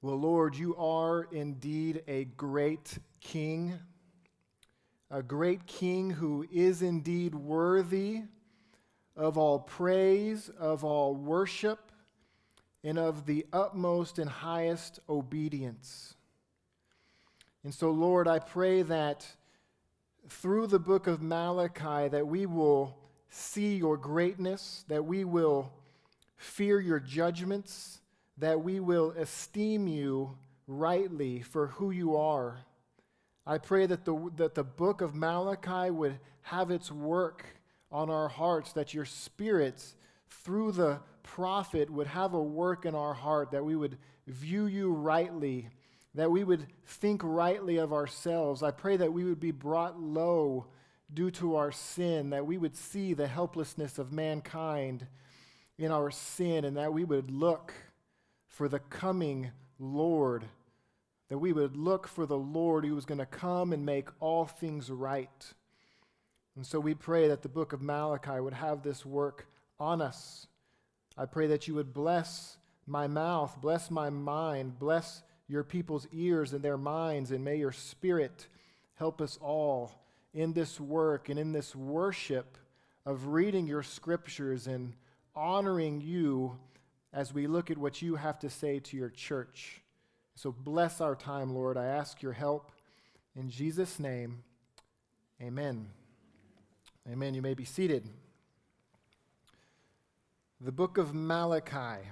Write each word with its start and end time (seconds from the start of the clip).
Well, 0.00 0.20
Lord, 0.20 0.54
you 0.54 0.76
are 0.76 1.26
indeed 1.32 2.04
a 2.06 2.24
great 2.24 2.98
king, 3.20 3.80
a 5.10 5.24
great 5.24 5.66
king 5.66 6.10
who 6.10 6.46
is 6.52 6.82
indeed 6.82 7.34
worthy 7.34 8.22
of 9.16 9.36
all 9.36 9.58
praise, 9.58 10.50
of 10.50 10.84
all 10.84 11.16
worship, 11.16 11.90
and 12.84 12.96
of 12.96 13.26
the 13.26 13.44
utmost 13.52 14.20
and 14.20 14.30
highest 14.30 15.00
obedience. 15.08 16.14
And 17.64 17.74
so, 17.74 17.90
Lord, 17.90 18.28
I 18.28 18.38
pray 18.38 18.82
that 18.82 19.26
through 20.28 20.68
the 20.68 20.78
book 20.78 21.08
of 21.08 21.22
Malachi 21.22 22.06
that 22.06 22.28
we 22.28 22.46
will 22.46 22.96
see 23.30 23.74
your 23.74 23.96
greatness, 23.96 24.84
that 24.86 25.04
we 25.04 25.24
will 25.24 25.72
fear 26.36 26.78
your 26.78 27.00
judgments, 27.00 28.00
that 28.38 28.62
we 28.62 28.80
will 28.80 29.10
esteem 29.12 29.88
you 29.88 30.36
rightly 30.66 31.40
for 31.40 31.68
who 31.68 31.90
you 31.90 32.16
are. 32.16 32.58
I 33.46 33.58
pray 33.58 33.86
that 33.86 34.04
the, 34.04 34.30
that 34.36 34.54
the 34.54 34.64
book 34.64 35.00
of 35.00 35.14
Malachi 35.14 35.90
would 35.90 36.18
have 36.42 36.70
its 36.70 36.92
work 36.92 37.44
on 37.90 38.10
our 38.10 38.28
hearts, 38.28 38.72
that 38.74 38.92
your 38.92 39.06
spirit, 39.06 39.82
through 40.28 40.72
the 40.72 41.00
prophet, 41.22 41.90
would 41.90 42.06
have 42.06 42.34
a 42.34 42.42
work 42.42 42.84
in 42.84 42.94
our 42.94 43.14
heart, 43.14 43.50
that 43.52 43.64
we 43.64 43.74
would 43.74 43.96
view 44.26 44.66
you 44.66 44.92
rightly, 44.92 45.70
that 46.14 46.30
we 46.30 46.44
would 46.44 46.66
think 46.84 47.22
rightly 47.24 47.78
of 47.78 47.92
ourselves. 47.92 48.62
I 48.62 48.70
pray 48.70 48.98
that 48.98 49.12
we 49.12 49.24
would 49.24 49.40
be 49.40 49.50
brought 49.50 49.98
low 49.98 50.66
due 51.12 51.30
to 51.32 51.56
our 51.56 51.72
sin, 51.72 52.30
that 52.30 52.46
we 52.46 52.58
would 52.58 52.76
see 52.76 53.14
the 53.14 53.26
helplessness 53.26 53.98
of 53.98 54.12
mankind 54.12 55.06
in 55.78 55.90
our 55.90 56.10
sin, 56.10 56.66
and 56.66 56.76
that 56.76 56.92
we 56.92 57.04
would 57.04 57.30
look 57.30 57.72
for 58.58 58.68
the 58.68 58.80
coming 58.80 59.52
Lord, 59.78 60.42
that 61.28 61.38
we 61.38 61.52
would 61.52 61.76
look 61.76 62.08
for 62.08 62.26
the 62.26 62.36
Lord 62.36 62.84
who 62.84 62.96
was 62.96 63.04
going 63.04 63.20
to 63.20 63.24
come 63.24 63.72
and 63.72 63.86
make 63.86 64.08
all 64.18 64.46
things 64.46 64.90
right. 64.90 65.54
And 66.56 66.66
so 66.66 66.80
we 66.80 66.92
pray 66.94 67.28
that 67.28 67.42
the 67.42 67.48
book 67.48 67.72
of 67.72 67.80
Malachi 67.80 68.40
would 68.40 68.54
have 68.54 68.82
this 68.82 69.06
work 69.06 69.46
on 69.78 70.02
us. 70.02 70.48
I 71.16 71.24
pray 71.26 71.46
that 71.46 71.68
you 71.68 71.74
would 71.76 71.94
bless 71.94 72.56
my 72.84 73.06
mouth, 73.06 73.56
bless 73.60 73.92
my 73.92 74.10
mind, 74.10 74.80
bless 74.80 75.22
your 75.46 75.62
people's 75.62 76.08
ears 76.10 76.52
and 76.52 76.60
their 76.60 76.76
minds, 76.76 77.30
and 77.30 77.44
may 77.44 77.58
your 77.58 77.70
spirit 77.70 78.48
help 78.94 79.20
us 79.20 79.38
all 79.40 79.92
in 80.34 80.52
this 80.52 80.80
work 80.80 81.28
and 81.28 81.38
in 81.38 81.52
this 81.52 81.76
worship 81.76 82.58
of 83.06 83.28
reading 83.28 83.68
your 83.68 83.84
scriptures 83.84 84.66
and 84.66 84.94
honoring 85.36 86.00
you 86.00 86.58
as 87.12 87.32
we 87.32 87.46
look 87.46 87.70
at 87.70 87.78
what 87.78 88.02
you 88.02 88.16
have 88.16 88.38
to 88.40 88.50
say 88.50 88.78
to 88.80 88.96
your 88.96 89.10
church. 89.10 89.82
So 90.34 90.52
bless 90.52 91.00
our 91.00 91.16
time, 91.16 91.54
Lord. 91.54 91.76
I 91.76 91.86
ask 91.86 92.22
your 92.22 92.32
help. 92.32 92.70
In 93.34 93.50
Jesus' 93.50 93.98
name, 93.98 94.42
amen. 95.42 95.88
Amen. 97.10 97.34
You 97.34 97.42
may 97.42 97.54
be 97.54 97.64
seated. 97.64 98.08
The 100.60 100.72
book 100.72 100.98
of 100.98 101.14
Malachi. 101.14 102.06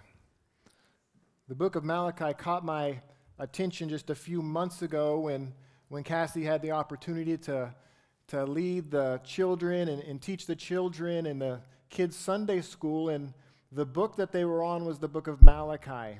The 1.48 1.54
book 1.54 1.76
of 1.76 1.84
Malachi 1.84 2.32
caught 2.32 2.64
my 2.64 3.00
attention 3.38 3.88
just 3.88 4.08
a 4.08 4.14
few 4.14 4.40
months 4.40 4.82
ago 4.82 5.18
when, 5.20 5.52
when 5.88 6.02
Cassie 6.02 6.44
had 6.44 6.62
the 6.62 6.70
opportunity 6.70 7.36
to, 7.38 7.74
to 8.28 8.44
lead 8.44 8.90
the 8.90 9.20
children 9.24 9.88
and, 9.88 10.02
and 10.02 10.22
teach 10.22 10.46
the 10.46 10.56
children 10.56 11.26
in 11.26 11.38
the 11.38 11.60
kids' 11.90 12.16
Sunday 12.16 12.62
school. 12.62 13.10
And 13.10 13.34
the 13.72 13.84
book 13.84 14.16
that 14.16 14.32
they 14.32 14.44
were 14.44 14.62
on 14.62 14.84
was 14.84 14.98
the 14.98 15.08
book 15.08 15.26
of 15.26 15.42
Malachi. 15.42 16.18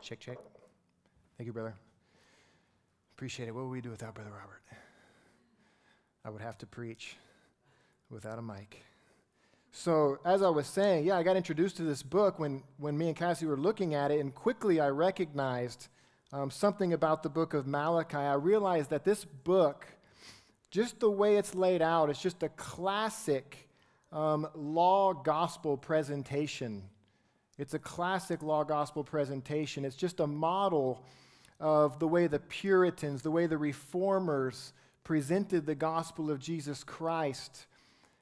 Check, 0.00 0.20
check. 0.20 0.38
Thank 1.36 1.46
you, 1.46 1.52
brother. 1.52 1.74
Appreciate 3.16 3.48
it. 3.48 3.54
What 3.54 3.64
would 3.64 3.70
we 3.70 3.80
do 3.80 3.90
without 3.90 4.14
Brother 4.14 4.30
Robert? 4.30 4.62
I 6.24 6.30
would 6.30 6.40
have 6.40 6.56
to 6.58 6.66
preach 6.66 7.16
without 8.10 8.38
a 8.38 8.42
mic. 8.42 8.82
So, 9.72 10.18
as 10.24 10.42
I 10.42 10.48
was 10.48 10.66
saying, 10.66 11.04
yeah, 11.04 11.16
I 11.16 11.22
got 11.22 11.36
introduced 11.36 11.76
to 11.76 11.82
this 11.82 12.02
book 12.02 12.38
when, 12.38 12.62
when 12.78 12.96
me 12.96 13.08
and 13.08 13.16
Cassie 13.16 13.46
were 13.46 13.56
looking 13.56 13.94
at 13.94 14.10
it, 14.10 14.20
and 14.20 14.34
quickly 14.34 14.80
I 14.80 14.88
recognized 14.88 15.88
um, 16.32 16.50
something 16.50 16.92
about 16.92 17.22
the 17.22 17.28
book 17.28 17.54
of 17.54 17.66
Malachi. 17.66 18.16
I 18.16 18.34
realized 18.34 18.90
that 18.90 19.04
this 19.04 19.24
book, 19.24 19.86
just 20.70 21.00
the 21.00 21.10
way 21.10 21.36
it's 21.36 21.54
laid 21.54 21.82
out, 21.82 22.08
it's 22.08 22.22
just 22.22 22.42
a 22.42 22.48
classic 22.50 23.68
um, 24.12 24.48
law 24.54 25.12
gospel 25.12 25.76
presentation 25.76 26.82
it's 27.58 27.74
a 27.74 27.78
classic 27.78 28.42
law 28.42 28.64
gospel 28.64 29.02
presentation. 29.02 29.84
It's 29.84 29.96
just 29.96 30.20
a 30.20 30.26
model 30.26 31.04
of 31.60 31.98
the 31.98 32.06
way 32.06 32.28
the 32.28 32.38
Puritans, 32.38 33.22
the 33.22 33.32
way 33.32 33.46
the 33.46 33.58
reformers 33.58 34.72
presented 35.02 35.66
the 35.66 35.74
gospel 35.74 36.30
of 36.30 36.38
Jesus 36.38 36.84
Christ. 36.84 37.66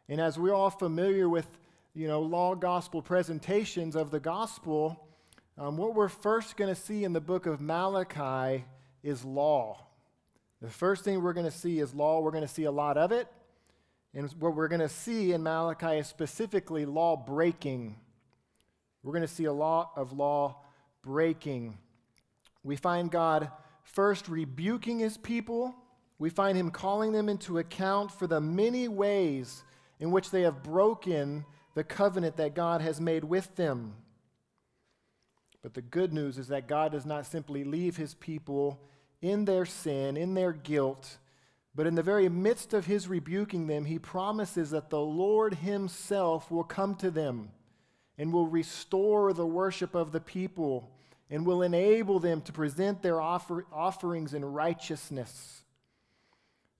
And 0.08 0.20
as 0.20 0.38
we're 0.38 0.54
all 0.54 0.70
familiar 0.70 1.28
with, 1.28 1.46
you 1.94 2.08
know, 2.08 2.22
law 2.22 2.54
gospel 2.54 3.02
presentations 3.02 3.94
of 3.94 4.10
the 4.10 4.20
gospel, 4.20 5.06
um, 5.58 5.76
what 5.76 5.94
we're 5.94 6.08
first 6.08 6.56
going 6.56 6.74
to 6.74 6.80
see 6.80 7.04
in 7.04 7.12
the 7.12 7.20
book 7.20 7.46
of 7.46 7.60
Malachi 7.60 8.64
is 9.02 9.24
law. 9.24 9.86
The 10.62 10.70
first 10.70 11.04
thing 11.04 11.22
we're 11.22 11.34
going 11.34 11.46
to 11.46 11.56
see 11.56 11.80
is 11.80 11.92
law. 11.92 12.20
We're 12.20 12.30
going 12.30 12.46
to 12.46 12.48
see 12.48 12.64
a 12.64 12.70
lot 12.70 12.96
of 12.96 13.12
it. 13.12 13.28
And 14.14 14.30
what 14.38 14.54
we're 14.54 14.68
going 14.68 14.80
to 14.80 14.88
see 14.88 15.32
in 15.32 15.42
Malachi 15.42 15.98
is 15.98 16.06
specifically 16.06 16.86
law 16.86 17.16
breaking. 17.16 17.96
We're 19.06 19.12
going 19.12 19.22
to 19.22 19.32
see 19.32 19.44
a 19.44 19.52
lot 19.52 19.92
of 19.94 20.12
law 20.12 20.56
breaking. 21.00 21.78
We 22.64 22.74
find 22.74 23.08
God 23.08 23.52
first 23.84 24.28
rebuking 24.28 24.98
his 24.98 25.16
people. 25.16 25.76
We 26.18 26.28
find 26.28 26.58
him 26.58 26.72
calling 26.72 27.12
them 27.12 27.28
into 27.28 27.58
account 27.58 28.10
for 28.10 28.26
the 28.26 28.40
many 28.40 28.88
ways 28.88 29.62
in 30.00 30.10
which 30.10 30.32
they 30.32 30.42
have 30.42 30.64
broken 30.64 31.44
the 31.76 31.84
covenant 31.84 32.36
that 32.38 32.56
God 32.56 32.80
has 32.80 33.00
made 33.00 33.22
with 33.22 33.54
them. 33.54 33.94
But 35.62 35.74
the 35.74 35.82
good 35.82 36.12
news 36.12 36.36
is 36.36 36.48
that 36.48 36.66
God 36.66 36.90
does 36.90 37.06
not 37.06 37.26
simply 37.26 37.62
leave 37.62 37.96
his 37.96 38.14
people 38.14 38.80
in 39.22 39.44
their 39.44 39.66
sin, 39.66 40.16
in 40.16 40.34
their 40.34 40.52
guilt, 40.52 41.18
but 41.76 41.86
in 41.86 41.94
the 41.94 42.02
very 42.02 42.28
midst 42.28 42.74
of 42.74 42.86
his 42.86 43.06
rebuking 43.06 43.68
them, 43.68 43.84
he 43.84 44.00
promises 44.00 44.70
that 44.70 44.90
the 44.90 44.98
Lord 44.98 45.54
himself 45.54 46.50
will 46.50 46.64
come 46.64 46.96
to 46.96 47.12
them 47.12 47.52
and 48.18 48.32
will 48.32 48.46
restore 48.46 49.32
the 49.32 49.46
worship 49.46 49.94
of 49.94 50.12
the 50.12 50.20
people 50.20 50.90
and 51.30 51.44
will 51.44 51.62
enable 51.62 52.20
them 52.20 52.40
to 52.42 52.52
present 52.52 53.02
their 53.02 53.20
offer, 53.20 53.66
offerings 53.72 54.32
in 54.32 54.44
righteousness. 54.44 55.62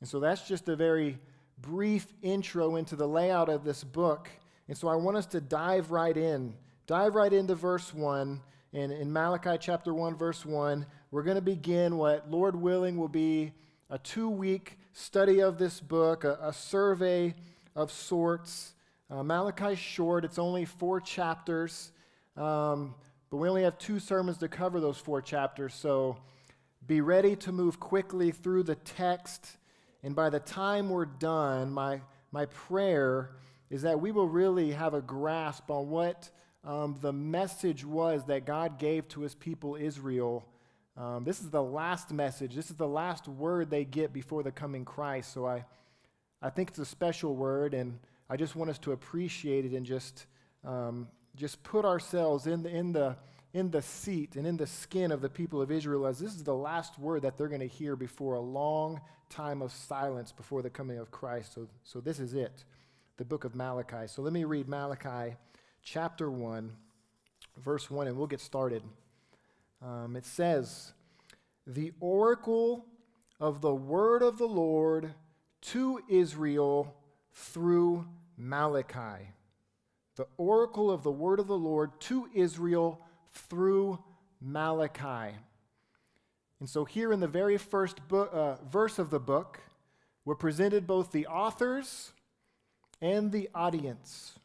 And 0.00 0.08
so 0.08 0.20
that's 0.20 0.46
just 0.46 0.68
a 0.68 0.76
very 0.76 1.18
brief 1.58 2.06
intro 2.22 2.76
into 2.76 2.96
the 2.96 3.08
layout 3.08 3.48
of 3.48 3.64
this 3.64 3.82
book. 3.82 4.28
And 4.68 4.76
so 4.76 4.88
I 4.88 4.96
want 4.96 5.16
us 5.16 5.26
to 5.26 5.40
dive 5.40 5.90
right 5.90 6.16
in. 6.16 6.54
Dive 6.86 7.14
right 7.14 7.32
into 7.32 7.54
verse 7.54 7.92
1. 7.92 8.40
And 8.72 8.92
in 8.92 9.12
Malachi 9.12 9.56
chapter 9.58 9.94
1, 9.94 10.16
verse 10.16 10.44
1, 10.44 10.86
we're 11.10 11.22
going 11.22 11.36
to 11.36 11.42
begin 11.42 11.96
what, 11.96 12.30
Lord 12.30 12.54
willing, 12.54 12.96
will 12.96 13.08
be 13.08 13.52
a 13.90 13.98
two 13.98 14.28
week 14.28 14.78
study 14.92 15.40
of 15.40 15.58
this 15.58 15.80
book, 15.80 16.24
a, 16.24 16.38
a 16.42 16.52
survey 16.52 17.34
of 17.74 17.90
sorts. 17.90 18.74
Uh, 19.08 19.22
Malachi's 19.22 19.78
short, 19.78 20.24
it's 20.24 20.38
only 20.38 20.64
four 20.64 21.00
chapters, 21.00 21.92
um, 22.36 22.92
but 23.30 23.36
we 23.36 23.48
only 23.48 23.62
have 23.62 23.78
two 23.78 24.00
sermons 24.00 24.38
to 24.38 24.48
cover 24.48 24.80
those 24.80 24.98
four 24.98 25.22
chapters, 25.22 25.74
so 25.74 26.16
be 26.88 27.00
ready 27.00 27.36
to 27.36 27.52
move 27.52 27.78
quickly 27.78 28.32
through 28.32 28.64
the 28.64 28.74
text. 28.74 29.58
And 30.02 30.16
by 30.16 30.28
the 30.28 30.40
time 30.40 30.88
we're 30.88 31.04
done, 31.04 31.70
my, 31.70 32.00
my 32.32 32.46
prayer 32.46 33.30
is 33.70 33.82
that 33.82 34.00
we 34.00 34.10
will 34.10 34.28
really 34.28 34.72
have 34.72 34.94
a 34.94 35.00
grasp 35.00 35.70
on 35.70 35.88
what 35.88 36.28
um, 36.64 36.96
the 37.00 37.12
message 37.12 37.84
was 37.84 38.24
that 38.24 38.44
God 38.44 38.76
gave 38.76 39.06
to 39.08 39.20
his 39.20 39.36
people 39.36 39.76
Israel. 39.76 40.44
Um, 40.96 41.22
this 41.22 41.40
is 41.40 41.50
the 41.50 41.62
last 41.62 42.12
message. 42.12 42.56
This 42.56 42.70
is 42.70 42.76
the 42.76 42.88
last 42.88 43.28
word 43.28 43.70
they 43.70 43.84
get 43.84 44.12
before 44.12 44.42
the 44.42 44.50
coming 44.50 44.84
Christ. 44.84 45.32
So 45.32 45.46
I, 45.46 45.64
I 46.42 46.50
think 46.50 46.70
it's 46.70 46.78
a 46.80 46.84
special 46.84 47.36
word, 47.36 47.72
and 47.72 48.00
I 48.28 48.36
just 48.36 48.56
want 48.56 48.70
us 48.70 48.78
to 48.80 48.92
appreciate 48.92 49.64
it 49.64 49.72
and 49.72 49.86
just, 49.86 50.26
um, 50.64 51.08
just 51.36 51.62
put 51.62 51.84
ourselves 51.84 52.46
in 52.46 52.62
the, 52.62 52.70
in, 52.70 52.92
the, 52.92 53.16
in 53.52 53.70
the 53.70 53.82
seat 53.82 54.36
and 54.36 54.46
in 54.46 54.56
the 54.56 54.66
skin 54.66 55.12
of 55.12 55.20
the 55.20 55.28
people 55.28 55.62
of 55.62 55.70
Israel 55.70 56.06
as 56.06 56.18
this 56.18 56.34
is 56.34 56.42
the 56.42 56.54
last 56.54 56.98
word 56.98 57.22
that 57.22 57.38
they're 57.38 57.48
going 57.48 57.60
to 57.60 57.66
hear 57.66 57.94
before 57.94 58.34
a 58.34 58.40
long 58.40 59.00
time 59.30 59.62
of 59.62 59.72
silence 59.72 60.32
before 60.32 60.62
the 60.62 60.70
coming 60.70 60.98
of 60.98 61.10
Christ. 61.10 61.54
So, 61.54 61.68
so 61.84 62.00
this 62.00 62.18
is 62.18 62.34
it, 62.34 62.64
the 63.16 63.24
book 63.24 63.44
of 63.44 63.54
Malachi. 63.54 64.06
So 64.06 64.22
let 64.22 64.32
me 64.32 64.44
read 64.44 64.68
Malachi 64.68 65.36
chapter 65.82 66.30
1, 66.30 66.72
verse 67.58 67.90
1, 67.90 68.08
and 68.08 68.16
we'll 68.16 68.26
get 68.26 68.40
started. 68.40 68.82
Um, 69.80 70.16
it 70.16 70.26
says, 70.26 70.92
The 71.66 71.92
oracle 72.00 72.86
of 73.38 73.60
the 73.60 73.74
word 73.74 74.22
of 74.22 74.38
the 74.38 74.48
Lord 74.48 75.14
to 75.62 76.00
Israel 76.08 76.94
through 77.36 78.06
Malachi. 78.38 79.28
The 80.16 80.26
oracle 80.38 80.90
of 80.90 81.02
the 81.02 81.12
word 81.12 81.38
of 81.38 81.46
the 81.46 81.58
Lord 81.58 82.00
to 82.02 82.28
Israel 82.34 83.00
through 83.32 84.02
Malachi. 84.40 85.36
And 86.58 86.68
so, 86.68 86.86
here 86.86 87.12
in 87.12 87.20
the 87.20 87.28
very 87.28 87.58
first 87.58 88.08
book, 88.08 88.30
uh, 88.32 88.56
verse 88.64 88.98
of 88.98 89.10
the 89.10 89.20
book, 89.20 89.60
we're 90.24 90.34
presented 90.34 90.86
both 90.86 91.12
the 91.12 91.26
authors 91.26 92.12
and 93.02 93.30
the 93.30 93.50
audience. 93.54 94.38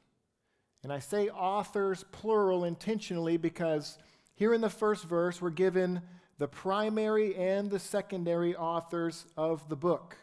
And 0.83 0.91
I 0.91 0.99
say 0.99 1.29
authors 1.29 2.03
plural 2.11 2.65
intentionally 2.65 3.37
because 3.37 3.97
here 4.35 4.53
in 4.53 4.59
the 4.59 4.69
first 4.69 5.05
verse, 5.05 5.41
we're 5.41 5.51
given 5.51 6.01
the 6.37 6.49
primary 6.49 7.35
and 7.35 7.71
the 7.71 7.79
secondary 7.79 8.55
authors 8.55 9.25
of 9.37 9.69
the 9.69 9.75
book. 9.77 10.17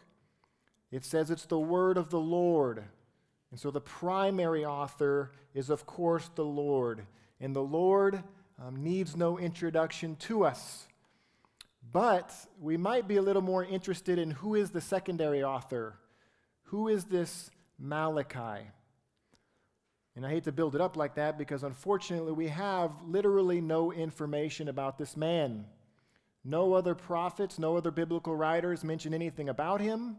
It 0.91 1.05
says 1.05 1.29
it's 1.29 1.45
the 1.45 1.59
word 1.59 1.97
of 1.97 2.09
the 2.09 2.19
Lord. 2.19 2.83
And 3.51 3.59
so 3.59 3.71
the 3.71 3.81
primary 3.81 4.65
author 4.65 5.31
is, 5.53 5.69
of 5.69 5.85
course, 5.85 6.29
the 6.35 6.45
Lord. 6.45 7.05
And 7.39 7.55
the 7.55 7.61
Lord 7.61 8.23
um, 8.63 8.83
needs 8.83 9.15
no 9.15 9.37
introduction 9.37 10.15
to 10.17 10.45
us. 10.45 10.87
But 11.91 12.33
we 12.59 12.77
might 12.77 13.07
be 13.07 13.17
a 13.17 13.21
little 13.21 13.41
more 13.41 13.63
interested 13.63 14.19
in 14.19 14.31
who 14.31 14.55
is 14.55 14.71
the 14.71 14.81
secondary 14.81 15.43
author. 15.43 15.97
Who 16.63 16.87
is 16.87 17.05
this 17.05 17.49
Malachi? 17.79 18.67
And 20.15 20.25
I 20.25 20.29
hate 20.29 20.43
to 20.43 20.51
build 20.51 20.75
it 20.75 20.81
up 20.81 20.97
like 20.97 21.15
that 21.15 21.37
because 21.37 21.63
unfortunately 21.63 22.33
we 22.33 22.49
have 22.49 22.91
literally 23.03 23.61
no 23.61 23.91
information 23.91 24.67
about 24.67 24.97
this 24.97 25.15
man. 25.15 25.65
No 26.43 26.73
other 26.73 26.93
prophets, 26.93 27.57
no 27.57 27.77
other 27.77 27.91
biblical 27.91 28.35
writers 28.35 28.83
mention 28.83 29.13
anything 29.13 29.49
about 29.49 29.81
him. 29.81 30.17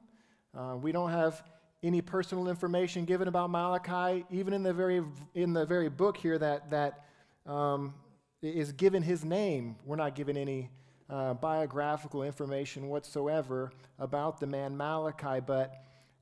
Uh, 0.57 0.77
we 0.77 0.91
don't 0.91 1.11
have 1.11 1.43
any 1.83 2.01
personal 2.03 2.49
information 2.49 3.05
given 3.05 3.29
about 3.29 3.51
Malachi, 3.51 4.25
even 4.31 4.53
in 4.53 4.63
the 4.63 4.73
very, 4.73 5.03
in 5.35 5.53
the 5.53 5.65
very 5.65 5.89
book 5.89 6.17
here 6.17 6.39
that, 6.39 6.71
that 6.71 7.05
um, 7.47 7.95
is 8.43 8.73
given 8.73 9.03
his 9.03 9.25
name. 9.25 9.77
We're 9.85 9.97
not 9.97 10.15
given 10.15 10.37
any 10.37 10.71
uh, 11.09 11.35
biographical 11.35 12.23
information 12.23 12.89
whatsoever 12.89 13.73
about 13.99 14.41
the 14.41 14.47
man 14.47 14.77
Malachi. 14.77 15.41
But 15.41 15.75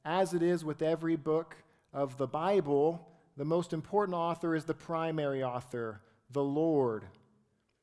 as 0.04 0.34
it 0.34 0.42
is 0.42 0.64
with 0.64 0.82
every 0.82 1.16
book 1.16 1.56
of 1.92 2.16
the 2.18 2.26
Bible, 2.26 3.08
the 3.36 3.44
most 3.44 3.72
important 3.72 4.14
author 4.14 4.54
is 4.54 4.64
the 4.64 4.74
primary 4.74 5.42
author, 5.42 6.00
the 6.32 6.42
Lord. 6.42 7.04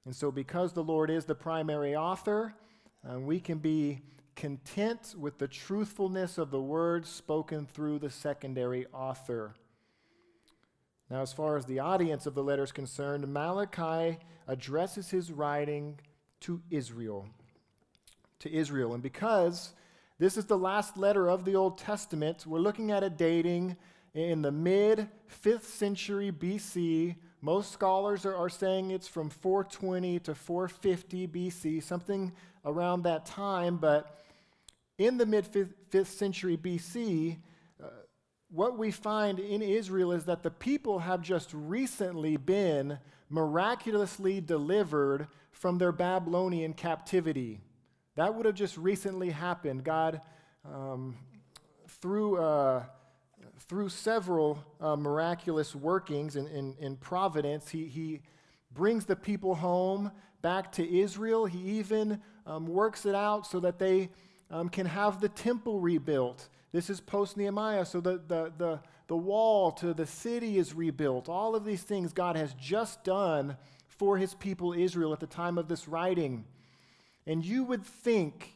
And 0.06 0.16
so, 0.16 0.32
because 0.32 0.74
the 0.74 0.84
Lord 0.84 1.10
is 1.10 1.26
the 1.26 1.36
primary 1.36 1.96
author, 1.96 2.54
uh, 3.10 3.20
we 3.20 3.40
can 3.40 3.58
be 3.58 4.02
content 4.36 5.16
with 5.18 5.38
the 5.38 5.48
truthfulness 5.48 6.38
of 6.38 6.52
the 6.52 6.62
words 6.62 7.10
spoken 7.10 7.66
through 7.66 8.00
the 8.00 8.10
secondary 8.10 8.86
author. 8.94 9.56
Now, 11.10 11.22
as 11.22 11.32
far 11.32 11.56
as 11.56 11.66
the 11.66 11.80
audience 11.80 12.26
of 12.26 12.34
the 12.34 12.44
letter 12.44 12.64
is 12.64 12.72
concerned, 12.72 13.28
Malachi 13.32 14.18
addresses 14.48 15.10
his 15.10 15.32
writing 15.32 16.00
to 16.42 16.62
Israel. 16.70 17.28
To 18.40 18.52
Israel. 18.52 18.94
And 18.94 19.04
because 19.04 19.74
this 20.18 20.38
is 20.38 20.46
the 20.46 20.58
last 20.58 20.98
letter 20.98 21.30
of 21.30 21.46
the 21.46 21.56
Old 21.56 21.78
Testament, 21.78 22.46
we're 22.48 22.60
looking 22.60 22.92
at 22.92 23.04
a 23.04 23.10
dating 23.10 23.78
in 24.14 24.42
the 24.42 24.52
mid 24.52 25.08
5th 25.44 25.64
century 25.64 26.32
BC. 26.32 27.16
Most 27.42 27.72
scholars 27.72 28.26
are, 28.26 28.36
are 28.36 28.50
saying 28.50 28.92
it's 28.92 29.08
from 29.08 29.30
420 29.30 30.20
to 30.20 30.34
450 30.34 31.28
BC, 31.28 31.84
something 31.84 32.32
around 32.66 33.04
that 33.04 33.26
time. 33.26 33.78
But 33.78 34.18
in 34.98 35.18
the 35.18 35.26
mid 35.26 35.52
5th 35.52 36.08
century 36.08 36.58
BC, 36.58 37.38
uh, 37.84 37.88
what 38.50 38.78
we 38.78 38.92
find 38.92 39.40
in 39.40 39.62
Israel 39.62 40.12
is 40.12 40.26
that 40.26 40.44
the 40.44 40.52
people 40.52 41.00
have 41.00 41.22
just 41.22 41.52
recently 41.54 42.38
been 42.38 43.00
miraculously 43.30 44.40
delivered 44.40 45.28
from 45.52 45.78
their 45.78 45.92
Babylonian 45.92 46.74
captivity. 46.74 47.60
That 48.16 48.36
would 48.36 48.46
have 48.46 48.56
just 48.56 48.78
recently 48.78 49.30
happened. 49.30 49.84
God, 49.84 50.22
um, 50.64 51.18
through 51.88 52.38
uh, 52.38 52.84
through 53.68 53.90
several 53.90 54.64
uh, 54.80 54.96
miraculous 54.96 55.76
workings 55.76 56.36
in, 56.36 56.48
in, 56.48 56.76
in 56.80 56.96
providence, 56.98 57.70
he, 57.70 57.88
he 57.88 58.22
brings 58.72 59.06
the 59.06 59.16
people 59.16 59.56
home 59.56 60.12
back 60.42 60.72
to 60.74 61.00
Israel. 61.00 61.46
He 61.46 61.60
even 61.80 62.22
um, 62.46 62.68
works 62.68 63.06
it 63.06 63.16
out 63.16 63.48
so 63.48 63.60
that 63.62 63.80
they 63.80 64.10
um, 64.52 64.70
can 64.70 64.86
have 64.86 65.22
the 65.22 65.30
temple 65.30 65.80
rebuilt. 65.80 66.50
This 66.72 66.90
is 66.90 67.00
post 67.00 67.38
Nehemiah, 67.38 67.86
so 67.86 68.02
the, 68.02 68.22
the, 68.28 68.52
the, 68.58 68.80
the 69.08 69.16
wall 69.18 69.72
to 69.74 69.94
the 69.94 70.06
city 70.06 70.58
is 70.58 70.74
rebuilt. 70.74 71.30
All 71.30 71.56
of 71.56 71.66
these 71.66 71.84
things 71.84 72.14
God 72.14 72.36
has 72.36 72.54
just 72.54 73.04
done 73.04 73.58
for 73.88 74.18
his 74.18 74.34
people 74.34 74.74
Israel 74.74 75.14
at 75.14 75.20
the 75.20 75.28
time 75.28 75.58
of 75.58 75.68
this 75.68 75.88
writing. 75.88 76.46
And 77.26 77.46
you 77.46 77.64
would 77.64 77.86
think 77.86 78.56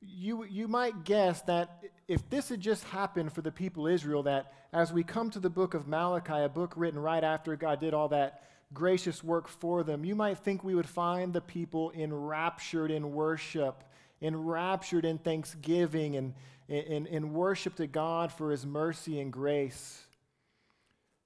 you, 0.00 0.44
you 0.44 0.66
might 0.66 1.04
guess 1.04 1.42
that 1.42 1.84
if 2.08 2.28
this 2.30 2.48
had 2.48 2.60
just 2.60 2.84
happened 2.84 3.32
for 3.32 3.42
the 3.42 3.52
people 3.52 3.86
Israel, 3.86 4.22
that 4.24 4.52
as 4.72 4.92
we 4.92 5.04
come 5.04 5.30
to 5.30 5.40
the 5.40 5.50
book 5.50 5.74
of 5.74 5.86
Malachi, 5.86 6.32
a 6.42 6.48
book 6.48 6.72
written 6.76 6.98
right 6.98 7.22
after 7.22 7.54
God 7.56 7.80
did 7.80 7.92
all 7.92 8.08
that 8.08 8.42
gracious 8.72 9.22
work 9.22 9.48
for 9.48 9.82
them, 9.82 10.04
you 10.04 10.14
might 10.14 10.38
think 10.38 10.64
we 10.64 10.74
would 10.74 10.88
find 10.88 11.32
the 11.32 11.40
people 11.40 11.92
enraptured 11.94 12.90
in 12.90 13.12
worship, 13.12 13.84
enraptured 14.22 15.04
in 15.04 15.18
thanksgiving, 15.18 16.16
and 16.16 16.34
in, 16.68 17.06
in 17.06 17.32
worship 17.32 17.74
to 17.76 17.86
God 17.86 18.30
for 18.32 18.50
his 18.50 18.64
mercy 18.64 19.20
and 19.20 19.32
grace. 19.32 20.02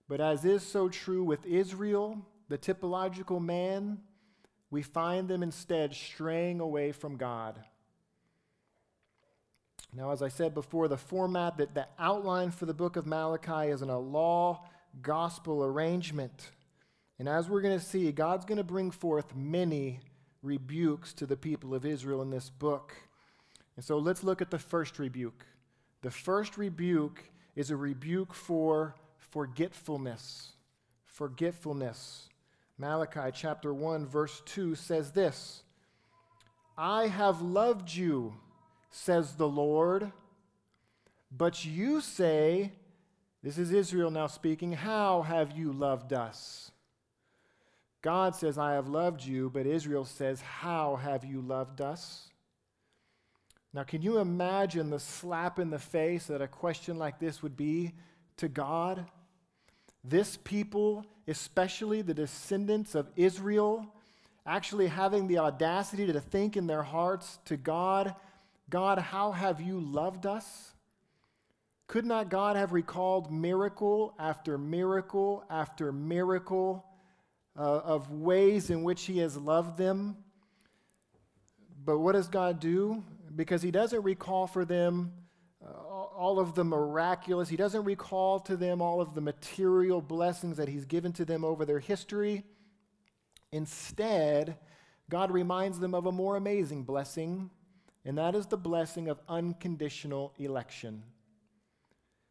But 0.09 0.21
as 0.21 0.45
is 0.45 0.63
so 0.63 0.89
true 0.89 1.23
with 1.23 1.45
Israel, 1.47 2.25
the 2.49 2.59
typological 2.59 3.43
man, 3.43 3.99
we 4.71 4.83
find 4.83 5.29
them 5.29 5.43
instead 5.43 5.95
straying 5.95 6.61
away 6.61 6.93
from 6.93 7.17
God. 7.17 7.59
Now, 9.93 10.11
as 10.11 10.23
I 10.23 10.29
said 10.29 10.55
before, 10.55 10.89
the 10.89 10.97
format, 10.97 11.59
that 11.59 11.75
the 11.75 11.87
outline 11.99 12.51
for 12.51 12.67
the 12.67 12.75
book 12.75 12.97
of 12.97 13.07
Malachi 13.07 13.71
is 13.71 13.83
in 13.83 13.91
a 13.91 13.99
law 13.99 14.65
gospel 15.03 15.65
arrangement. 15.65 16.51
And 17.19 17.29
as 17.29 17.49
we're 17.49 17.61
going 17.61 17.79
to 17.79 17.85
see, 17.85 18.11
God's 18.11 18.45
going 18.45 18.59
to 18.59 18.65
bring 18.65 18.91
forth 18.91 19.37
many 19.37 20.01
rebukes 20.45 21.13
to 21.15 21.27
the 21.27 21.37
people 21.37 21.75
of 21.75 21.85
Israel 21.85 22.23
in 22.23 22.31
this 22.31 22.51
book. 22.51 22.95
And 23.77 23.85
so 23.85 23.99
let's 23.99 24.23
look 24.23 24.43
at 24.43 24.51
the 24.51 24.59
first 24.59 24.99
rebuke. 24.99 25.45
The 26.03 26.11
first 26.11 26.59
rebuke 26.59 27.25
is 27.57 27.71
a 27.71 27.77
rebuke 27.77 28.35
for 28.35 28.95
forgetfulness. 29.17 30.53
Forgetfulness. 31.05 32.29
Malachi 32.79 33.31
chapter 33.33 33.73
1, 33.73 34.07
verse 34.07 34.43
2 34.47 34.75
says 34.75 35.13
this 35.13 35.63
I 36.77 37.07
have 37.09 37.41
loved 37.41 37.95
you 37.95 38.35
says 38.95 39.35
the 39.35 39.49
Lord. 39.49 40.13
But 41.37 41.65
you 41.65 42.01
say, 42.01 42.73
this 43.43 43.59
is 43.59 43.73
Israel 43.73 44.11
now 44.11 44.29
speaking, 44.29 44.73
how 44.73 45.23
have 45.23 45.57
you 45.57 45.73
loved 45.73 46.13
us? 46.13 46.71
God 48.05 48.37
says, 48.37 48.59
I 48.59 48.75
have 48.75 48.87
loved 48.87 49.25
you, 49.25 49.49
but 49.49 49.65
Israel 49.65 50.05
says, 50.05 50.43
How 50.43 50.97
have 50.97 51.25
you 51.25 51.41
loved 51.41 51.81
us? 51.81 52.29
Now, 53.73 53.83
can 53.83 54.03
you 54.03 54.19
imagine 54.19 54.91
the 54.91 55.01
slap 55.01 55.59
in 55.59 55.71
the 55.71 55.79
face 55.79 56.27
that 56.27 56.43
a 56.43 56.47
question 56.47 56.99
like 56.99 57.19
this 57.19 57.43
would 57.43 57.57
be 57.57 57.93
to 58.37 58.47
God? 58.47 59.07
This 60.05 60.37
people, 60.45 61.07
especially 61.27 62.03
the 62.03 62.13
descendants 62.13 62.95
of 62.95 63.11
Israel, 63.17 63.87
actually 64.45 64.89
having 64.89 65.27
the 65.27 65.39
audacity 65.39 66.07
to 66.07 66.21
think 66.21 66.59
in 66.59 66.67
their 66.67 66.83
hearts 66.83 67.39
to 67.47 67.57
God, 67.57 68.15
God, 68.69 68.99
how 68.99 69.33
have 69.33 69.63
you 69.63 69.81
loved 69.81 70.27
us? 70.27 70.75
Could 71.87 72.05
not 72.05 72.29
God 72.29 72.57
have 72.57 72.75
recalled 72.75 73.33
miracle 73.33 74.15
after 74.19 74.59
miracle 74.59 75.43
after 75.49 75.91
miracle 75.91 76.85
uh, 77.57 77.61
of 77.61 78.11
ways 78.11 78.71
in 78.71 78.83
which 78.83 79.05
He 79.05 79.19
has 79.19 79.37
loved 79.37 79.79
them. 79.79 80.17
But 81.85 81.99
what 81.99 82.13
does 82.13 82.29
God 82.29 82.61
do? 82.61 83.05
Because 83.35 83.63
He 83.63 83.71
doesn't 83.71 84.03
recall 84.03 84.47
for 84.47 84.65
them 84.65 85.13
uh, 85.65 85.71
all 85.71 86.39
of 86.39 86.55
the 86.55 86.65
miraculous, 86.65 87.49
He 87.49 87.57
doesn't 87.57 87.85
recall 87.85 88.41
to 88.41 88.57
them 88.57 88.81
all 88.81 89.01
of 89.01 89.15
the 89.15 89.21
material 89.21 90.01
blessings 90.01 90.57
that 90.57 90.69
He's 90.69 90.85
given 90.85 91.13
to 91.13 91.25
them 91.25 91.45
over 91.45 91.65
their 91.65 91.81
history. 91.81 92.45
Instead, 93.53 94.57
God 95.09 95.31
reminds 95.31 95.79
them 95.79 95.95
of 95.95 96.07
a 96.07 96.13
more 96.13 96.37
amazing 96.37 96.83
blessing, 96.85 97.51
and 98.05 98.19
that 98.19 98.35
is 98.35 98.47
the 98.47 98.57
blessing 98.57 99.09
of 99.09 99.21
unconditional 99.29 100.33
election. 100.39 101.03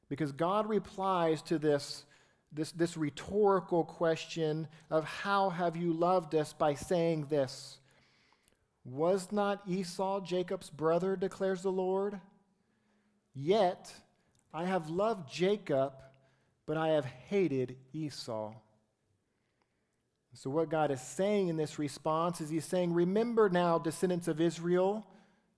Because 0.09 0.31
God 0.31 0.67
replies 0.67 1.41
to 1.43 1.57
this, 1.57 2.05
this, 2.53 2.71
this 2.71 2.97
rhetorical 2.97 3.83
question 3.83 4.67
of 4.89 5.05
how 5.05 5.49
have 5.49 5.75
you 5.75 5.93
loved 5.93 6.35
us 6.35 6.53
by 6.53 6.73
saying 6.73 7.27
this 7.29 7.79
Was 8.85 9.31
not 9.31 9.61
Esau 9.67 10.21
Jacob's 10.21 10.69
brother, 10.69 11.15
declares 11.15 11.61
the 11.61 11.71
Lord? 11.71 12.19
Yet 13.33 13.91
I 14.53 14.65
have 14.65 14.89
loved 14.89 15.31
Jacob, 15.31 15.93
but 16.65 16.77
I 16.77 16.89
have 16.89 17.05
hated 17.05 17.75
Esau. 17.91 18.53
So, 20.35 20.49
what 20.49 20.69
God 20.69 20.89
is 20.89 21.01
saying 21.01 21.49
in 21.49 21.57
this 21.57 21.77
response 21.77 22.41
is 22.41 22.49
He's 22.49 22.65
saying, 22.65 22.93
Remember 22.93 23.49
now, 23.49 23.77
descendants 23.77 24.27
of 24.27 24.41
Israel, 24.41 25.05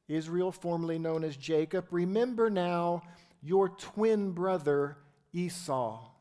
Israel 0.07 0.51
formerly 0.51 0.99
known 0.99 1.23
as 1.23 1.37
Jacob, 1.37 1.87
remember 1.91 2.49
now 2.49 3.01
your 3.41 3.69
twin 3.69 4.31
brother 4.31 4.97
Esau. 5.31 6.14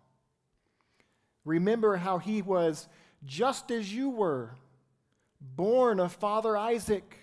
Remember 1.44 1.96
how 1.96 2.18
he 2.18 2.42
was 2.42 2.88
just 3.24 3.70
as 3.70 3.92
you 3.92 4.10
were, 4.10 4.50
born 5.40 6.00
of 6.00 6.12
father 6.12 6.56
Isaac. 6.56 7.18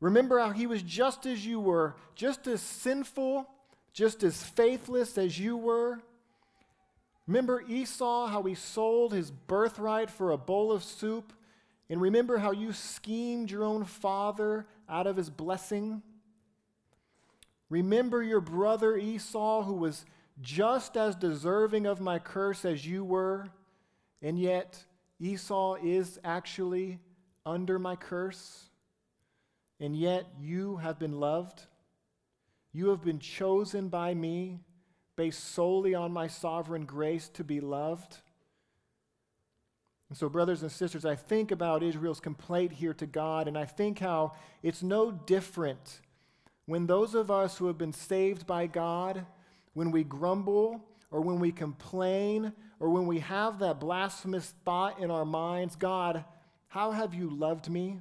Remember 0.00 0.38
how 0.38 0.50
he 0.50 0.66
was 0.66 0.82
just 0.82 1.26
as 1.26 1.44
you 1.44 1.60
were, 1.60 1.96
just 2.14 2.46
as 2.46 2.60
sinful, 2.60 3.48
just 3.92 4.22
as 4.22 4.42
faithless 4.42 5.16
as 5.16 5.38
you 5.38 5.56
were. 5.56 6.00
Remember 7.26 7.62
Esau, 7.66 8.26
how 8.26 8.42
he 8.42 8.54
sold 8.54 9.12
his 9.12 9.30
birthright 9.30 10.10
for 10.10 10.30
a 10.30 10.38
bowl 10.38 10.70
of 10.70 10.84
soup? 10.84 11.32
And 11.88 12.00
remember 12.00 12.38
how 12.38 12.52
you 12.52 12.72
schemed 12.72 13.50
your 13.50 13.64
own 13.64 13.84
father 13.84 14.66
out 14.88 15.06
of 15.06 15.16
his 15.16 15.30
blessing? 15.30 16.02
Remember 17.68 18.22
your 18.22 18.40
brother 18.40 18.96
Esau, 18.96 19.62
who 19.62 19.74
was 19.74 20.04
just 20.40 20.96
as 20.96 21.14
deserving 21.14 21.86
of 21.86 22.00
my 22.00 22.18
curse 22.18 22.64
as 22.64 22.86
you 22.86 23.04
were, 23.04 23.48
and 24.22 24.38
yet 24.38 24.84
Esau 25.18 25.76
is 25.82 26.18
actually 26.24 26.98
under 27.44 27.78
my 27.78 27.96
curse, 27.96 28.64
and 29.80 29.96
yet 29.96 30.26
you 30.38 30.76
have 30.76 30.98
been 30.98 31.20
loved. 31.20 31.62
You 32.72 32.88
have 32.90 33.02
been 33.02 33.18
chosen 33.18 33.88
by 33.88 34.14
me 34.14 34.60
based 35.16 35.42
solely 35.42 35.94
on 35.94 36.12
my 36.12 36.26
sovereign 36.26 36.84
grace 36.84 37.28
to 37.30 37.44
be 37.44 37.60
loved. 37.60 38.18
And 40.08 40.16
so, 40.16 40.28
brothers 40.28 40.62
and 40.62 40.70
sisters, 40.70 41.04
I 41.04 41.16
think 41.16 41.50
about 41.50 41.82
Israel's 41.82 42.20
complaint 42.20 42.72
here 42.72 42.94
to 42.94 43.06
God, 43.06 43.48
and 43.48 43.56
I 43.56 43.64
think 43.64 43.98
how 43.98 44.32
it's 44.62 44.82
no 44.82 45.10
different 45.10 46.00
when 46.66 46.86
those 46.86 47.14
of 47.14 47.30
us 47.30 47.56
who 47.56 47.68
have 47.68 47.78
been 47.78 47.92
saved 47.92 48.46
by 48.46 48.66
God, 48.66 49.24
when 49.76 49.90
we 49.90 50.02
grumble 50.02 50.82
or 51.10 51.20
when 51.20 51.38
we 51.38 51.52
complain 51.52 52.50
or 52.80 52.88
when 52.88 53.06
we 53.06 53.18
have 53.18 53.58
that 53.58 53.78
blasphemous 53.78 54.54
thought 54.64 54.98
in 55.00 55.10
our 55.10 55.26
minds 55.26 55.76
God, 55.76 56.24
how 56.68 56.92
have 56.92 57.12
you 57.12 57.28
loved 57.28 57.68
me? 57.68 58.00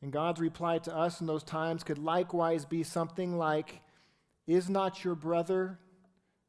And 0.00 0.10
God's 0.10 0.40
reply 0.40 0.78
to 0.78 0.96
us 0.96 1.20
in 1.20 1.26
those 1.26 1.42
times 1.42 1.84
could 1.84 1.98
likewise 1.98 2.64
be 2.64 2.82
something 2.82 3.36
like, 3.36 3.82
is 4.46 4.70
not 4.70 5.04
your 5.04 5.14
brother, 5.14 5.78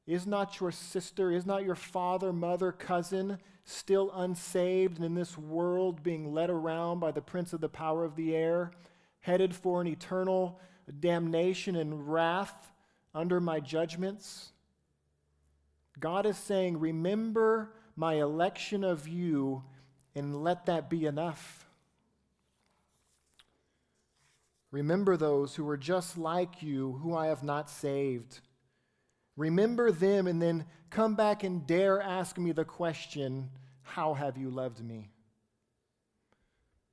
is 0.08 0.26
not 0.26 0.58
your 0.62 0.72
sister, 0.72 1.30
is 1.30 1.46
not 1.46 1.66
your 1.66 1.76
father, 1.76 2.32
mother, 2.32 2.72
cousin 2.72 3.38
still 3.66 4.12
unsaved 4.16 4.96
and 4.96 5.06
in 5.06 5.14
this 5.14 5.38
world 5.38 6.04
being 6.04 6.34
led 6.34 6.50
around 6.50 7.02
by 7.02 7.12
the 7.12 7.22
prince 7.22 7.52
of 7.52 7.60
the 7.60 7.68
power 7.68 8.06
of 8.06 8.16
the 8.16 8.34
air, 8.34 8.72
headed 9.20 9.54
for 9.54 9.82
an 9.82 9.88
eternal 9.88 10.58
damnation 11.02 11.76
and 11.76 12.10
wrath 12.10 12.72
under 13.14 13.40
my 13.40 13.60
judgments? 13.60 14.52
God 16.00 16.26
is 16.26 16.38
saying, 16.38 16.80
Remember 16.80 17.74
my 17.96 18.16
election 18.16 18.84
of 18.84 19.08
you 19.08 19.64
and 20.16 20.44
let 20.44 20.66
that 20.68 20.90
be 20.90 21.06
enough. 21.06 21.68
Remember 24.72 25.18
those 25.18 25.56
who 25.56 25.64
were 25.64 25.78
just 25.78 26.18
like 26.18 26.62
you, 26.62 27.00
who 27.02 27.16
I 27.16 27.28
have 27.28 27.44
not 27.44 27.70
saved. 27.70 28.40
Remember 29.36 29.92
them 29.92 30.28
and 30.28 30.42
then 30.42 30.66
come 30.90 31.16
back 31.16 31.44
and 31.44 31.66
dare 31.66 32.02
ask 32.02 32.38
me 32.38 32.52
the 32.52 32.66
question, 32.66 33.50
How 33.82 34.14
have 34.14 34.38
you 34.38 34.50
loved 34.50 34.84
me? 34.84 35.10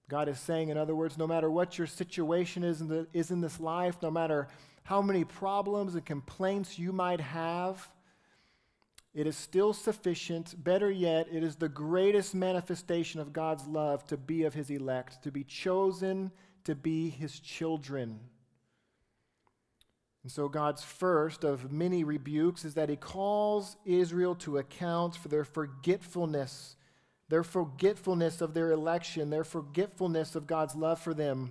God 0.08 0.28
is 0.28 0.38
saying, 0.38 0.68
in 0.68 0.78
other 0.78 0.94
words, 0.94 1.18
no 1.18 1.26
matter 1.26 1.50
what 1.50 1.76
your 1.78 1.88
situation 1.88 2.62
is 2.62 2.80
in, 2.80 2.88
the, 2.88 3.08
is 3.12 3.32
in 3.32 3.40
this 3.40 3.58
life, 3.58 3.96
no 4.00 4.10
matter 4.10 4.46
how 4.86 5.02
many 5.02 5.24
problems 5.24 5.96
and 5.96 6.06
complaints 6.06 6.78
you 6.78 6.92
might 6.92 7.20
have, 7.20 7.90
it 9.12 9.26
is 9.26 9.36
still 9.36 9.72
sufficient. 9.72 10.54
Better 10.62 10.88
yet, 10.88 11.26
it 11.32 11.42
is 11.42 11.56
the 11.56 11.68
greatest 11.68 12.36
manifestation 12.36 13.20
of 13.20 13.32
God's 13.32 13.66
love 13.66 14.06
to 14.06 14.16
be 14.16 14.44
of 14.44 14.54
his 14.54 14.70
elect, 14.70 15.24
to 15.24 15.32
be 15.32 15.42
chosen 15.42 16.30
to 16.62 16.76
be 16.76 17.10
his 17.10 17.40
children. 17.40 18.20
And 20.22 20.30
so, 20.30 20.48
God's 20.48 20.84
first 20.84 21.42
of 21.42 21.72
many 21.72 22.04
rebukes 22.04 22.64
is 22.64 22.74
that 22.74 22.88
he 22.88 22.96
calls 22.96 23.76
Israel 23.84 24.36
to 24.36 24.58
account 24.58 25.16
for 25.16 25.26
their 25.26 25.44
forgetfulness, 25.44 26.76
their 27.28 27.42
forgetfulness 27.42 28.40
of 28.40 28.54
their 28.54 28.70
election, 28.70 29.30
their 29.30 29.42
forgetfulness 29.42 30.36
of 30.36 30.46
God's 30.46 30.76
love 30.76 31.00
for 31.00 31.12
them. 31.12 31.50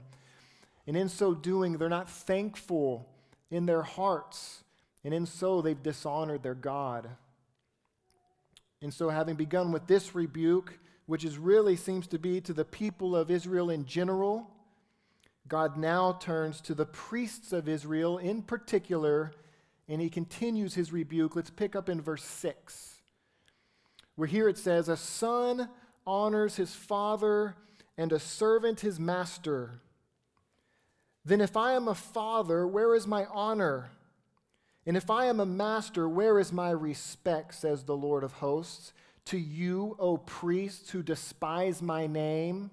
And 0.87 0.95
in 0.95 1.09
so 1.09 1.33
doing, 1.33 1.73
they're 1.73 1.89
not 1.89 2.09
thankful 2.09 3.09
in 3.55 3.65
their 3.65 3.83
hearts. 3.83 4.63
And 5.03 5.13
in 5.13 5.25
so, 5.25 5.61
they've 5.61 5.81
dishonored 5.81 6.43
their 6.43 6.55
God. 6.55 7.09
And 8.81 8.93
so, 8.93 9.09
having 9.09 9.35
begun 9.35 9.71
with 9.71 9.87
this 9.87 10.13
rebuke, 10.13 10.77
which 11.05 11.23
is 11.23 11.37
really 11.37 11.75
seems 11.75 12.07
to 12.07 12.19
be 12.19 12.41
to 12.41 12.53
the 12.53 12.65
people 12.65 13.15
of 13.15 13.31
Israel 13.31 13.69
in 13.69 13.85
general, 13.85 14.51
God 15.47 15.77
now 15.77 16.13
turns 16.13 16.59
to 16.61 16.73
the 16.73 16.85
priests 16.85 17.53
of 17.53 17.69
Israel 17.69 18.17
in 18.17 18.41
particular, 18.41 19.31
and 19.87 20.01
he 20.01 20.09
continues 20.09 20.73
his 20.73 20.91
rebuke. 20.91 21.35
Let's 21.35 21.51
pick 21.51 21.75
up 21.75 21.87
in 21.87 22.01
verse 22.01 22.23
6, 22.23 22.95
where 24.15 24.27
here 24.27 24.49
it 24.49 24.57
says, 24.57 24.89
A 24.89 24.97
son 24.97 25.69
honors 26.05 26.55
his 26.55 26.73
father, 26.73 27.55
and 27.97 28.11
a 28.11 28.19
servant 28.19 28.81
his 28.81 28.99
master. 28.99 29.81
Then, 31.25 31.41
if 31.41 31.57
I 31.57 31.73
am 31.73 31.87
a 31.87 31.95
father, 31.95 32.67
where 32.67 32.93
is 32.93 33.07
my 33.07 33.25
honor? 33.25 33.89
And 34.85 34.95
if 34.95 35.09
I 35.09 35.25
am 35.25 35.39
a 35.39 35.45
master, 35.45 36.07
where 36.07 36.39
is 36.39 36.53
my 36.53 36.69
respect, 36.69 37.55
says 37.55 37.83
the 37.83 37.97
Lord 37.97 38.23
of 38.23 38.33
hosts? 38.33 38.93
To 39.25 39.37
you, 39.37 39.95
O 39.97 40.17
priests 40.17 40.91
who 40.91 41.01
despise 41.01 41.81
my 41.81 42.05
name. 42.05 42.69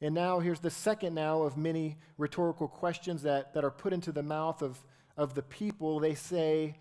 And 0.00 0.14
now 0.14 0.40
here's 0.40 0.60
the 0.60 0.70
second 0.70 1.14
now 1.14 1.42
of 1.42 1.56
many 1.56 1.96
rhetorical 2.18 2.66
questions 2.66 3.22
that, 3.22 3.54
that 3.54 3.64
are 3.64 3.70
put 3.70 3.92
into 3.92 4.10
the 4.10 4.24
mouth 4.24 4.60
of, 4.60 4.82
of 5.16 5.34
the 5.34 5.42
people. 5.42 6.00
They 6.00 6.14
say, 6.14 6.76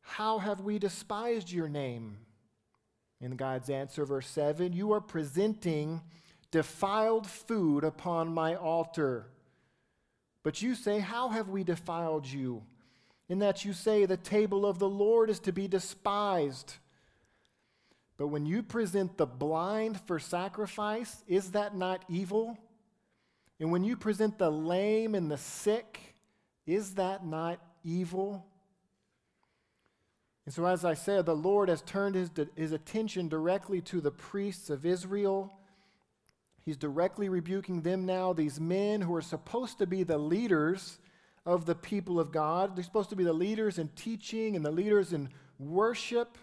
How 0.00 0.38
have 0.38 0.62
we 0.62 0.78
despised 0.78 1.52
your 1.52 1.68
name? 1.68 2.16
In 3.20 3.36
God's 3.36 3.68
answer, 3.68 4.06
verse 4.06 4.28
7, 4.28 4.72
you 4.72 4.92
are 4.92 5.00
presenting 5.00 6.00
defiled 6.50 7.26
food 7.26 7.84
upon 7.84 8.32
my 8.32 8.54
altar. 8.54 9.26
But 10.42 10.62
you 10.62 10.74
say, 10.74 10.98
How 10.98 11.28
have 11.28 11.48
we 11.48 11.64
defiled 11.64 12.26
you? 12.26 12.62
In 13.28 13.40
that 13.40 13.64
you 13.64 13.72
say, 13.72 14.06
The 14.06 14.16
table 14.16 14.66
of 14.66 14.78
the 14.78 14.88
Lord 14.88 15.30
is 15.30 15.40
to 15.40 15.52
be 15.52 15.68
despised. 15.68 16.74
But 18.16 18.28
when 18.28 18.44
you 18.44 18.62
present 18.62 19.16
the 19.16 19.26
blind 19.26 19.98
for 20.00 20.18
sacrifice, 20.18 21.24
is 21.26 21.52
that 21.52 21.74
not 21.74 22.04
evil? 22.08 22.58
And 23.58 23.70
when 23.70 23.84
you 23.84 23.96
present 23.96 24.38
the 24.38 24.50
lame 24.50 25.14
and 25.14 25.30
the 25.30 25.38
sick, 25.38 26.16
is 26.66 26.94
that 26.94 27.24
not 27.26 27.60
evil? 27.82 28.46
And 30.46 30.54
so, 30.54 30.66
as 30.66 30.84
I 30.84 30.94
said, 30.94 31.26
the 31.26 31.36
Lord 31.36 31.68
has 31.68 31.82
turned 31.82 32.14
his, 32.14 32.30
his 32.56 32.72
attention 32.72 33.28
directly 33.28 33.80
to 33.82 34.00
the 34.00 34.10
priests 34.10 34.70
of 34.70 34.84
Israel. 34.84 35.52
He's 36.64 36.76
directly 36.76 37.28
rebuking 37.28 37.82
them 37.82 38.06
now, 38.06 38.32
these 38.32 38.60
men 38.60 39.00
who 39.00 39.14
are 39.14 39.22
supposed 39.22 39.78
to 39.78 39.86
be 39.86 40.02
the 40.02 40.18
leaders 40.18 40.98
of 41.46 41.66
the 41.66 41.74
people 41.74 42.20
of 42.20 42.32
God. 42.32 42.76
They're 42.76 42.84
supposed 42.84 43.10
to 43.10 43.16
be 43.16 43.24
the 43.24 43.32
leaders 43.32 43.78
in 43.78 43.88
teaching 43.88 44.56
and 44.56 44.64
the 44.64 44.70
leaders 44.70 45.12
in 45.12 45.30
worship. 45.58 46.36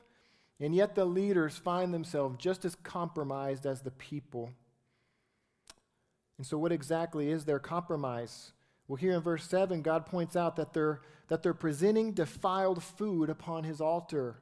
And 0.59 0.73
yet 0.73 0.95
the 0.95 1.05
leaders 1.05 1.57
find 1.57 1.93
themselves 1.93 2.37
just 2.39 2.65
as 2.65 2.75
compromised 2.75 3.65
as 3.65 3.81
the 3.81 3.91
people. 3.91 4.49
And 6.37 6.45
so, 6.45 6.57
what 6.57 6.71
exactly 6.71 7.29
is 7.29 7.45
their 7.45 7.59
compromise? 7.59 8.51
Well, 8.87 8.95
here 8.95 9.13
in 9.13 9.21
verse 9.21 9.43
7, 9.47 9.81
God 9.81 10.05
points 10.05 10.35
out 10.35 10.55
that 10.55 10.73
they're, 10.73 11.01
that 11.27 11.43
they're 11.43 11.53
presenting 11.53 12.13
defiled 12.13 12.81
food 12.81 13.29
upon 13.29 13.65
his 13.65 13.81
altar. 13.81 14.39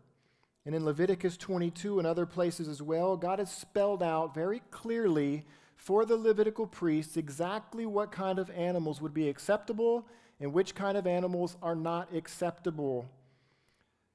And 0.65 0.73
in 0.73 0.85
Leviticus 0.85 1.37
22 1.37 1.99
and 1.99 2.07
other 2.07 2.25
places 2.25 2.67
as 2.67 2.81
well, 2.81 3.17
God 3.17 3.39
has 3.39 3.51
spelled 3.51 4.03
out 4.03 4.33
very 4.33 4.61
clearly 4.71 5.45
for 5.85 6.03
the 6.03 6.17
Levitical 6.17 6.65
priests 6.65 7.15
exactly 7.15 7.85
what 7.85 8.11
kind 8.11 8.39
of 8.39 8.49
animals 8.49 8.99
would 8.99 9.13
be 9.13 9.29
acceptable 9.29 10.07
and 10.39 10.51
which 10.51 10.73
kind 10.73 10.97
of 10.97 11.05
animals 11.05 11.57
are 11.61 11.75
not 11.75 12.11
acceptable. 12.11 13.07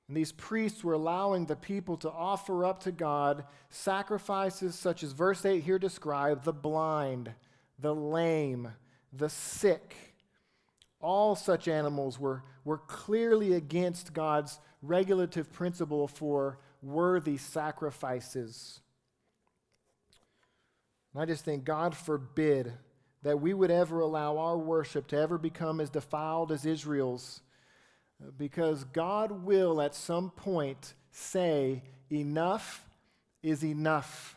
And 0.08 0.16
these 0.16 0.32
priests 0.32 0.82
were 0.82 0.94
allowing 0.94 1.46
the 1.46 1.54
people 1.54 1.96
to 1.98 2.10
offer 2.10 2.64
up 2.64 2.82
to 2.82 2.90
God 2.90 3.44
sacrifices 3.68 4.74
such 4.74 5.04
as 5.04 5.12
verse 5.12 5.46
8 5.46 5.62
here 5.62 5.78
described 5.78 6.44
the 6.44 6.52
blind, 6.52 7.30
the 7.78 7.94
lame, 7.94 8.72
the 9.12 9.28
sick. 9.28 9.94
All 11.00 11.36
such 11.36 11.68
animals 11.68 12.18
were, 12.18 12.42
were 12.64 12.78
clearly 12.78 13.52
against 13.52 14.12
God's 14.12 14.58
regulative 14.82 15.52
principle 15.52 16.08
for 16.08 16.58
worthy 16.82 17.36
sacrifices. 17.36 18.80
And 21.12 21.22
I 21.22 21.26
just 21.26 21.44
think 21.44 21.64
God 21.64 21.96
forbid 21.96 22.72
that 23.22 23.40
we 23.40 23.52
would 23.52 23.70
ever 23.70 24.00
allow 24.00 24.38
our 24.38 24.56
worship 24.56 25.06
to 25.08 25.16
ever 25.16 25.38
become 25.38 25.80
as 25.80 25.90
defiled 25.90 26.52
as 26.52 26.64
Israel's, 26.64 27.40
because 28.38 28.84
God 28.84 29.44
will 29.44 29.80
at 29.80 29.94
some 29.94 30.30
point 30.30 30.94
say, 31.10 31.82
Enough 32.10 32.84
is 33.42 33.64
enough. 33.64 34.36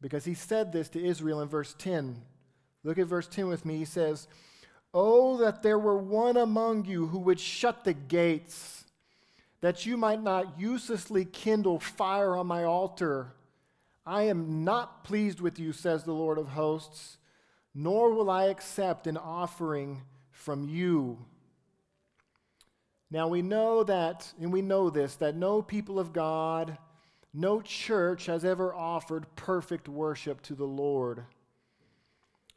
Because 0.00 0.24
he 0.24 0.34
said 0.34 0.72
this 0.72 0.88
to 0.90 1.02
Israel 1.02 1.40
in 1.40 1.48
verse 1.48 1.74
10. 1.78 2.20
Look 2.84 2.98
at 2.98 3.06
verse 3.06 3.28
10 3.28 3.46
with 3.48 3.64
me. 3.64 3.78
He 3.78 3.84
says, 3.84 4.28
Oh, 4.92 5.38
that 5.38 5.62
there 5.62 5.78
were 5.78 5.96
one 5.96 6.36
among 6.36 6.84
you 6.84 7.06
who 7.06 7.20
would 7.20 7.40
shut 7.40 7.84
the 7.84 7.94
gates, 7.94 8.84
that 9.60 9.86
you 9.86 9.96
might 9.96 10.22
not 10.22 10.60
uselessly 10.60 11.24
kindle 11.24 11.78
fire 11.78 12.36
on 12.36 12.46
my 12.46 12.64
altar. 12.64 13.32
I 14.04 14.22
am 14.22 14.64
not 14.64 15.04
pleased 15.04 15.40
with 15.40 15.58
you, 15.58 15.72
says 15.72 16.04
the 16.04 16.12
Lord 16.12 16.38
of 16.38 16.48
hosts, 16.48 17.18
nor 17.74 18.12
will 18.12 18.28
I 18.28 18.44
accept 18.44 19.06
an 19.06 19.16
offering 19.16 20.02
from 20.30 20.68
you. 20.68 21.18
Now 23.10 23.28
we 23.28 23.42
know 23.42 23.84
that, 23.84 24.32
and 24.40 24.52
we 24.52 24.62
know 24.62 24.90
this, 24.90 25.16
that 25.16 25.36
no 25.36 25.62
people 25.62 25.98
of 25.98 26.12
God, 26.12 26.78
no 27.32 27.60
church 27.60 28.26
has 28.26 28.44
ever 28.44 28.74
offered 28.74 29.26
perfect 29.36 29.88
worship 29.88 30.42
to 30.42 30.54
the 30.54 30.66
Lord. 30.66 31.24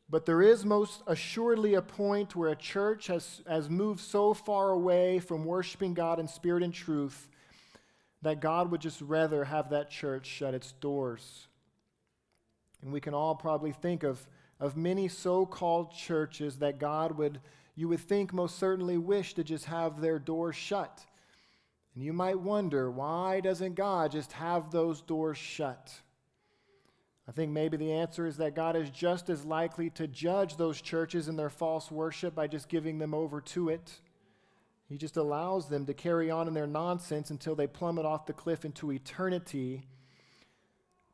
But 0.09 0.25
there 0.25 0.41
is 0.41 0.65
most 0.65 1.01
assuredly 1.07 1.73
a 1.73 1.81
point 1.81 2.35
where 2.35 2.49
a 2.49 2.55
church 2.55 3.07
has, 3.07 3.41
has 3.47 3.69
moved 3.69 3.99
so 3.99 4.33
far 4.33 4.71
away 4.71 5.19
from 5.19 5.45
worshiping 5.45 5.93
God 5.93 6.19
in 6.19 6.27
spirit 6.27 6.63
and 6.63 6.73
truth 6.73 7.29
that 8.25 8.39
God 8.39 8.71
would 8.71 8.81
just 8.81 9.01
rather 9.01 9.43
have 9.45 9.69
that 9.69 9.91
church 9.91 10.25
shut 10.25 10.55
its 10.55 10.71
doors. 10.71 11.47
And 12.81 12.91
we 12.91 12.99
can 12.99 13.13
all 13.13 13.35
probably 13.35 13.71
think 13.71 14.01
of, 14.01 14.27
of 14.59 14.75
many 14.75 15.07
so 15.07 15.45
called 15.45 15.93
churches 15.93 16.57
that 16.57 16.79
God 16.79 17.19
would, 17.19 17.39
you 17.75 17.87
would 17.87 17.99
think, 17.99 18.33
most 18.33 18.57
certainly 18.57 18.97
wish 18.97 19.35
to 19.35 19.43
just 19.43 19.65
have 19.65 20.01
their 20.01 20.17
doors 20.17 20.55
shut. 20.55 21.05
And 21.93 22.03
you 22.03 22.13
might 22.13 22.39
wonder, 22.39 22.89
why 22.89 23.41
doesn't 23.41 23.75
God 23.75 24.11
just 24.11 24.31
have 24.31 24.71
those 24.71 25.03
doors 25.03 25.37
shut? 25.37 25.93
I 27.29 27.31
think 27.31 27.51
maybe 27.51 27.77
the 27.77 27.93
answer 27.93 28.25
is 28.25 28.37
that 28.37 28.55
God 28.55 28.75
is 28.75 28.89
just 28.89 29.29
as 29.29 29.45
likely 29.45 29.91
to 29.91 30.07
judge 30.07 30.57
those 30.57 30.81
churches 30.81 31.27
in 31.27 31.35
their 31.35 31.51
false 31.51 31.91
worship 31.91 32.33
by 32.33 32.47
just 32.47 32.69
giving 32.69 32.97
them 32.97 33.13
over 33.13 33.39
to 33.39 33.69
it. 33.69 33.99
He 34.87 34.97
just 34.97 35.17
allows 35.17 35.67
them 35.67 35.85
to 35.85 35.93
carry 35.93 36.29
on 36.29 36.47
in 36.47 36.53
their 36.53 36.67
nonsense 36.67 37.31
until 37.31 37.55
they 37.55 37.67
plummet 37.67 38.05
off 38.05 38.27
the 38.27 38.33
cliff 38.33 38.65
into 38.65 38.91
eternity. 38.91 39.83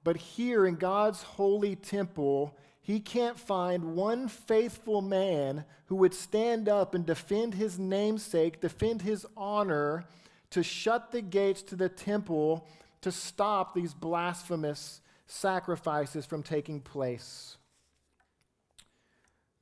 But 0.04 0.18
here 0.18 0.66
in 0.66 0.76
God's 0.76 1.24
holy 1.24 1.76
temple, 1.76 2.58
he 2.82 3.00
can't 3.00 3.40
find 3.40 3.96
one 3.96 4.28
faithful 4.28 5.02
man 5.02 5.64
who 5.86 5.96
would 5.98 6.14
stand 6.14 6.68
up 6.68 6.96
and 6.96 7.06
defend 7.06 7.54
his 7.54 7.80
namesake, 7.80 8.60
defend 8.60 9.04
his 9.04 9.26
honor, 9.38 10.06
to 10.50 10.64
shut 10.64 11.12
the 11.12 11.22
gates 11.22 11.62
to 11.62 11.76
the 11.76 11.90
temple 11.90 12.68
to 13.02 13.12
stop 13.12 13.74
these 13.74 13.94
blasphemous 13.94 15.02
sacrifices 15.26 16.26
from 16.26 16.44
taking 16.44 16.82
place. 16.82 17.58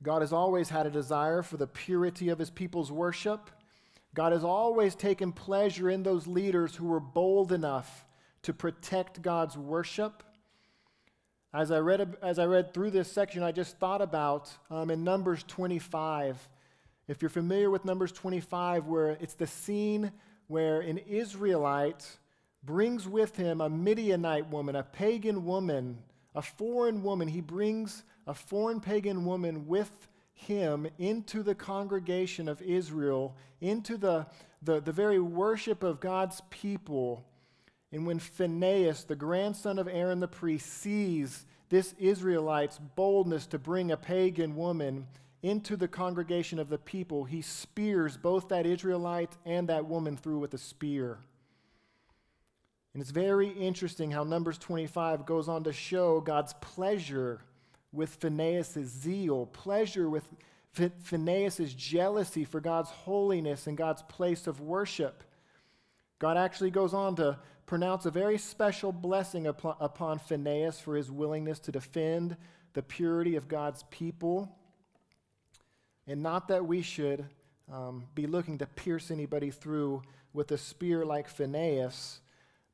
God 0.02 0.20
has 0.22 0.32
always 0.32 0.70
had 0.70 0.86
a 0.86 0.90
desire 0.90 1.42
for 1.42 1.56
the 1.56 1.66
purity 1.66 2.28
of 2.28 2.38
his 2.38 2.50
people's 2.50 2.90
worship. 2.90 3.50
God 4.14 4.32
has 4.32 4.42
always 4.42 4.94
taken 4.94 5.32
pleasure 5.32 5.88
in 5.88 6.02
those 6.02 6.26
leaders 6.26 6.74
who 6.74 6.86
were 6.86 7.00
bold 7.00 7.52
enough 7.52 8.04
to 8.42 8.52
protect 8.52 9.22
God's 9.22 9.56
worship. 9.56 10.22
As 11.52 11.70
I 11.70 11.78
read, 11.78 12.16
as 12.22 12.38
I 12.38 12.46
read 12.46 12.74
through 12.74 12.90
this 12.90 13.10
section, 13.10 13.42
I 13.42 13.52
just 13.52 13.78
thought 13.78 14.02
about 14.02 14.50
um, 14.70 14.90
in 14.90 15.04
Numbers 15.04 15.44
25. 15.46 16.48
If 17.06 17.22
you're 17.22 17.28
familiar 17.28 17.70
with 17.70 17.84
Numbers 17.84 18.12
25, 18.12 18.86
where 18.86 19.10
it's 19.20 19.34
the 19.34 19.46
scene 19.46 20.12
where 20.46 20.80
an 20.80 20.98
Israelite 20.98 22.18
brings 22.62 23.08
with 23.08 23.36
him 23.36 23.60
a 23.60 23.68
Midianite 23.68 24.48
woman, 24.48 24.76
a 24.76 24.82
pagan 24.82 25.44
woman, 25.44 25.98
a 26.34 26.42
foreign 26.42 27.02
woman. 27.02 27.28
He 27.28 27.40
brings 27.40 28.04
a 28.26 28.34
foreign 28.34 28.80
pagan 28.80 29.24
woman 29.24 29.66
with 29.66 30.08
him 30.46 30.86
into 30.98 31.42
the 31.42 31.54
congregation 31.54 32.48
of 32.48 32.62
Israel, 32.62 33.36
into 33.60 33.96
the, 33.96 34.26
the, 34.62 34.80
the 34.80 34.92
very 34.92 35.20
worship 35.20 35.82
of 35.82 36.00
God's 36.00 36.40
people. 36.50 37.24
And 37.92 38.06
when 38.06 38.18
Phinehas, 38.18 39.04
the 39.04 39.16
grandson 39.16 39.78
of 39.78 39.88
Aaron 39.88 40.20
the 40.20 40.28
priest, 40.28 40.66
sees 40.66 41.46
this 41.68 41.94
Israelite's 41.98 42.78
boldness 42.96 43.46
to 43.48 43.58
bring 43.58 43.92
a 43.92 43.96
pagan 43.96 44.56
woman 44.56 45.06
into 45.42 45.76
the 45.76 45.88
congregation 45.88 46.58
of 46.58 46.68
the 46.68 46.78
people, 46.78 47.24
he 47.24 47.40
spears 47.42 48.16
both 48.16 48.48
that 48.48 48.66
Israelite 48.66 49.36
and 49.46 49.68
that 49.68 49.86
woman 49.86 50.16
through 50.16 50.38
with 50.38 50.52
a 50.52 50.58
spear. 50.58 51.18
And 52.92 53.00
it's 53.00 53.10
very 53.10 53.48
interesting 53.48 54.10
how 54.10 54.24
Numbers 54.24 54.58
25 54.58 55.24
goes 55.24 55.48
on 55.48 55.64
to 55.64 55.72
show 55.72 56.20
God's 56.20 56.54
pleasure 56.60 57.40
with 57.92 58.16
Phinehas' 58.16 58.78
zeal, 58.86 59.46
pleasure 59.46 60.08
with 60.08 60.24
Phinehas' 60.72 61.74
jealousy 61.74 62.44
for 62.44 62.60
God's 62.60 62.90
holiness 62.90 63.66
and 63.66 63.76
God's 63.76 64.02
place 64.02 64.46
of 64.46 64.60
worship. 64.60 65.24
God 66.18 66.36
actually 66.36 66.70
goes 66.70 66.94
on 66.94 67.16
to 67.16 67.38
pronounce 67.66 68.06
a 68.06 68.10
very 68.10 68.38
special 68.38 68.92
blessing 68.92 69.46
upon, 69.46 70.18
Phinehas 70.18 70.78
for 70.80 70.96
his 70.96 71.10
willingness 71.10 71.58
to 71.60 71.72
defend 71.72 72.36
the 72.72 72.82
purity 72.82 73.36
of 73.36 73.48
God's 73.48 73.84
people. 73.90 74.56
And 76.06 76.22
not 76.22 76.48
that 76.48 76.66
we 76.66 76.82
should 76.82 77.26
um, 77.72 78.06
be 78.14 78.26
looking 78.26 78.58
to 78.58 78.66
pierce 78.66 79.10
anybody 79.10 79.50
through 79.50 80.02
with 80.32 80.50
a 80.52 80.58
spear 80.58 81.04
like 81.04 81.28
Phinehas, 81.28 82.20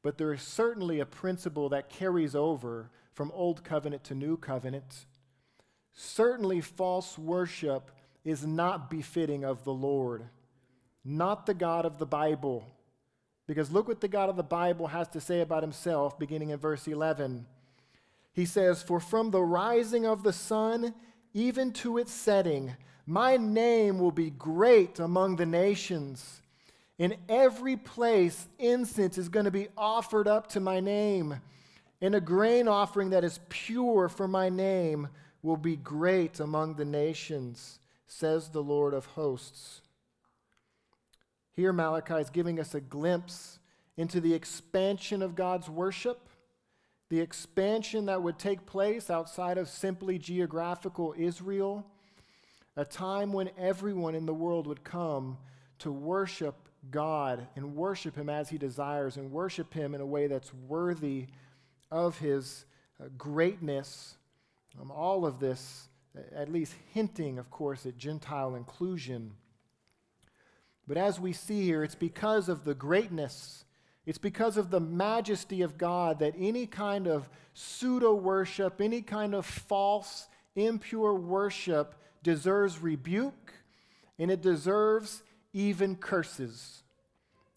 but 0.07 0.19
there 0.19 0.33
is 0.33 0.41
certainly 0.41 1.01
a 1.01 1.05
principle 1.05 1.71
that 1.71 1.89
carries 1.89 2.37
over 2.37 2.91
from 3.13 3.33
Old 3.35 3.65
Covenant 3.65 4.05
to 4.05 4.15
New 4.15 4.37
Covenant. 4.37 5.05
Certainly, 5.95 6.61
false 6.61 7.19
worship 7.19 7.91
is 8.25 8.47
not 8.47 8.89
befitting 8.89 9.45
of 9.45 9.65
the 9.65 9.73
Lord, 9.73 10.23
not 11.05 11.45
the 11.45 11.55
God 11.55 11.85
of 11.85 11.99
the 11.99 12.07
Bible. 12.07 12.65
Because 13.49 13.73
look 13.73 13.89
what 13.89 14.01
the 14.01 14.07
God 14.07 14.29
of 14.29 14.37
the 14.37 14.45
Bible 14.45 14.87
has 14.87 15.09
to 15.09 15.21
say 15.21 15.41
about 15.41 15.65
himself, 15.65 16.17
beginning 16.21 16.51
in 16.51 16.61
verse 16.61 16.87
11. 16.87 17.45
He 18.33 18.45
says, 18.45 18.85
For 18.85 19.01
from 19.01 19.33
the 19.33 19.43
rising 19.43 20.07
of 20.07 20.23
the 20.23 20.33
sun 20.33 20.95
even 21.35 21.73
to 21.73 21.99
its 21.99 22.13
setting, 22.13 22.77
my 23.07 23.37
name 23.39 23.99
will 23.99 24.13
be 24.13 24.31
great 24.31 25.01
among 25.01 25.35
the 25.35 25.47
nations. 25.47 26.43
In 26.99 27.17
every 27.29 27.77
place, 27.77 28.49
incense 28.59 29.19
is 29.19 29.29
going 29.29 29.45
to 29.45 29.51
be 29.51 29.69
offered 29.77 30.27
up 30.27 30.49
to 30.49 30.61
my 30.61 30.81
name. 30.81 31.41
And 32.01 32.15
a 32.15 32.21
grain 32.21 32.69
offering 32.69 33.11
that 33.11 33.25
is 33.25 33.41
pure 33.49 34.09
for 34.09 34.27
my 34.27 34.49
name 34.49 35.09
will 35.43 35.57
be 35.57 35.77
great 35.77 36.41
among 36.41 36.75
the 36.75 36.85
nations, 36.85 37.79
says 38.07 38.49
the 38.49 38.63
Lord 38.63 38.95
of 38.95 39.07
hosts. 39.07 39.83
Here, 41.53 41.73
Malachi 41.73 42.15
is 42.15 42.31
giving 42.31 42.59
us 42.61 42.75
a 42.75 42.81
glimpse 42.81 43.59
into 43.97 44.21
the 44.21 44.35
expansion 44.35 45.23
of 45.23 45.35
God's 45.35 45.71
worship, 45.71 46.29
the 47.09 47.21
expansion 47.21 48.07
that 48.07 48.23
would 48.23 48.39
take 48.39 48.67
place 48.67 49.09
outside 49.09 49.57
of 49.57 49.69
simply 49.69 50.19
geographical 50.19 51.15
Israel, 51.17 51.87
a 52.75 52.85
time 52.85 53.33
when 53.33 53.51
everyone 53.57 54.15
in 54.15 54.27
the 54.27 54.35
world 54.35 54.67
would 54.67 54.85
come 54.85 55.39
to 55.79 55.91
worship 55.91 56.66
God 56.91 57.47
and 57.57 57.75
worship 57.75 58.17
Him 58.17 58.29
as 58.29 58.49
He 58.49 58.59
desires 58.59 59.17
and 59.17 59.31
worship 59.31 59.73
Him 59.73 59.95
in 59.95 60.01
a 60.01 60.07
way 60.07 60.27
that's 60.27 60.53
worthy 60.55 61.27
of 61.91 62.19
His 62.19 62.65
uh, 63.01 63.09
greatness. 63.17 64.17
Um, 64.81 64.91
all 64.91 65.25
of 65.25 65.41
this, 65.41 65.89
at 66.35 66.51
least 66.51 66.75
hinting, 66.93 67.39
of 67.39 67.51
course, 67.51 67.87
at 67.87 67.97
Gentile 67.97 68.55
inclusion. 68.55 69.33
But 70.87 70.97
as 70.97 71.19
we 71.19 71.33
see 71.33 71.63
here, 71.63 71.83
it's 71.83 71.95
because 71.95 72.49
of 72.49 72.65
the 72.65 72.75
greatness, 72.75 73.65
it's 74.05 74.19
because 74.19 74.57
of 74.57 74.71
the 74.71 74.81
majesty 74.81 75.63
of 75.63 75.79
God 75.79 76.21
that 76.21 76.35
any 76.39 76.67
kind 76.67 77.09
of 77.09 77.29
pseudo 77.55 78.15
worship, 78.15 78.81
any 78.81 79.03
kind 79.03 79.35
of 79.35 79.45
false, 79.45 80.29
impure 80.55 81.15
worship 81.15 81.95
deserves 82.23 82.81
rebuke 82.81 83.53
and 84.19 84.31
it 84.31 84.41
deserves 84.41 85.23
even 85.57 85.97
curses. 85.97 86.83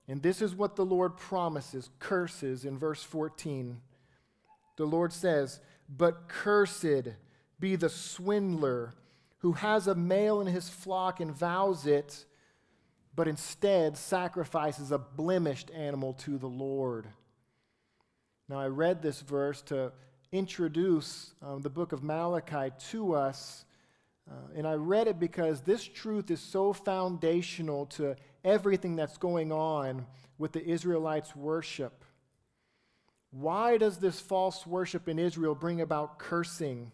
And 0.07 0.23
this 0.23 0.41
is 0.41 0.55
what 0.55 0.75
the 0.75 0.85
Lord 0.85 1.17
promises 1.17 1.89
curses 1.99 2.65
in 2.65 2.77
verse 2.77 3.03
14. 3.03 3.79
The 4.77 4.85
Lord 4.85 5.13
says, 5.13 5.59
But 5.87 6.27
cursed 6.27 7.09
be 7.59 7.75
the 7.75 7.89
swindler 7.89 8.93
who 9.39 9.53
has 9.53 9.87
a 9.87 9.95
male 9.95 10.41
in 10.41 10.47
his 10.47 10.69
flock 10.69 11.19
and 11.19 11.31
vows 11.31 11.85
it 11.85 12.25
but 13.19 13.27
instead 13.27 13.97
sacrifices 13.97 14.93
a 14.93 14.97
blemished 14.97 15.69
animal 15.71 16.13
to 16.13 16.37
the 16.37 16.47
Lord. 16.47 17.05
Now, 18.47 18.59
I 18.59 18.67
read 18.67 19.01
this 19.01 19.19
verse 19.19 19.61
to 19.63 19.91
introduce 20.31 21.33
um, 21.41 21.61
the 21.61 21.69
book 21.69 21.91
of 21.91 22.01
Malachi 22.01 22.73
to 22.91 23.13
us, 23.15 23.65
uh, 24.29 24.33
and 24.55 24.67
I 24.67 24.73
read 24.73 25.07
it 25.07 25.19
because 25.19 25.61
this 25.61 25.83
truth 25.83 26.29
is 26.29 26.39
so 26.39 26.73
foundational 26.73 27.87
to 27.87 28.15
everything 28.43 28.95
that's 28.95 29.17
going 29.17 29.51
on 29.51 30.05
with 30.37 30.51
the 30.51 30.63
Israelites' 30.63 31.35
worship. 31.35 32.05
Why 33.31 33.77
does 33.77 33.97
this 33.97 34.19
false 34.19 34.65
worship 34.65 35.07
in 35.07 35.19
Israel 35.19 35.55
bring 35.55 35.81
about 35.81 36.19
cursing? 36.19 36.91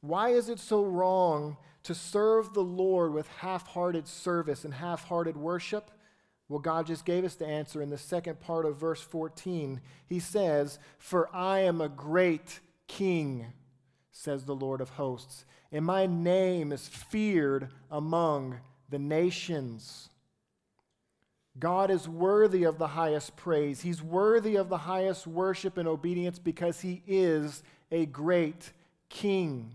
Why 0.00 0.30
is 0.30 0.48
it 0.48 0.58
so 0.58 0.84
wrong 0.84 1.56
to 1.84 1.94
serve 1.94 2.52
the 2.52 2.62
Lord 2.62 3.12
with 3.12 3.28
half 3.28 3.66
hearted 3.68 4.08
service 4.08 4.64
and 4.64 4.74
half 4.74 5.04
hearted 5.04 5.36
worship? 5.36 5.90
Well, 6.48 6.60
God 6.60 6.86
just 6.86 7.04
gave 7.04 7.24
us 7.24 7.34
the 7.34 7.46
answer 7.46 7.82
in 7.82 7.90
the 7.90 7.98
second 7.98 8.40
part 8.40 8.66
of 8.66 8.76
verse 8.76 9.00
14. 9.00 9.80
He 10.06 10.20
says, 10.20 10.78
For 10.98 11.34
I 11.34 11.60
am 11.60 11.80
a 11.80 11.88
great 11.88 12.60
king, 12.86 13.46
says 14.16 14.44
the 14.44 14.54
Lord 14.54 14.80
of 14.80 14.88
hosts, 14.88 15.44
and 15.70 15.84
my 15.84 16.06
name 16.06 16.72
is 16.72 16.88
feared 16.88 17.68
among 17.90 18.58
the 18.88 18.98
nations. 18.98 20.08
God 21.58 21.90
is 21.90 22.08
worthy 22.08 22.64
of 22.64 22.78
the 22.78 22.86
highest 22.86 23.36
praise. 23.36 23.82
He's 23.82 24.02
worthy 24.02 24.56
of 24.56 24.70
the 24.70 24.78
highest 24.78 25.26
worship 25.26 25.76
and 25.76 25.86
obedience 25.86 26.38
because 26.38 26.80
he 26.80 27.02
is 27.06 27.62
a 27.90 28.06
great 28.06 28.72
king. 29.10 29.70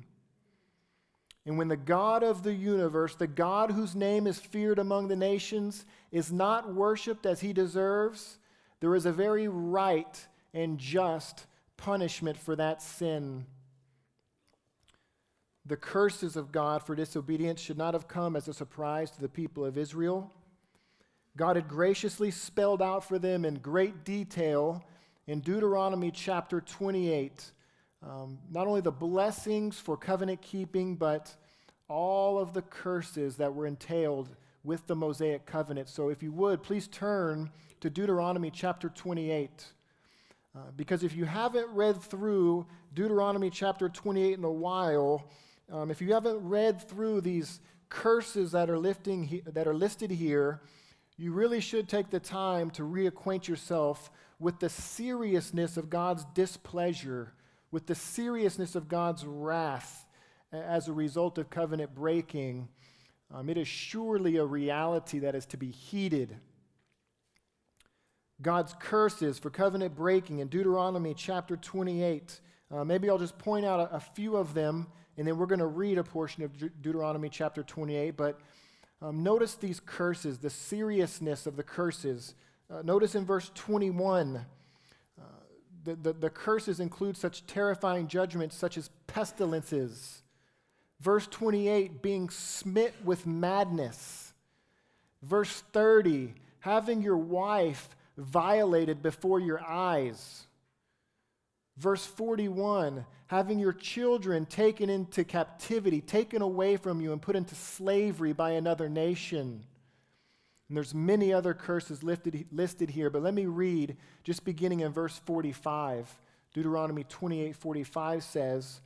And 1.45 1.57
when 1.57 1.67
the 1.67 1.77
God 1.77 2.23
of 2.23 2.41
the 2.41 2.53
universe, 2.53 3.15
the 3.15 3.27
God 3.27 3.71
whose 3.71 3.95
name 3.95 4.25
is 4.25 4.39
feared 4.39 4.79
among 4.79 5.07
the 5.07 5.15
nations, 5.15 5.85
is 6.11 6.31
not 6.31 6.73
worshiped 6.73 7.27
as 7.27 7.41
he 7.41 7.53
deserves, 7.53 8.37
there 8.79 8.95
is 8.95 9.05
a 9.05 9.11
very 9.11 9.47
right 9.47 10.27
and 10.51 10.79
just 10.79 11.45
punishment 11.77 12.37
for 12.37 12.55
that 12.55 12.81
sin. 12.81 13.45
The 15.71 15.77
curses 15.77 16.35
of 16.35 16.51
God 16.51 16.83
for 16.83 16.95
disobedience 16.95 17.61
should 17.61 17.77
not 17.77 17.93
have 17.93 18.05
come 18.05 18.35
as 18.35 18.49
a 18.49 18.53
surprise 18.53 19.09
to 19.11 19.21
the 19.21 19.29
people 19.29 19.63
of 19.63 19.77
Israel. 19.77 20.29
God 21.37 21.55
had 21.55 21.69
graciously 21.69 22.29
spelled 22.29 22.81
out 22.81 23.05
for 23.05 23.17
them 23.17 23.45
in 23.45 23.53
great 23.55 24.03
detail 24.03 24.83
in 25.27 25.39
Deuteronomy 25.39 26.11
chapter 26.11 26.59
28 26.59 27.53
um, 28.05 28.37
not 28.49 28.67
only 28.67 28.81
the 28.81 28.91
blessings 28.91 29.79
for 29.79 29.95
covenant 29.95 30.41
keeping, 30.41 30.97
but 30.97 31.33
all 31.87 32.37
of 32.37 32.51
the 32.51 32.63
curses 32.63 33.37
that 33.37 33.55
were 33.55 33.65
entailed 33.65 34.27
with 34.65 34.85
the 34.87 34.95
Mosaic 34.97 35.45
covenant. 35.45 35.87
So, 35.87 36.09
if 36.09 36.21
you 36.21 36.33
would, 36.33 36.63
please 36.63 36.89
turn 36.89 37.49
to 37.79 37.89
Deuteronomy 37.89 38.51
chapter 38.51 38.89
28. 38.89 39.67
Uh, 40.53 40.59
because 40.75 41.01
if 41.01 41.15
you 41.15 41.23
haven't 41.23 41.69
read 41.69 42.01
through 42.01 42.65
Deuteronomy 42.93 43.49
chapter 43.49 43.87
28 43.87 44.37
in 44.37 44.43
a 44.43 44.51
while, 44.51 45.23
um, 45.71 45.89
if 45.89 46.01
you 46.01 46.13
haven't 46.13 46.37
read 46.47 46.87
through 46.87 47.21
these 47.21 47.59
curses 47.89 48.51
that 48.51 48.69
are, 48.69 48.77
lifting 48.77 49.23
he- 49.23 49.43
that 49.45 49.67
are 49.67 49.73
listed 49.73 50.11
here, 50.11 50.61
you 51.17 51.31
really 51.31 51.59
should 51.59 51.87
take 51.87 52.09
the 52.09 52.19
time 52.19 52.69
to 52.71 52.83
reacquaint 52.83 53.47
yourself 53.47 54.11
with 54.39 54.59
the 54.59 54.69
seriousness 54.69 55.77
of 55.77 55.89
God's 55.89 56.25
displeasure 56.33 57.33
with 57.71 57.87
the 57.87 57.95
seriousness 57.95 58.75
of 58.75 58.87
God's 58.87 59.25
wrath 59.25 60.05
as 60.51 60.87
a 60.87 60.93
result 60.93 61.37
of 61.37 61.49
covenant 61.49 61.95
breaking, 61.95 62.67
um, 63.33 63.49
it 63.49 63.57
is 63.57 63.67
surely 63.67 64.35
a 64.35 64.45
reality 64.45 65.19
that 65.19 65.35
is 65.35 65.45
to 65.47 65.57
be 65.57 65.71
heeded. 65.71 66.35
God's 68.41 68.75
curses 68.79 69.39
for 69.39 69.49
covenant 69.49 69.95
breaking 69.95 70.39
in 70.39 70.49
Deuteronomy 70.49 71.13
chapter 71.13 71.55
28. 71.55 72.41
Uh, 72.69 72.83
maybe 72.83 73.09
I'll 73.09 73.17
just 73.17 73.37
point 73.37 73.65
out 73.65 73.79
a, 73.79 73.95
a, 73.95 73.99
few 73.99 74.35
of 74.35 74.53
them, 74.53 74.87
and 75.17 75.27
then 75.27 75.37
we're 75.37 75.45
going 75.45 75.59
to 75.59 75.67
read 75.67 75.97
a 75.97 76.03
portion 76.03 76.43
of 76.43 76.57
De- 76.57 76.69
Deuteronomy 76.69 77.29
chapter 77.29 77.63
28. 77.63 78.17
But 78.17 78.39
um, 79.01 79.23
notice 79.23 79.55
these 79.55 79.79
curses, 79.79 80.39
the 80.39 80.49
seriousness 80.49 81.45
of 81.45 81.55
the 81.55 81.63
curses. 81.63 82.35
Uh, 82.69 82.81
notice 82.83 83.15
in 83.15 83.25
verse 83.25 83.51
21 83.55 84.45
the, 85.83 85.95
the, 85.95 86.13
the 86.13 86.29
curses 86.29 86.79
include 86.79 87.17
such 87.17 87.45
terrifying 87.47 88.07
judgments 88.07 88.55
such 88.55 88.77
as 88.77 88.89
pestilences. 89.07 90.21
Verse 90.99 91.27
28, 91.27 92.01
being 92.01 92.29
smit 92.29 92.93
with 93.03 93.25
madness. 93.25 94.33
Verse 95.23 95.63
30, 95.73 96.33
having 96.59 97.01
your 97.01 97.17
wife 97.17 97.95
violated 98.17 99.01
before 99.01 99.39
your 99.39 99.61
eyes. 99.63 100.45
Verse 101.77 102.05
41, 102.05 103.05
having 103.27 103.59
your 103.59 103.73
children 103.73 104.45
taken 104.45 104.89
into 104.89 105.23
captivity, 105.23 106.01
taken 106.01 106.41
away 106.41 106.77
from 106.77 107.01
you, 107.01 107.11
and 107.11 107.21
put 107.21 107.35
into 107.35 107.55
slavery 107.55 108.33
by 108.33 108.51
another 108.51 108.89
nation. 108.89 109.63
And 110.67 110.77
there's 110.77 110.93
many 110.93 111.33
other 111.33 111.53
curses 111.53 112.03
listed, 112.03 112.45
listed 112.51 112.89
here, 112.89 113.09
but 113.09 113.23
let 113.23 113.33
me 113.33 113.45
read 113.45 113.97
just 114.23 114.45
beginning 114.45 114.81
in 114.81 114.91
verse 114.91 115.17
45. 115.25 116.09
Deuteronomy 116.53 117.03
28 117.05 117.55
45 117.55 118.23
says, 118.23 118.81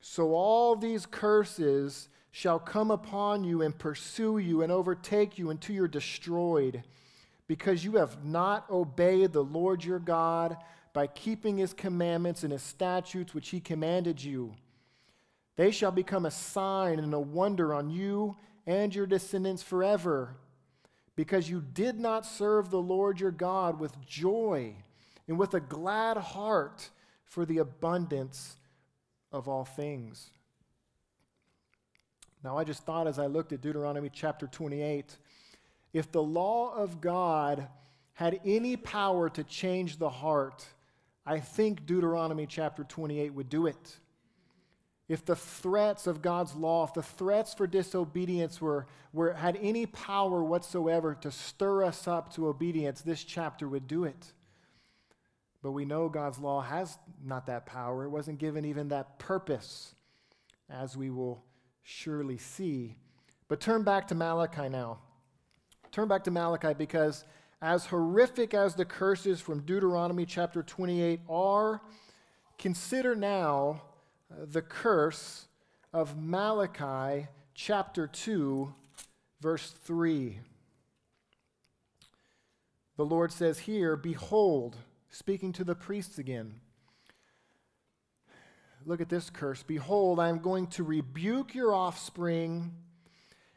So 0.00 0.34
all 0.34 0.76
these 0.76 1.06
curses 1.06 2.08
shall 2.30 2.58
come 2.58 2.90
upon 2.90 3.44
you 3.44 3.62
and 3.62 3.78
pursue 3.78 4.38
you 4.38 4.62
and 4.62 4.72
overtake 4.72 5.38
you 5.38 5.50
until 5.50 5.74
you're 5.74 5.88
destroyed, 5.88 6.82
because 7.46 7.84
you 7.84 7.96
have 7.96 8.24
not 8.24 8.68
obeyed 8.70 9.32
the 9.32 9.44
Lord 9.44 9.84
your 9.84 9.98
God 9.98 10.56
by 10.92 11.06
keeping 11.06 11.56
his 11.56 11.72
commandments 11.72 12.42
and 12.42 12.52
his 12.52 12.62
statutes 12.62 13.34
which 13.34 13.48
he 13.48 13.60
commanded 13.60 14.22
you. 14.22 14.54
They 15.56 15.70
shall 15.70 15.90
become 15.90 16.26
a 16.26 16.30
sign 16.30 16.98
and 16.98 17.12
a 17.14 17.20
wonder 17.20 17.74
on 17.74 17.90
you 17.90 18.36
and 18.66 18.94
your 18.94 19.06
descendants 19.06 19.62
forever 19.62 20.36
because 21.16 21.48
you 21.48 21.60
did 21.60 21.98
not 21.98 22.24
serve 22.24 22.70
the 22.70 22.80
Lord 22.80 23.20
your 23.20 23.30
God 23.30 23.78
with 23.78 24.00
joy 24.00 24.74
and 25.28 25.38
with 25.38 25.54
a 25.54 25.60
glad 25.60 26.16
heart 26.16 26.90
for 27.24 27.44
the 27.44 27.58
abundance 27.58 28.56
of 29.30 29.48
all 29.48 29.64
things. 29.64 30.30
Now, 32.44 32.58
I 32.58 32.64
just 32.64 32.84
thought 32.84 33.06
as 33.06 33.18
I 33.18 33.26
looked 33.26 33.52
at 33.52 33.60
Deuteronomy 33.60 34.10
chapter 34.12 34.46
28, 34.46 35.16
if 35.92 36.10
the 36.10 36.22
law 36.22 36.74
of 36.74 37.00
God 37.00 37.68
had 38.14 38.40
any 38.44 38.76
power 38.76 39.28
to 39.30 39.44
change 39.44 39.98
the 39.98 40.10
heart, 40.10 40.66
I 41.24 41.40
think 41.40 41.86
Deuteronomy 41.86 42.46
chapter 42.46 42.84
28 42.84 43.32
would 43.34 43.48
do 43.48 43.66
it 43.66 43.98
if 45.12 45.26
the 45.26 45.36
threats 45.36 46.06
of 46.06 46.22
God's 46.22 46.54
law, 46.54 46.84
if 46.84 46.94
the 46.94 47.02
threats 47.02 47.52
for 47.52 47.66
disobedience 47.66 48.62
were, 48.62 48.86
were, 49.12 49.34
had 49.34 49.58
any 49.60 49.84
power 49.84 50.42
whatsoever 50.42 51.14
to 51.16 51.30
stir 51.30 51.84
us 51.84 52.08
up 52.08 52.32
to 52.34 52.48
obedience, 52.48 53.02
this 53.02 53.22
chapter 53.22 53.68
would 53.68 53.86
do 53.86 54.04
it. 54.04 54.32
But 55.62 55.72
we 55.72 55.84
know 55.84 56.08
God's 56.08 56.38
law 56.38 56.62
has 56.62 56.96
not 57.22 57.44
that 57.46 57.66
power. 57.66 58.04
It 58.04 58.08
wasn't 58.08 58.38
given 58.38 58.64
even 58.64 58.88
that 58.88 59.18
purpose, 59.18 59.94
as 60.70 60.96
we 60.96 61.10
will 61.10 61.44
surely 61.82 62.38
see. 62.38 62.96
But 63.48 63.60
turn 63.60 63.82
back 63.82 64.08
to 64.08 64.14
Malachi 64.14 64.70
now. 64.70 65.00
Turn 65.90 66.08
back 66.08 66.24
to 66.24 66.30
Malachi 66.30 66.72
because, 66.72 67.26
as 67.62 67.86
horrific 67.86 68.54
as 68.54 68.74
the 68.74 68.84
curses 68.84 69.40
from 69.40 69.60
Deuteronomy 69.60 70.26
chapter 70.26 70.64
28 70.64 71.20
are, 71.30 71.80
consider 72.58 73.14
now 73.14 73.82
uh, 74.30 74.44
the 74.50 74.60
curse 74.60 75.46
of 75.92 76.18
Malachi 76.20 77.28
chapter 77.54 78.08
2, 78.08 78.74
verse 79.40 79.70
3. 79.84 80.40
the 82.96 83.04
Lord 83.04 83.30
says 83.30 83.60
here, 83.60 83.96
Behold, 83.96 84.76
speaking 85.08 85.52
to 85.52 85.62
the 85.62 85.76
priests 85.76 86.18
again. 86.18 86.54
Look 88.84 89.00
at 89.00 89.08
this 89.08 89.30
curse. 89.30 89.62
Behold, 89.62 90.18
I 90.18 90.28
am 90.28 90.40
going 90.40 90.66
to 90.68 90.82
rebuke 90.82 91.54
your 91.54 91.72
offspring, 91.72 92.72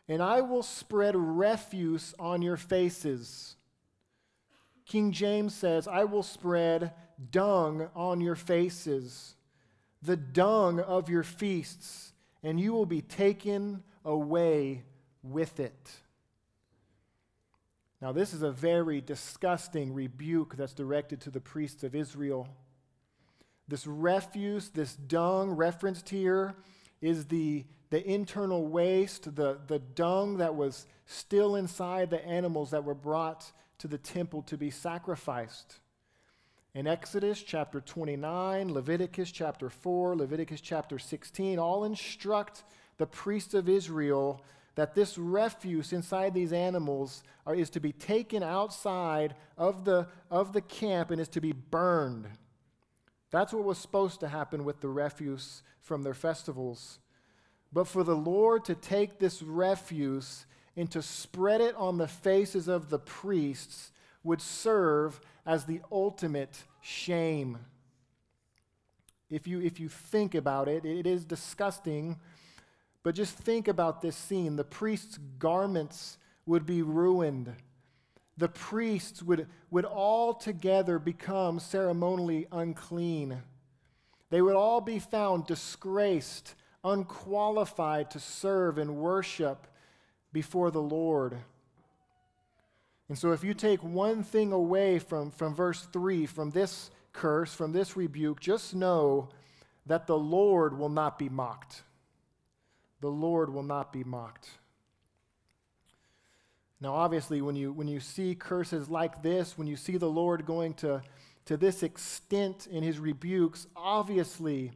and 0.07 0.21
I 0.21 0.41
will 0.41 0.61
spread 0.61 1.15
refuse 1.15 2.13
on 2.19 2.43
your 2.43 2.57
faces. 2.57 3.54
King 4.85 5.11
James 5.11 5.55
says, 5.55 5.87
I 5.87 6.03
will 6.03 6.23
spread 6.23 6.93
dung 7.31 7.89
on 7.95 8.21
your 8.21 8.35
faces, 8.35 9.35
the 10.01 10.15
dung 10.15 10.79
of 10.79 11.09
your 11.09 11.23
feasts, 11.23 12.13
and 12.43 12.59
you 12.59 12.73
will 12.73 12.85
be 12.85 13.01
taken 13.01 13.83
away 14.03 14.83
with 15.23 15.59
it. 15.59 15.91
Now, 18.01 18.11
this 18.11 18.33
is 18.33 18.43
a 18.43 18.51
very 18.51 19.01
disgusting 19.01 19.93
rebuke 19.93 20.55
that's 20.55 20.73
directed 20.73 21.21
to 21.21 21.31
the 21.31 21.41
priests 21.41 21.83
of 21.83 21.95
Israel. 21.95 22.47
This 23.67 23.87
refuse, 23.87 24.69
this 24.69 24.95
dung 24.95 25.51
referenced 25.51 26.09
here, 26.09 26.53
is 27.01 27.25
the, 27.25 27.65
the 27.89 28.07
internal 28.07 28.67
waste, 28.67 29.35
the, 29.35 29.59
the 29.65 29.79
dung 29.79 30.37
that 30.37 30.53
was 30.53 30.85
still 31.07 31.55
inside 31.55 32.11
the 32.11 32.23
animals 32.23 32.69
that 32.71 32.83
were 32.83 32.93
brought 32.93 33.51
to 33.79 33.87
the 33.87 33.97
temple 33.97 34.41
to 34.43 34.57
be 34.57 34.69
sacrificed. 34.69 35.79
In 36.73 36.87
Exodus 36.87 37.41
chapter 37.41 37.79
29, 37.79 38.73
Leviticus 38.73 39.31
chapter 39.31 39.69
4, 39.69 40.17
Leviticus 40.17 40.59
chapter 40.61 40.99
16, 40.99 41.57
all 41.57 41.85
instruct 41.85 42.63
the 42.97 43.05
priests 43.05 43.53
of 43.53 43.69
Israel 43.69 44.43
that 44.75 44.93
this 44.93 45.17
refuse 45.17 45.93
inside 45.93 46.33
these 46.33 46.51
animals 46.51 47.23
are, 47.45 47.55
is 47.55 47.69
to 47.71 47.79
be 47.79 47.93
taken 47.93 48.43
outside 48.43 49.35
of 49.57 49.85
the, 49.85 50.07
of 50.29 50.51
the 50.51 50.61
camp 50.61 51.11
and 51.11 51.21
is 51.21 51.29
to 51.29 51.41
be 51.41 51.53
burned. 51.53 52.27
That's 53.31 53.53
what 53.53 53.63
was 53.63 53.77
supposed 53.77 54.19
to 54.19 54.27
happen 54.27 54.65
with 54.65 54.81
the 54.81 54.89
refuse 54.89 55.63
from 55.81 56.03
their 56.03 56.13
festivals. 56.13 56.99
But 57.71 57.87
for 57.87 58.03
the 58.03 58.15
Lord 58.15 58.65
to 58.65 58.75
take 58.75 59.19
this 59.19 59.41
refuse 59.41 60.45
and 60.75 60.89
to 60.91 61.01
spread 61.01 61.61
it 61.61 61.75
on 61.75 61.97
the 61.97 62.07
faces 62.07 62.67
of 62.67 62.89
the 62.89 62.99
priests 62.99 63.91
would 64.23 64.41
serve 64.41 65.19
as 65.45 65.65
the 65.65 65.81
ultimate 65.91 66.63
shame. 66.81 67.59
If 69.29 69.47
you, 69.47 69.61
if 69.61 69.79
you 69.79 69.89
think 69.89 70.35
about 70.35 70.67
it, 70.67 70.85
it 70.85 71.07
is 71.07 71.25
disgusting 71.25 72.17
but 73.05 73.13
just 73.13 73.37
think 73.37 73.67
about 73.67 74.01
this 74.01 74.15
scene. 74.15 74.55
The 74.55 74.63
priest's 74.63 75.19
garments 75.37 76.17
would 76.47 76.65
be 76.65 76.81
ruined. 76.81 77.53
The 78.35 78.49
priests 78.49 79.21
would, 79.21 79.47
would 79.69 79.85
all 79.85 80.33
together 80.33 80.97
become 80.97 81.59
ceremonially 81.59 82.47
unclean. 82.51 83.43
They 84.31 84.41
would 84.41 84.55
all 84.55 84.81
be 84.81 84.97
found 84.97 85.45
disgraced, 85.45 86.55
unqualified 86.83 88.09
to 88.09 88.19
serve 88.19 88.79
and 88.79 88.95
worship 88.95 89.67
before 90.35 90.69
the 90.69 90.81
Lord. 90.81 91.35
And 93.09 93.17
so, 93.17 93.31
if 93.31 93.43
you 93.43 93.55
take 93.55 93.83
one 93.83 94.21
thing 94.21 94.51
away 94.51 94.99
from, 94.99 95.31
from 95.31 95.55
verse 95.55 95.87
3, 95.91 96.27
from 96.27 96.51
this 96.51 96.91
curse, 97.11 97.53
from 97.53 97.71
this 97.71 97.97
rebuke, 97.97 98.39
just 98.39 98.75
know 98.75 99.29
that 99.87 100.05
the 100.05 100.17
Lord 100.17 100.77
will 100.77 100.89
not 100.89 101.17
be 101.17 101.29
mocked 101.29 101.81
the 103.05 103.11
Lord 103.11 103.53
will 103.53 103.61
not 103.61 103.93
be 103.93 104.03
mocked. 104.03 104.49
Now, 106.81 106.95
obviously, 106.95 107.39
when 107.39 107.55
you, 107.55 107.71
when 107.71 107.87
you 107.87 107.99
see 107.99 108.33
curses 108.33 108.89
like 108.89 109.21
this, 109.21 109.59
when 109.59 109.67
you 109.67 109.75
see 109.75 109.97
the 109.97 110.09
Lord 110.09 110.47
going 110.47 110.73
to, 110.75 111.03
to 111.45 111.55
this 111.55 111.83
extent 111.83 112.65
in 112.65 112.81
his 112.81 112.97
rebukes, 112.97 113.67
obviously 113.75 114.71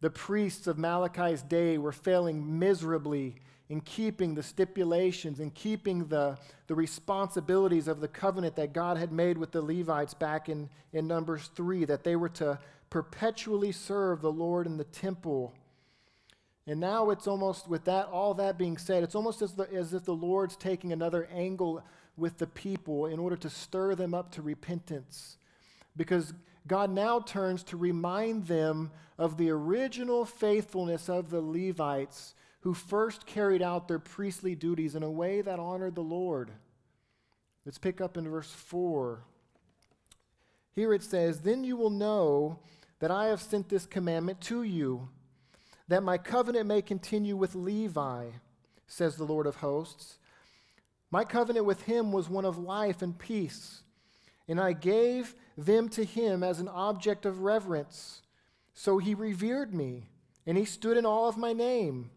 the 0.00 0.10
priests 0.10 0.68
of 0.68 0.78
Malachi's 0.78 1.42
day 1.42 1.76
were 1.76 1.90
failing 1.90 2.60
miserably 2.60 3.34
in 3.68 3.80
keeping 3.80 4.34
the 4.34 4.42
stipulations 4.42 5.40
in 5.40 5.50
keeping 5.50 6.06
the, 6.06 6.36
the 6.66 6.74
responsibilities 6.74 7.88
of 7.88 8.00
the 8.00 8.08
covenant 8.08 8.56
that 8.56 8.72
God 8.72 8.96
had 8.96 9.10
made 9.10 9.38
with 9.38 9.52
the 9.52 9.62
Levites 9.62 10.14
back 10.14 10.48
in, 10.48 10.68
in 10.92 11.06
Numbers 11.06 11.50
3, 11.54 11.86
that 11.86 12.04
they 12.04 12.16
were 12.16 12.28
to 12.30 12.58
perpetually 12.90 13.72
serve 13.72 14.20
the 14.20 14.30
Lord 14.30 14.66
in 14.66 14.76
the 14.76 14.84
temple 14.84 15.54
and 16.66 16.80
now 16.80 17.10
it's 17.10 17.26
almost, 17.26 17.68
with 17.68 17.84
that, 17.84 18.06
all 18.06 18.34
that 18.34 18.56
being 18.56 18.78
said, 18.78 19.02
it's 19.02 19.14
almost 19.14 19.42
as, 19.42 19.52
the, 19.52 19.70
as 19.72 19.92
if 19.92 20.04
the 20.04 20.14
Lord's 20.14 20.56
taking 20.56 20.92
another 20.92 21.28
angle 21.30 21.84
with 22.16 22.38
the 22.38 22.46
people 22.46 23.06
in 23.06 23.18
order 23.18 23.36
to 23.36 23.50
stir 23.50 23.94
them 23.94 24.14
up 24.14 24.30
to 24.32 24.42
repentance. 24.42 25.36
Because 25.96 26.32
God 26.66 26.90
now 26.90 27.20
turns 27.20 27.62
to 27.64 27.76
remind 27.76 28.46
them 28.46 28.92
of 29.18 29.36
the 29.36 29.50
original 29.50 30.24
faithfulness 30.24 31.08
of 31.08 31.28
the 31.28 31.42
Levites 31.42 32.34
who 32.64 32.72
first 32.72 33.26
carried 33.26 33.60
out 33.60 33.88
their 33.88 33.98
priestly 33.98 34.54
duties 34.54 34.94
in 34.94 35.02
a 35.02 35.10
way 35.10 35.42
that 35.42 35.58
honored 35.58 35.94
the 35.94 36.00
Lord. 36.00 36.50
Let's 37.66 37.76
pick 37.76 38.00
up 38.00 38.16
in 38.16 38.26
verse 38.26 38.50
4. 38.50 39.22
Here 40.74 40.94
it 40.94 41.02
says, 41.02 41.40
Then 41.40 41.62
you 41.62 41.76
will 41.76 41.90
know 41.90 42.60
that 43.00 43.10
I 43.10 43.26
have 43.26 43.42
sent 43.42 43.68
this 43.68 43.84
commandment 43.84 44.40
to 44.42 44.62
you 44.62 45.10
that 45.88 46.02
my 46.02 46.16
covenant 46.16 46.66
may 46.66 46.80
continue 46.80 47.36
with 47.36 47.54
Levi, 47.54 48.28
says 48.86 49.16
the 49.16 49.24
Lord 49.24 49.46
of 49.46 49.56
hosts. 49.56 50.16
My 51.10 51.22
covenant 51.22 51.66
with 51.66 51.82
him 51.82 52.12
was 52.12 52.30
one 52.30 52.46
of 52.46 52.56
life 52.56 53.02
and 53.02 53.18
peace, 53.18 53.82
and 54.48 54.58
I 54.58 54.72
gave 54.72 55.34
them 55.58 55.90
to 55.90 56.02
him 56.02 56.42
as 56.42 56.60
an 56.60 56.68
object 56.68 57.26
of 57.26 57.40
reverence. 57.40 58.22
So 58.72 58.96
he 58.96 59.14
revered 59.14 59.74
me, 59.74 60.08
and 60.46 60.56
he 60.56 60.64
stood 60.64 60.96
in 60.96 61.04
awe 61.04 61.28
of 61.28 61.36
my 61.36 61.52
name. 61.52 62.10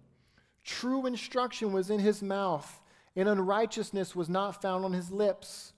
True 0.68 1.06
instruction 1.06 1.72
was 1.72 1.90
in 1.90 2.00
his 2.00 2.22
mouth, 2.22 2.82
and 3.16 3.30
unrighteousness 3.30 4.14
was 4.14 4.28
not 4.28 4.62
found 4.62 4.84
on 4.84 4.92
his 4.92 5.10
lips. 5.10 5.72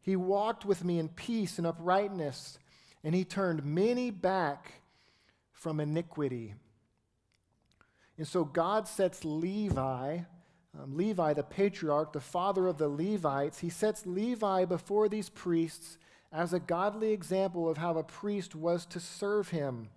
He 0.00 0.16
walked 0.16 0.64
with 0.64 0.82
me 0.82 0.98
in 0.98 1.10
peace 1.10 1.58
and 1.58 1.66
uprightness, 1.66 2.58
and 3.04 3.14
he 3.14 3.24
turned 3.24 3.62
many 3.62 4.10
back 4.10 4.80
from 5.52 5.80
iniquity. 5.80 6.54
And 8.16 8.26
so 8.26 8.42
God 8.42 8.88
sets 8.88 9.22
Levi, 9.22 10.20
um, 10.82 10.96
Levi, 10.96 11.34
the 11.34 11.42
patriarch, 11.42 12.14
the 12.14 12.20
father 12.20 12.66
of 12.68 12.78
the 12.78 12.88
Levites, 12.88 13.58
he 13.58 13.68
sets 13.68 14.06
Levi 14.06 14.64
before 14.64 15.10
these 15.10 15.28
priests 15.28 15.98
as 16.32 16.54
a 16.54 16.58
godly 16.58 17.12
example 17.12 17.68
of 17.68 17.76
how 17.76 17.98
a 17.98 18.02
priest 18.02 18.54
was 18.54 18.86
to 18.86 18.98
serve 18.98 19.50
him. 19.50 19.90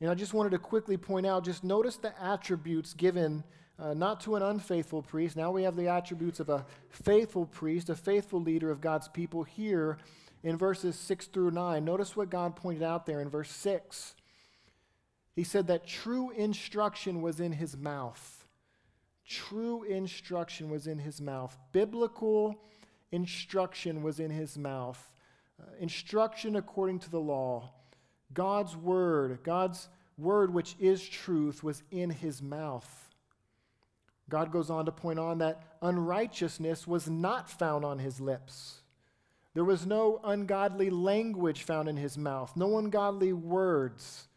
And 0.00 0.10
I 0.10 0.14
just 0.14 0.34
wanted 0.34 0.50
to 0.50 0.58
quickly 0.58 0.96
point 0.96 1.26
out 1.26 1.44
just 1.44 1.64
notice 1.64 1.96
the 1.96 2.12
attributes 2.22 2.92
given 2.92 3.44
uh, 3.78 3.94
not 3.94 4.20
to 4.22 4.36
an 4.36 4.42
unfaithful 4.42 5.02
priest. 5.02 5.36
Now 5.36 5.50
we 5.50 5.62
have 5.62 5.76
the 5.76 5.88
attributes 5.88 6.40
of 6.40 6.48
a 6.48 6.64
faithful 6.88 7.46
priest, 7.46 7.88
a 7.88 7.94
faithful 7.94 8.40
leader 8.40 8.70
of 8.70 8.80
God's 8.80 9.08
people 9.08 9.42
here 9.42 9.98
in 10.42 10.56
verses 10.56 10.96
6 10.98 11.26
through 11.26 11.50
9. 11.50 11.84
Notice 11.84 12.16
what 12.16 12.30
God 12.30 12.56
pointed 12.56 12.82
out 12.82 13.06
there 13.06 13.20
in 13.20 13.28
verse 13.28 13.50
6. 13.50 14.14
He 15.34 15.44
said 15.44 15.66
that 15.66 15.86
true 15.86 16.30
instruction 16.30 17.20
was 17.20 17.40
in 17.40 17.52
his 17.52 17.76
mouth. 17.76 18.46
True 19.28 19.82
instruction 19.82 20.70
was 20.70 20.86
in 20.86 20.98
his 20.98 21.20
mouth. 21.20 21.56
Biblical 21.72 22.54
instruction 23.12 24.02
was 24.02 24.20
in 24.20 24.30
his 24.30 24.56
mouth. 24.56 25.12
Uh, 25.60 25.64
instruction 25.80 26.56
according 26.56 27.00
to 27.00 27.10
the 27.10 27.20
law. 27.20 27.70
God's 28.32 28.76
word, 28.76 29.38
God's 29.42 29.88
word, 30.18 30.52
which 30.52 30.76
is 30.80 31.06
truth, 31.06 31.62
was 31.62 31.82
in 31.90 32.10
his 32.10 32.42
mouth. 32.42 33.14
God 34.28 34.50
goes 34.50 34.70
on 34.70 34.86
to 34.86 34.92
point 34.92 35.18
on 35.18 35.38
that 35.38 35.62
unrighteousness 35.82 36.86
was 36.86 37.08
not 37.08 37.48
found 37.48 37.84
on 37.84 37.98
his 37.98 38.20
lips. 38.20 38.80
There 39.54 39.64
was 39.64 39.86
no 39.86 40.20
ungodly 40.24 40.90
language 40.90 41.62
found 41.62 41.88
in 41.88 41.96
his 41.96 42.18
mouth, 42.18 42.56
no 42.56 42.78
ungodly 42.78 43.32
words. 43.32 44.28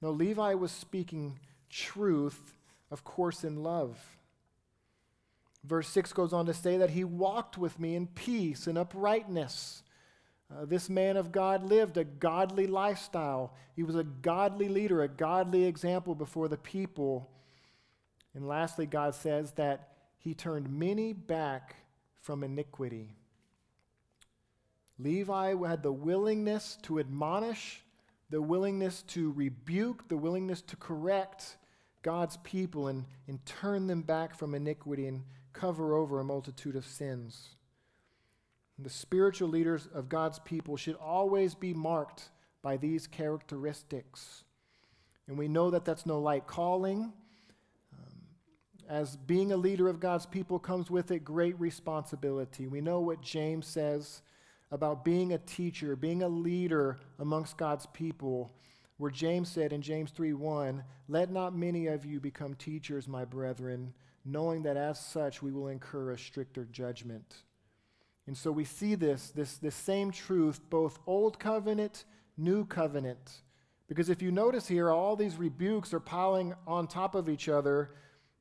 No, 0.00 0.10
Levi 0.10 0.54
was 0.54 0.72
speaking 0.72 1.38
truth, 1.68 2.54
of 2.90 3.04
course, 3.04 3.44
in 3.44 3.62
love. 3.62 3.98
Verse 5.64 5.88
6 5.88 6.12
goes 6.12 6.32
on 6.32 6.46
to 6.46 6.54
say 6.54 6.76
that 6.76 6.90
he 6.90 7.04
walked 7.04 7.56
with 7.56 7.78
me 7.78 7.94
in 7.94 8.06
peace 8.08 8.66
and 8.66 8.76
uprightness. 8.76 9.82
Uh, 10.52 10.64
this 10.64 10.90
man 10.90 11.16
of 11.16 11.32
God 11.32 11.62
lived 11.62 11.96
a 11.96 12.04
godly 12.04 12.66
lifestyle. 12.66 13.54
He 13.74 13.82
was 13.82 13.96
a 13.96 14.04
godly 14.04 14.68
leader, 14.68 15.02
a 15.02 15.08
godly 15.08 15.64
example 15.64 16.14
before 16.14 16.48
the 16.48 16.58
people. 16.58 17.30
And 18.34 18.46
lastly, 18.46 18.86
God 18.86 19.14
says 19.14 19.52
that 19.52 19.92
he 20.18 20.34
turned 20.34 20.68
many 20.70 21.12
back 21.12 21.76
from 22.20 22.44
iniquity. 22.44 23.16
Levi 24.98 25.54
had 25.66 25.82
the 25.82 25.92
willingness 25.92 26.78
to 26.82 27.00
admonish 27.00 27.82
the 28.32 28.40
willingness 28.40 29.02
to 29.02 29.30
rebuke, 29.32 30.08
the 30.08 30.16
willingness 30.16 30.62
to 30.62 30.74
correct 30.76 31.58
God's 32.00 32.38
people 32.38 32.88
and, 32.88 33.04
and 33.28 33.44
turn 33.44 33.86
them 33.86 34.00
back 34.00 34.34
from 34.34 34.54
iniquity 34.54 35.06
and 35.06 35.22
cover 35.52 35.94
over 35.94 36.18
a 36.18 36.24
multitude 36.24 36.74
of 36.74 36.86
sins. 36.86 37.56
The 38.82 38.90
spiritual 38.90 39.48
leaders 39.48 39.88
of 39.94 40.08
God's 40.08 40.38
people 40.38 40.76
should 40.76 40.96
always 40.96 41.54
be 41.54 41.74
marked 41.74 42.30
by 42.62 42.76
these 42.76 43.06
characteristics. 43.06 44.44
And 45.26 45.36
we 45.38 45.48
know 45.48 45.70
that 45.70 45.84
that's 45.84 46.06
no 46.06 46.20
light 46.20 46.46
calling. 46.46 47.12
Um, 47.92 48.20
as 48.88 49.16
being 49.16 49.52
a 49.52 49.56
leader 49.56 49.88
of 49.88 50.00
God's 50.00 50.26
people 50.26 50.58
comes 50.58 50.90
with 50.90 51.10
it 51.10 51.24
great 51.24 51.58
responsibility. 51.60 52.66
We 52.66 52.80
know 52.80 53.00
what 53.00 53.20
James 53.20 53.66
says 53.66 54.22
about 54.70 55.04
being 55.04 55.32
a 55.32 55.38
teacher, 55.38 55.96
being 55.96 56.22
a 56.22 56.28
leader 56.28 56.98
amongst 57.18 57.58
God's 57.58 57.86
people, 57.86 58.52
where 58.96 59.10
James 59.10 59.50
said 59.50 59.72
in 59.72 59.82
James 59.82 60.10
3:1, 60.12 60.84
"Let 61.08 61.30
not 61.30 61.54
many 61.54 61.88
of 61.88 62.06
you 62.06 62.20
become 62.20 62.54
teachers, 62.54 63.08
my 63.08 63.24
brethren, 63.24 63.92
knowing 64.24 64.62
that 64.62 64.76
as 64.76 64.98
such 64.98 65.42
we 65.42 65.52
will 65.52 65.68
incur 65.68 66.10
a 66.10 66.18
stricter 66.18 66.64
judgment." 66.64 67.42
And 68.26 68.36
so 68.36 68.52
we 68.52 68.64
see 68.64 68.94
this, 68.94 69.30
this, 69.30 69.56
this 69.56 69.74
same 69.74 70.10
truth, 70.10 70.60
both 70.70 70.98
Old 71.06 71.38
Covenant, 71.38 72.04
New 72.36 72.64
Covenant. 72.64 73.42
Because 73.88 74.08
if 74.08 74.22
you 74.22 74.30
notice 74.30 74.68
here, 74.68 74.90
all 74.90 75.16
these 75.16 75.36
rebukes 75.36 75.92
are 75.92 76.00
piling 76.00 76.54
on 76.66 76.86
top 76.86 77.14
of 77.14 77.28
each 77.28 77.48
other. 77.48 77.90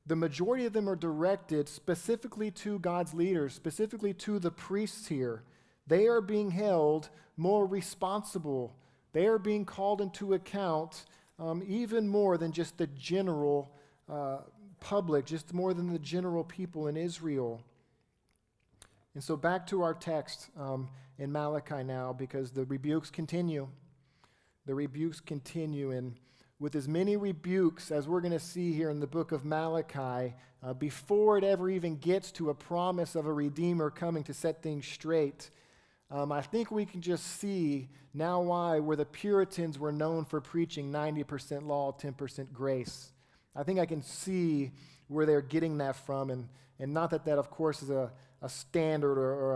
The 0.06 0.16
majority 0.16 0.66
of 0.66 0.74
them 0.74 0.88
are 0.88 0.96
directed 0.96 1.68
specifically 1.68 2.52
to 2.52 2.80
God's 2.80 3.14
leaders, 3.14 3.54
specifically 3.54 4.14
to 4.16 4.40
the 4.40 4.52
priests 4.52 5.08
here. 5.08 5.44
They 5.88 6.08
are 6.08 6.22
being 6.22 6.52
held 6.52 7.10
more 7.36 7.66
responsible. 7.66 8.76
They 9.14 9.26
are 9.26 9.40
being 9.40 9.66
called 9.66 10.00
into 10.00 10.36
account 10.36 11.06
um, 11.40 11.64
even 11.68 12.08
more 12.08 12.38
than 12.38 12.52
just 12.52 12.78
the 12.78 12.88
general 12.88 13.72
uh, 14.08 14.38
public, 14.80 15.26
just 15.26 15.54
more 15.54 15.74
than 15.74 15.92
the 15.92 16.00
general 16.00 16.44
people 16.44 16.88
in 16.88 16.96
Israel. 16.96 17.64
And 19.14 19.24
so 19.24 19.36
back 19.36 19.68
to 19.68 19.84
our 19.84 19.94
text 19.94 20.50
um, 20.58 20.90
in 21.18 21.32
Malachi 21.32 21.84
now, 21.84 22.14
because 22.14 22.52
the 22.52 22.66
rebukes 22.66 23.10
continue. 23.10 23.68
The 24.66 24.74
rebukes 24.74 25.20
continue. 25.20 25.92
And 25.92 26.16
with 26.60 26.76
as 26.76 26.88
many 26.88 27.18
rebukes 27.18 27.92
as 27.92 28.08
we're 28.08 28.22
going 28.22 28.32
to 28.32 28.40
see 28.40 28.72
here 28.74 28.90
in 28.90 29.00
the 29.00 29.08
book 29.08 29.32
of 29.32 29.44
Malachi, 29.44 30.34
uh, 30.64 30.74
before 30.74 31.38
it 31.38 31.44
ever 31.44 31.70
even 31.70 31.98
gets 31.98 32.32
to 32.34 32.52
a 32.52 32.54
promise 32.54 33.16
of 33.16 33.26
a 33.26 33.34
Redeemer 33.34 33.90
coming 33.90 34.24
to 34.24 34.34
set 34.34 34.62
things 34.62 34.88
straight, 34.88 35.50
um, 36.10 36.32
I 36.32 36.42
think 36.42 36.72
we 36.72 36.86
can 36.86 37.02
just 37.02 37.40
see 37.40 37.90
now 38.14 38.42
why, 38.42 38.80
where 38.80 38.98
the 38.98 39.06
Puritans 39.06 39.80
were 39.80 39.92
known 39.92 40.26
for 40.26 40.40
preaching 40.40 40.92
90% 40.92 41.66
law, 41.66 41.92
10% 41.92 42.52
grace. 42.54 43.12
I 43.56 43.64
think 43.64 43.80
I 43.80 43.86
can 43.86 44.02
see 44.02 44.72
where 45.08 45.26
they're 45.26 45.42
getting 45.42 45.78
that 45.80 45.96
from. 45.96 46.30
And, 46.30 46.48
and 46.80 46.94
not 46.94 47.10
that 47.12 47.26
that, 47.26 47.38
of 47.38 47.50
course, 47.50 47.82
is 47.82 47.90
a, 47.90 48.12
a 48.42 48.50
standard 48.50 49.18
or, 49.18 49.34
or 49.34 49.54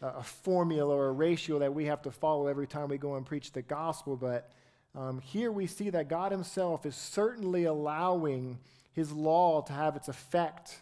a, 0.00 0.06
a, 0.06 0.22
formula 0.22 0.94
or 0.94 1.08
a 1.08 1.12
ratio 1.12 1.58
that 1.58 1.74
we 1.74 1.86
have 1.86 2.02
to 2.02 2.10
follow 2.10 2.46
every 2.46 2.66
time 2.66 2.88
we 2.88 2.98
go 2.98 3.16
and 3.16 3.26
preach 3.26 3.52
the 3.52 3.62
gospel, 3.62 4.16
but 4.16 4.50
um, 4.94 5.20
here 5.20 5.50
we 5.50 5.66
see 5.66 5.90
that 5.90 6.08
God 6.08 6.32
Himself 6.32 6.84
is 6.84 6.94
certainly 6.94 7.64
allowing 7.64 8.58
His 8.92 9.12
law 9.12 9.62
to 9.62 9.72
have 9.72 9.96
its 9.96 10.08
effect. 10.08 10.80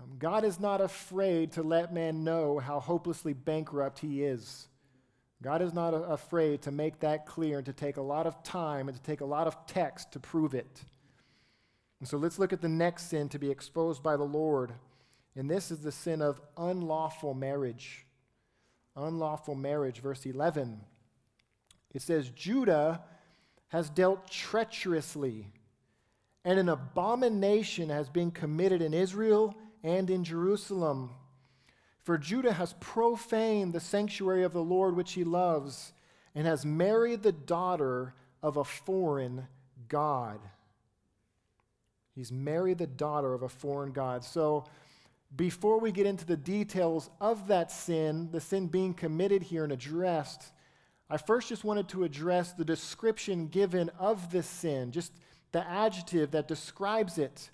Um, 0.00 0.16
God 0.18 0.44
is 0.44 0.58
not 0.58 0.80
afraid 0.80 1.52
to 1.52 1.62
let 1.62 1.94
man 1.94 2.24
know 2.24 2.58
how 2.58 2.80
hopelessly 2.80 3.32
bankrupt 3.32 4.00
He 4.00 4.24
is. 4.24 4.66
God 5.42 5.62
is 5.62 5.72
not 5.72 5.94
a- 5.94 6.02
afraid 6.04 6.62
to 6.62 6.70
make 6.70 7.00
that 7.00 7.26
clear 7.26 7.58
and 7.58 7.66
to 7.66 7.72
take 7.72 7.96
a 7.96 8.02
lot 8.02 8.26
of 8.26 8.42
time 8.42 8.88
and 8.88 8.96
to 8.96 9.02
take 9.02 9.20
a 9.20 9.26
lot 9.26 9.46
of 9.46 9.66
text 9.66 10.12
to 10.12 10.20
prove 10.20 10.54
it. 10.54 10.82
And 12.00 12.08
so 12.08 12.16
let's 12.16 12.38
look 12.38 12.52
at 12.52 12.62
the 12.62 12.68
next 12.68 13.10
sin 13.10 13.28
to 13.28 13.38
be 13.38 13.50
exposed 13.50 14.02
by 14.02 14.16
the 14.16 14.24
Lord. 14.24 14.72
And 15.40 15.48
this 15.48 15.70
is 15.70 15.78
the 15.78 15.90
sin 15.90 16.20
of 16.20 16.38
unlawful 16.58 17.32
marriage. 17.32 18.04
Unlawful 18.94 19.54
marriage, 19.54 20.00
verse 20.00 20.26
11. 20.26 20.82
It 21.94 22.02
says, 22.02 22.28
Judah 22.28 23.00
has 23.68 23.88
dealt 23.88 24.30
treacherously, 24.30 25.46
and 26.44 26.58
an 26.58 26.68
abomination 26.68 27.88
has 27.88 28.10
been 28.10 28.30
committed 28.30 28.82
in 28.82 28.92
Israel 28.92 29.56
and 29.82 30.10
in 30.10 30.24
Jerusalem. 30.24 31.08
For 32.02 32.18
Judah 32.18 32.52
has 32.52 32.74
profaned 32.78 33.72
the 33.72 33.80
sanctuary 33.80 34.44
of 34.44 34.52
the 34.52 34.62
Lord 34.62 34.94
which 34.94 35.14
he 35.14 35.24
loves, 35.24 35.94
and 36.34 36.46
has 36.46 36.66
married 36.66 37.22
the 37.22 37.32
daughter 37.32 38.12
of 38.42 38.58
a 38.58 38.64
foreign 38.64 39.46
God. 39.88 40.38
He's 42.14 42.30
married 42.30 42.76
the 42.76 42.86
daughter 42.86 43.32
of 43.32 43.42
a 43.42 43.48
foreign 43.48 43.92
God. 43.92 44.22
So, 44.22 44.66
before 45.34 45.78
we 45.78 45.92
get 45.92 46.06
into 46.06 46.24
the 46.24 46.36
details 46.36 47.08
of 47.20 47.48
that 47.48 47.70
sin, 47.70 48.28
the 48.32 48.40
sin 48.40 48.66
being 48.66 48.94
committed 48.94 49.42
here 49.42 49.64
and 49.64 49.72
addressed, 49.72 50.52
I 51.08 51.16
first 51.16 51.48
just 51.48 51.64
wanted 51.64 51.88
to 51.88 52.04
address 52.04 52.52
the 52.52 52.64
description 52.64 53.48
given 53.48 53.90
of 53.98 54.30
this 54.30 54.46
sin, 54.46 54.92
just 54.92 55.12
the 55.52 55.68
adjective 55.68 56.32
that 56.32 56.48
describes 56.48 57.18
it. 57.18 57.50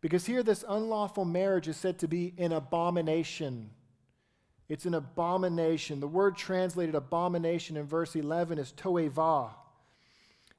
Because 0.00 0.26
here, 0.26 0.42
this 0.42 0.64
unlawful 0.68 1.24
marriage 1.24 1.68
is 1.68 1.76
said 1.76 1.98
to 2.00 2.08
be 2.08 2.34
an 2.38 2.52
abomination. 2.52 3.70
It's 4.68 4.84
an 4.84 4.94
abomination. 4.94 6.00
The 6.00 6.08
word 6.08 6.36
translated 6.36 6.94
abomination 6.94 7.76
in 7.76 7.86
verse 7.86 8.14
11 8.14 8.58
is 8.58 8.72
toeva. 8.72 9.50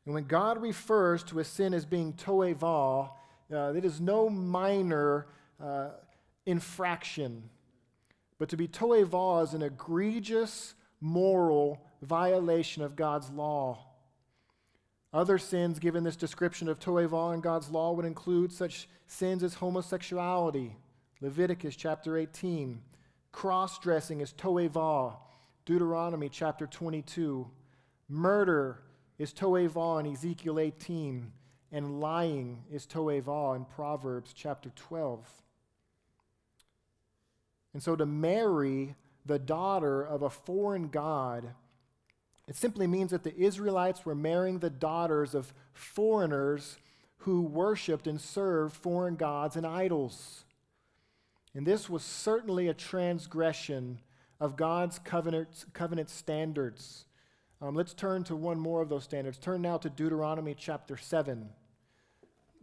And 0.05 0.13
when 0.13 0.25
God 0.25 0.61
refers 0.61 1.23
to 1.25 1.39
a 1.39 1.43
sin 1.43 1.73
as 1.73 1.85
being 1.85 2.13
toeva, 2.13 3.11
uh, 3.53 3.73
it 3.75 3.85
is 3.85 4.01
no 4.01 4.29
minor 4.29 5.27
uh, 5.63 5.89
infraction, 6.49 7.49
but 8.37 8.49
to 8.49 8.57
be 8.57 8.67
toeva 8.67 9.43
is 9.43 9.53
an 9.53 9.61
egregious 9.61 10.73
moral 11.01 11.81
violation 12.01 12.83
of 12.83 12.95
God's 12.95 13.29
law. 13.29 13.85
Other 15.13 15.37
sins 15.37 15.79
given 15.79 16.03
this 16.03 16.15
description 16.15 16.69
of 16.69 16.79
toeva 16.79 17.33
in 17.33 17.41
God's 17.41 17.69
law 17.69 17.93
would 17.93 18.05
include 18.05 18.51
such 18.51 18.87
sins 19.07 19.43
as 19.43 19.55
homosexuality, 19.55 20.75
Leviticus 21.21 21.75
chapter 21.75 22.17
18, 22.17 22.81
cross 23.31 23.79
dressing 23.79 24.21
is 24.21 24.33
toeva, 24.33 25.15
Deuteronomy 25.65 26.29
chapter 26.29 26.67
22, 26.67 27.49
murder 28.07 28.81
is 29.17 29.33
toeva 29.33 29.99
in 29.99 30.11
Ezekiel 30.11 30.59
18, 30.59 31.31
and 31.71 31.99
lying 31.99 32.63
is 32.71 32.85
toeva 32.85 33.55
in 33.55 33.65
Proverbs 33.65 34.31
chapter 34.33 34.71
12. 34.75 35.27
And 37.73 37.83
so 37.83 37.95
to 37.95 38.05
marry 38.05 38.95
the 39.25 39.39
daughter 39.39 40.01
of 40.01 40.21
a 40.21 40.29
foreign 40.29 40.89
god, 40.89 41.53
it 42.47 42.55
simply 42.55 42.87
means 42.87 43.11
that 43.11 43.23
the 43.23 43.37
Israelites 43.37 44.05
were 44.05 44.15
marrying 44.15 44.59
the 44.59 44.71
daughters 44.71 45.35
of 45.35 45.53
foreigners 45.71 46.77
who 47.19 47.41
worshiped 47.41 48.07
and 48.07 48.19
served 48.19 48.75
foreign 48.75 49.15
gods 49.15 49.55
and 49.55 49.67
idols. 49.67 50.45
And 51.53 51.65
this 51.65 51.89
was 51.89 52.03
certainly 52.03 52.67
a 52.67 52.73
transgression 52.73 53.99
of 54.39 54.55
God's 54.55 54.99
covenant, 54.99 55.65
covenant 55.73 56.09
standards. 56.09 57.05
Um, 57.61 57.75
let's 57.75 57.93
turn 57.93 58.23
to 58.25 58.35
one 58.35 58.59
more 58.59 58.81
of 58.81 58.89
those 58.89 59.03
standards. 59.03 59.37
Turn 59.37 59.61
now 59.61 59.77
to 59.77 59.89
Deuteronomy 59.89 60.55
chapter 60.57 60.95
7. 60.95 61.49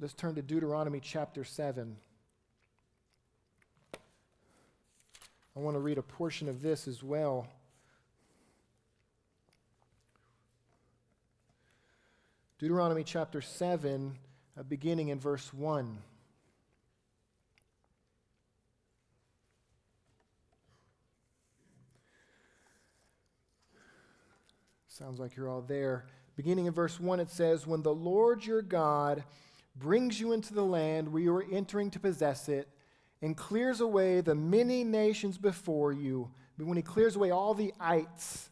Let's 0.00 0.14
turn 0.14 0.34
to 0.36 0.42
Deuteronomy 0.42 1.00
chapter 1.00 1.44
7. 1.44 1.96
I 5.56 5.60
want 5.60 5.74
to 5.74 5.80
read 5.80 5.96
a 5.96 6.02
portion 6.02 6.50
of 6.50 6.60
this 6.60 6.86
as 6.86 7.02
well. 7.02 7.48
Deuteronomy 12.58 13.02
chapter 13.02 13.40
7, 13.40 14.18
uh, 14.58 14.62
beginning 14.64 15.08
in 15.08 15.18
verse 15.18 15.54
1. 15.54 15.96
Sounds 24.88 25.18
like 25.18 25.36
you're 25.36 25.48
all 25.48 25.62
there. 25.62 26.04
Beginning 26.36 26.66
in 26.66 26.74
verse 26.74 27.00
1, 27.00 27.18
it 27.18 27.30
says, 27.30 27.66
When 27.66 27.82
the 27.82 27.94
Lord 27.94 28.44
your 28.44 28.60
God 28.60 29.24
brings 29.74 30.20
you 30.20 30.32
into 30.32 30.52
the 30.52 30.64
land 30.64 31.10
where 31.10 31.22
you 31.22 31.34
are 31.34 31.46
entering 31.50 31.90
to 31.92 32.00
possess 32.00 32.50
it, 32.50 32.68
and 33.22 33.36
clears 33.36 33.80
away 33.80 34.20
the 34.20 34.34
many 34.34 34.84
nations 34.84 35.38
before 35.38 35.92
you, 35.92 36.30
but 36.58 36.66
when 36.66 36.76
he 36.76 36.82
clears 36.82 37.16
away 37.16 37.30
all 37.30 37.54
the 37.54 37.72
ites. 37.80 38.50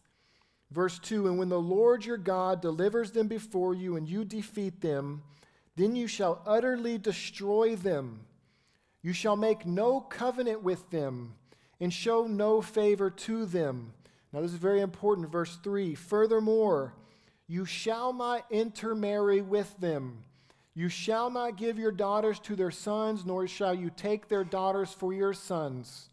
Verse 0.71 0.99
2 0.99 1.29
And 1.29 1.39
when 1.39 1.49
the 1.49 1.61
Lord 1.61 2.05
your 2.05 2.17
God 2.17 2.61
delivers 2.61 3.13
them 3.13 3.29
before 3.29 3.75
you 3.75 3.97
and 3.97 4.09
you 4.09 4.25
defeat 4.25 4.81
them, 4.81 5.23
then 5.77 5.97
you 5.97 6.07
shall 6.07 6.43
utterly 6.47 6.99
destroy 6.99 7.77
them. 7.77 8.21
You 9.03 9.13
shall 9.13 9.37
make 9.37 9.67
no 9.67 10.01
covenant 10.01 10.63
with 10.63 10.91
them 10.91 11.35
and 11.81 11.93
show 11.93 12.27
no 12.27 12.63
favor 12.63 13.11
to 13.11 13.45
them. 13.45 13.93
Now, 14.33 14.41
this 14.41 14.53
is 14.53 14.59
very 14.59 14.81
important. 14.81 15.31
Verse 15.31 15.59
3 15.63 15.95
Furthermore, 15.95 16.95
you 17.47 17.65
shall 17.65 18.13
not 18.13 18.47
intermarry 18.51 19.43
with 19.43 19.79
them 19.79 20.25
you 20.75 20.89
shall 20.89 21.31
not 21.31 21.57
give 21.57 21.79
your 21.79 21.93
daughters 21.93 22.41
to 22.41 22.57
their 22.57 22.73
sons, 22.73 23.25
nor 23.25 23.47
shall 23.47 23.75
you 23.75 23.91
take 23.91 24.29
their 24.29 24.43
daughters 24.43 24.93
for 24.93 25.13
your 25.13 25.33
sons. 25.33 26.09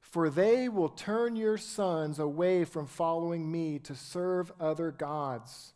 For 0.00 0.28
they 0.28 0.68
will 0.68 0.88
turn 0.88 1.36
your 1.36 1.56
sons 1.56 2.18
away 2.18 2.64
from 2.64 2.86
following 2.86 3.50
me 3.50 3.78
to 3.80 3.94
serve 3.94 4.50
other 4.60 4.90
gods. 4.90 5.72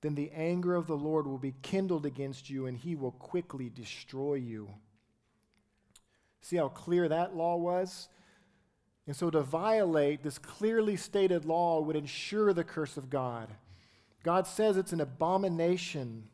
Then 0.00 0.16
the 0.16 0.32
anger 0.32 0.74
of 0.74 0.88
the 0.88 0.96
Lord 0.96 1.26
will 1.26 1.38
be 1.38 1.54
kindled 1.62 2.04
against 2.04 2.50
you, 2.50 2.66
and 2.66 2.76
he 2.76 2.96
will 2.96 3.12
quickly 3.12 3.70
destroy 3.70 4.34
you. 4.34 4.70
See 6.40 6.56
how 6.56 6.68
clear 6.68 7.08
that 7.08 7.36
law 7.36 7.56
was? 7.56 8.08
And 9.06 9.14
so 9.14 9.30
to 9.30 9.40
violate 9.40 10.22
this 10.22 10.38
clearly 10.38 10.96
stated 10.96 11.44
law 11.44 11.80
would 11.80 11.96
ensure 11.96 12.52
the 12.52 12.64
curse 12.64 12.96
of 12.96 13.08
God. 13.08 13.48
God 14.24 14.46
says 14.46 14.76
it's 14.76 14.92
an 14.92 15.00
abomination. 15.00 16.24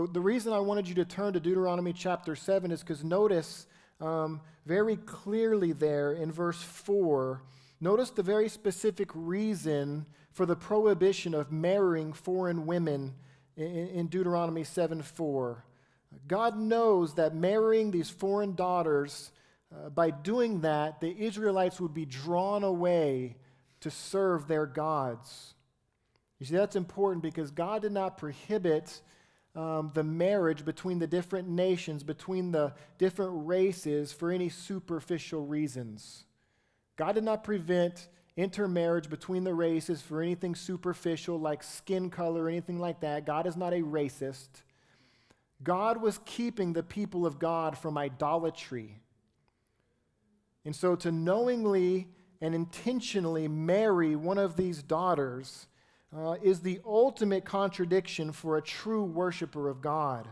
But 0.00 0.14
the 0.14 0.20
reason 0.20 0.54
I 0.54 0.60
wanted 0.60 0.88
you 0.88 0.94
to 0.94 1.04
turn 1.04 1.34
to 1.34 1.40
Deuteronomy 1.40 1.92
chapter 1.92 2.34
7 2.34 2.70
is 2.70 2.80
because 2.80 3.04
notice 3.04 3.66
um, 4.00 4.40
very 4.64 4.96
clearly 4.96 5.72
there 5.72 6.12
in 6.12 6.32
verse 6.32 6.62
4, 6.62 7.42
notice 7.82 8.08
the 8.08 8.22
very 8.22 8.48
specific 8.48 9.10
reason 9.14 10.06
for 10.32 10.46
the 10.46 10.56
prohibition 10.56 11.34
of 11.34 11.52
marrying 11.52 12.14
foreign 12.14 12.64
women 12.64 13.14
in, 13.58 13.88
in 13.88 14.06
Deuteronomy 14.06 14.64
7 14.64 15.02
4. 15.02 15.64
God 16.26 16.56
knows 16.56 17.14
that 17.16 17.34
marrying 17.34 17.90
these 17.90 18.08
foreign 18.08 18.54
daughters, 18.54 19.32
uh, 19.70 19.90
by 19.90 20.10
doing 20.10 20.62
that, 20.62 21.02
the 21.02 21.14
Israelites 21.14 21.78
would 21.78 21.92
be 21.92 22.06
drawn 22.06 22.64
away 22.64 23.36
to 23.80 23.90
serve 23.90 24.48
their 24.48 24.64
gods. 24.64 25.52
You 26.38 26.46
see, 26.46 26.56
that's 26.56 26.74
important 26.74 27.22
because 27.22 27.50
God 27.50 27.82
did 27.82 27.92
not 27.92 28.16
prohibit 28.16 29.02
um, 29.56 29.90
the 29.94 30.04
marriage 30.04 30.64
between 30.64 30.98
the 30.98 31.06
different 31.06 31.48
nations, 31.48 32.02
between 32.02 32.52
the 32.52 32.72
different 32.98 33.46
races, 33.46 34.12
for 34.12 34.30
any 34.30 34.48
superficial 34.48 35.44
reasons. 35.44 36.24
God 36.96 37.14
did 37.14 37.24
not 37.24 37.42
prevent 37.42 38.08
intermarriage 38.36 39.10
between 39.10 39.44
the 39.44 39.54
races 39.54 40.00
for 40.00 40.22
anything 40.22 40.54
superficial 40.54 41.38
like 41.38 41.62
skin 41.62 42.10
color 42.10 42.44
or 42.44 42.48
anything 42.48 42.78
like 42.78 43.00
that. 43.00 43.26
God 43.26 43.46
is 43.46 43.56
not 43.56 43.72
a 43.72 43.80
racist. 43.80 44.48
God 45.62 46.00
was 46.00 46.20
keeping 46.24 46.72
the 46.72 46.82
people 46.82 47.26
of 47.26 47.38
God 47.38 47.76
from 47.76 47.98
idolatry. 47.98 49.00
And 50.64 50.74
so 50.74 50.94
to 50.96 51.10
knowingly 51.10 52.08
and 52.40 52.54
intentionally 52.54 53.48
marry 53.48 54.16
one 54.16 54.38
of 54.38 54.56
these 54.56 54.82
daughters 54.82 55.66
uh, 56.16 56.36
is 56.42 56.60
the 56.60 56.80
ultimate 56.84 57.44
contradiction 57.44 58.32
for 58.32 58.56
a 58.56 58.62
true 58.62 59.04
worshiper 59.04 59.68
of 59.68 59.80
God. 59.80 60.28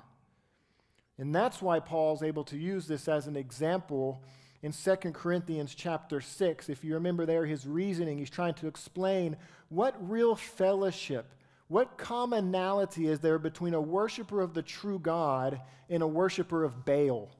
And 1.18 1.34
that's 1.34 1.60
why 1.60 1.80
Paul's 1.80 2.22
able 2.22 2.44
to 2.44 2.56
use 2.56 2.86
this 2.86 3.08
as 3.08 3.26
an 3.26 3.36
example 3.36 4.22
in 4.62 4.72
2 4.72 4.96
Corinthians 5.12 5.74
chapter 5.74 6.20
6. 6.20 6.68
If 6.68 6.84
you 6.84 6.94
remember 6.94 7.26
there, 7.26 7.46
his 7.46 7.66
reasoning, 7.66 8.18
he's 8.18 8.30
trying 8.30 8.54
to 8.54 8.66
explain 8.66 9.36
what 9.68 9.96
real 10.08 10.34
fellowship, 10.36 11.34
what 11.68 11.98
commonality 11.98 13.08
is 13.08 13.20
there 13.20 13.38
between 13.38 13.74
a 13.74 13.80
worshiper 13.80 14.40
of 14.40 14.54
the 14.54 14.62
true 14.62 14.98
God 14.98 15.60
and 15.88 16.02
a 16.02 16.08
worshiper 16.08 16.64
of 16.64 16.84
Baal. 16.84 17.30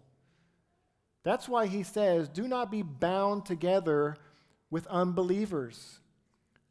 That's 1.24 1.48
why 1.48 1.66
he 1.66 1.82
says, 1.82 2.28
do 2.28 2.46
not 2.46 2.70
be 2.70 2.82
bound 2.82 3.46
together 3.46 4.16
with 4.70 4.86
unbelievers. 4.86 6.00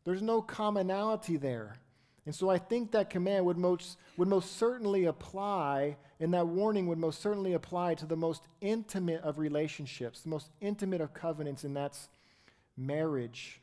There's 0.08 0.22
no 0.22 0.42
commonality 0.42 1.36
there. 1.36 1.76
And 2.26 2.34
so 2.34 2.50
I 2.50 2.60
think 2.60 2.92
that 2.92 3.10
command 3.10 3.46
would 3.46 3.58
most, 3.58 3.98
would 4.16 4.30
most 4.30 4.56
certainly 4.56 5.04
apply, 5.04 5.98
and 6.22 6.34
that 6.34 6.48
warning 6.48 6.88
would 6.88 6.98
most 6.98 7.22
certainly 7.22 7.52
apply 7.52 7.96
to 7.96 8.06
the 8.06 8.16
most 8.16 8.48
intimate 8.62 9.22
of 9.24 9.38
relationships, 9.38 10.22
the 10.22 10.30
most 10.30 10.50
intimate 10.62 11.02
of 11.02 11.14
covenants, 11.14 11.66
and 11.66 11.76
that's 11.76 12.08
marriage. 12.78 13.60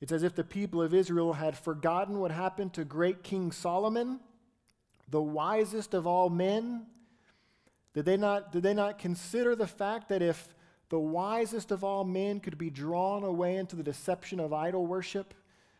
It's 0.00 0.10
as 0.10 0.24
if 0.24 0.34
the 0.34 0.42
people 0.42 0.82
of 0.82 0.94
Israel 0.94 1.34
had 1.34 1.56
forgotten 1.56 2.18
what 2.18 2.32
happened 2.32 2.72
to 2.72 2.84
great 2.84 3.22
King 3.22 3.52
Solomon, 3.52 4.18
the 5.08 5.22
wisest 5.22 5.94
of 5.94 6.08
all 6.08 6.28
men. 6.28 6.86
Did 7.94 8.04
they 8.04 8.16
not, 8.16 8.50
did 8.50 8.64
they 8.64 8.74
not 8.74 8.98
consider 8.98 9.54
the 9.54 9.68
fact 9.68 10.08
that 10.08 10.22
if 10.22 10.52
the 10.92 10.98
wisest 10.98 11.70
of 11.70 11.82
all 11.82 12.04
men 12.04 12.38
could 12.38 12.58
be 12.58 12.68
drawn 12.68 13.24
away 13.24 13.56
into 13.56 13.74
the 13.74 13.82
deception 13.82 14.38
of 14.38 14.52
idol 14.52 14.86
worship 14.86 15.32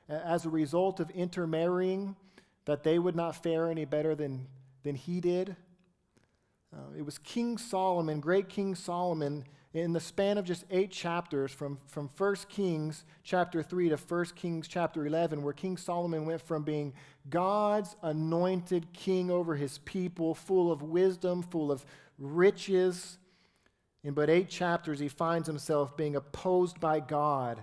as 0.08 0.46
a 0.46 0.48
result 0.48 1.00
of 1.00 1.10
intermarrying, 1.10 2.16
that 2.64 2.82
they 2.82 2.98
would 2.98 3.14
not 3.14 3.42
fare 3.42 3.68
any 3.68 3.84
better 3.84 4.14
than, 4.14 4.46
than 4.84 4.94
he 4.94 5.20
did. 5.20 5.54
Uh, 6.74 6.96
it 6.96 7.02
was 7.02 7.18
King 7.18 7.58
Solomon, 7.58 8.20
great 8.20 8.48
King 8.48 8.74
Solomon, 8.74 9.44
in 9.74 9.92
the 9.92 10.00
span 10.00 10.38
of 10.38 10.46
just 10.46 10.64
eight 10.70 10.90
chapters, 10.90 11.52
from, 11.52 11.76
from 11.88 12.08
1 12.16 12.34
Kings 12.48 13.04
chapter 13.22 13.62
3 13.62 13.90
to 13.90 13.96
1 13.96 14.24
Kings 14.34 14.66
chapter 14.66 15.04
11, 15.04 15.42
where 15.42 15.52
King 15.52 15.76
Solomon 15.76 16.24
went 16.24 16.40
from 16.40 16.62
being 16.62 16.94
God's 17.28 17.96
anointed 18.02 18.94
king 18.94 19.30
over 19.30 19.56
his 19.56 19.76
people, 19.76 20.34
full 20.34 20.72
of 20.72 20.80
wisdom, 20.80 21.42
full 21.42 21.70
of 21.70 21.84
riches, 22.18 23.18
in 24.04 24.14
but 24.14 24.28
eight 24.28 24.48
chapters, 24.48 24.98
he 24.98 25.08
finds 25.08 25.46
himself 25.46 25.96
being 25.96 26.16
opposed 26.16 26.80
by 26.80 27.00
God 27.00 27.62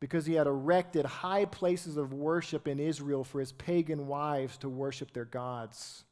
because 0.00 0.26
he 0.26 0.34
had 0.34 0.46
erected 0.46 1.06
high 1.06 1.44
places 1.44 1.96
of 1.96 2.12
worship 2.12 2.68
in 2.68 2.80
Israel 2.80 3.24
for 3.24 3.40
his 3.40 3.52
pagan 3.52 4.06
wives 4.06 4.56
to 4.58 4.68
worship 4.68 5.12
their 5.12 5.24
gods. 5.24 6.04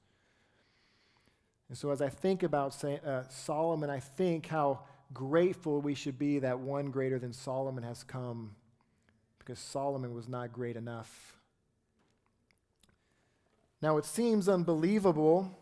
And 1.68 1.76
so, 1.76 1.90
as 1.90 2.00
I 2.00 2.08
think 2.08 2.42
about 2.42 2.82
uh, 2.84 3.28
Solomon, 3.28 3.90
I 3.90 4.00
think 4.00 4.46
how 4.46 4.80
grateful 5.12 5.80
we 5.80 5.94
should 5.94 6.18
be 6.18 6.38
that 6.40 6.58
one 6.58 6.86
greater 6.86 7.18
than 7.18 7.32
Solomon 7.32 7.82
has 7.84 8.02
come 8.02 8.54
because 9.38 9.58
Solomon 9.58 10.14
was 10.14 10.28
not 10.28 10.52
great 10.52 10.76
enough. 10.76 11.36
Now, 13.82 13.98
it 13.98 14.04
seems 14.04 14.48
unbelievable 14.48 15.58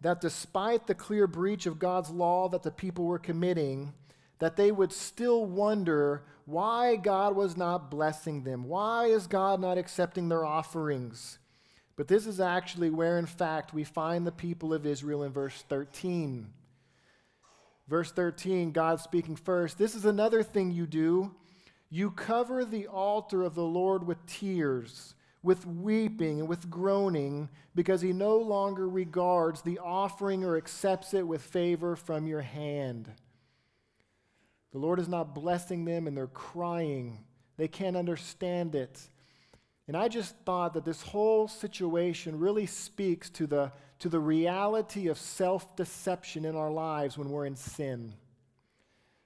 that 0.00 0.20
despite 0.20 0.86
the 0.86 0.94
clear 0.94 1.26
breach 1.26 1.66
of 1.66 1.78
God's 1.78 2.10
law 2.10 2.48
that 2.48 2.62
the 2.62 2.70
people 2.70 3.04
were 3.04 3.18
committing, 3.18 3.92
that 4.38 4.56
they 4.56 4.70
would 4.70 4.92
still 4.92 5.46
wonder 5.46 6.22
why 6.44 6.96
God 6.96 7.34
was 7.34 7.56
not 7.56 7.90
blessing 7.90 8.44
them. 8.44 8.64
Why 8.64 9.06
is 9.06 9.26
God 9.26 9.60
not 9.60 9.78
accepting 9.78 10.28
their 10.28 10.44
offerings? 10.44 11.38
But 11.96 12.08
this 12.08 12.26
is 12.26 12.40
actually 12.40 12.90
where, 12.90 13.18
in 13.18 13.26
fact, 13.26 13.72
we 13.72 13.82
find 13.82 14.26
the 14.26 14.32
people 14.32 14.74
of 14.74 14.84
Israel 14.86 15.22
in 15.22 15.32
verse 15.32 15.64
13. 15.68 16.46
Verse 17.88 18.12
13, 18.12 18.72
God 18.72 19.00
speaking 19.00 19.36
first, 19.36 19.78
This 19.78 19.94
is 19.94 20.04
another 20.04 20.42
thing 20.42 20.70
you 20.70 20.86
do. 20.86 21.34
You 21.88 22.10
cover 22.10 22.64
the 22.64 22.86
altar 22.88 23.42
of 23.44 23.54
the 23.54 23.64
Lord 23.64 24.06
with 24.06 24.26
tears 24.26 25.14
with 25.42 25.66
weeping 25.66 26.40
and 26.40 26.48
with 26.48 26.68
groaning, 26.68 27.48
because 27.74 28.00
he 28.00 28.12
no 28.12 28.36
longer 28.36 28.88
regards 28.88 29.62
the 29.62 29.78
offering 29.78 30.42
or 30.44 30.56
accepts 30.56 31.14
it 31.14 31.26
with 31.26 31.42
favor 31.42 31.94
from 31.94 32.26
your 32.26 32.42
hand. 32.42 33.10
The 34.72 34.78
Lord 34.78 34.98
is 34.98 35.08
not 35.08 35.34
blessing 35.34 35.84
them, 35.84 36.06
and 36.06 36.16
they're 36.16 36.26
crying. 36.26 37.24
They 37.56 37.68
can't 37.68 37.96
understand 37.96 38.74
it. 38.74 39.00
And 39.88 39.96
I 39.96 40.08
just 40.08 40.34
thought 40.44 40.74
that 40.74 40.84
this 40.84 41.02
whole 41.02 41.46
situation 41.48 42.38
really 42.38 42.66
speaks 42.66 43.30
to 43.30 43.46
the, 43.46 43.72
to 44.00 44.08
the 44.08 44.18
reality 44.18 45.08
of 45.08 45.18
self 45.18 45.76
deception 45.76 46.44
in 46.44 46.56
our 46.56 46.70
lives 46.70 47.16
when 47.16 47.30
we're 47.30 47.46
in 47.46 47.56
sin. 47.56 48.14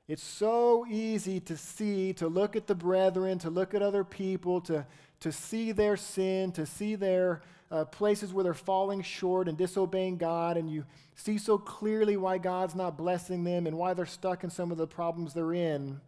It's 0.07 0.25
so 0.25 0.85
easy 0.91 1.41
to 1.41 1.57
see, 1.57 2.13
to 2.15 2.27
look 2.27 2.57
at 2.57 2.67
the 2.67 2.75
brethren, 2.75 3.39
to 3.39 3.49
look 3.51 3.75
at 3.75 3.83
other 3.83 4.03
people, 4.03 4.61
to, 4.63 4.85
to 5.21 5.31
see 5.31 5.73
their 5.73 5.97
sin, 5.97 6.53
to 6.53 6.67
see 6.67 6.95
their 6.95 7.43
uh, 7.71 7.85
places 7.85 8.33
where 8.33 8.43
they're 8.43 8.55
falling 8.55 9.03
short 9.03 9.49
and 9.49 9.57
disobeying 9.57 10.17
God, 10.17 10.57
and 10.57 10.71
you 10.71 10.85
see 11.15 11.39
so 11.39 11.57
clearly 11.59 12.17
why 12.17 12.39
God's 12.39 12.75
not 12.75 12.97
blessing 12.97 13.45
them 13.45 13.67
and 13.67 13.77
why 13.77 13.95
they're 13.95 14.07
stuck 14.07 14.43
in 14.43 14.51
some 14.51 14.73
of 14.73 14.79
the 14.79 14.87
problems 14.87 15.35
they're 15.35 15.53
in. 15.53 16.01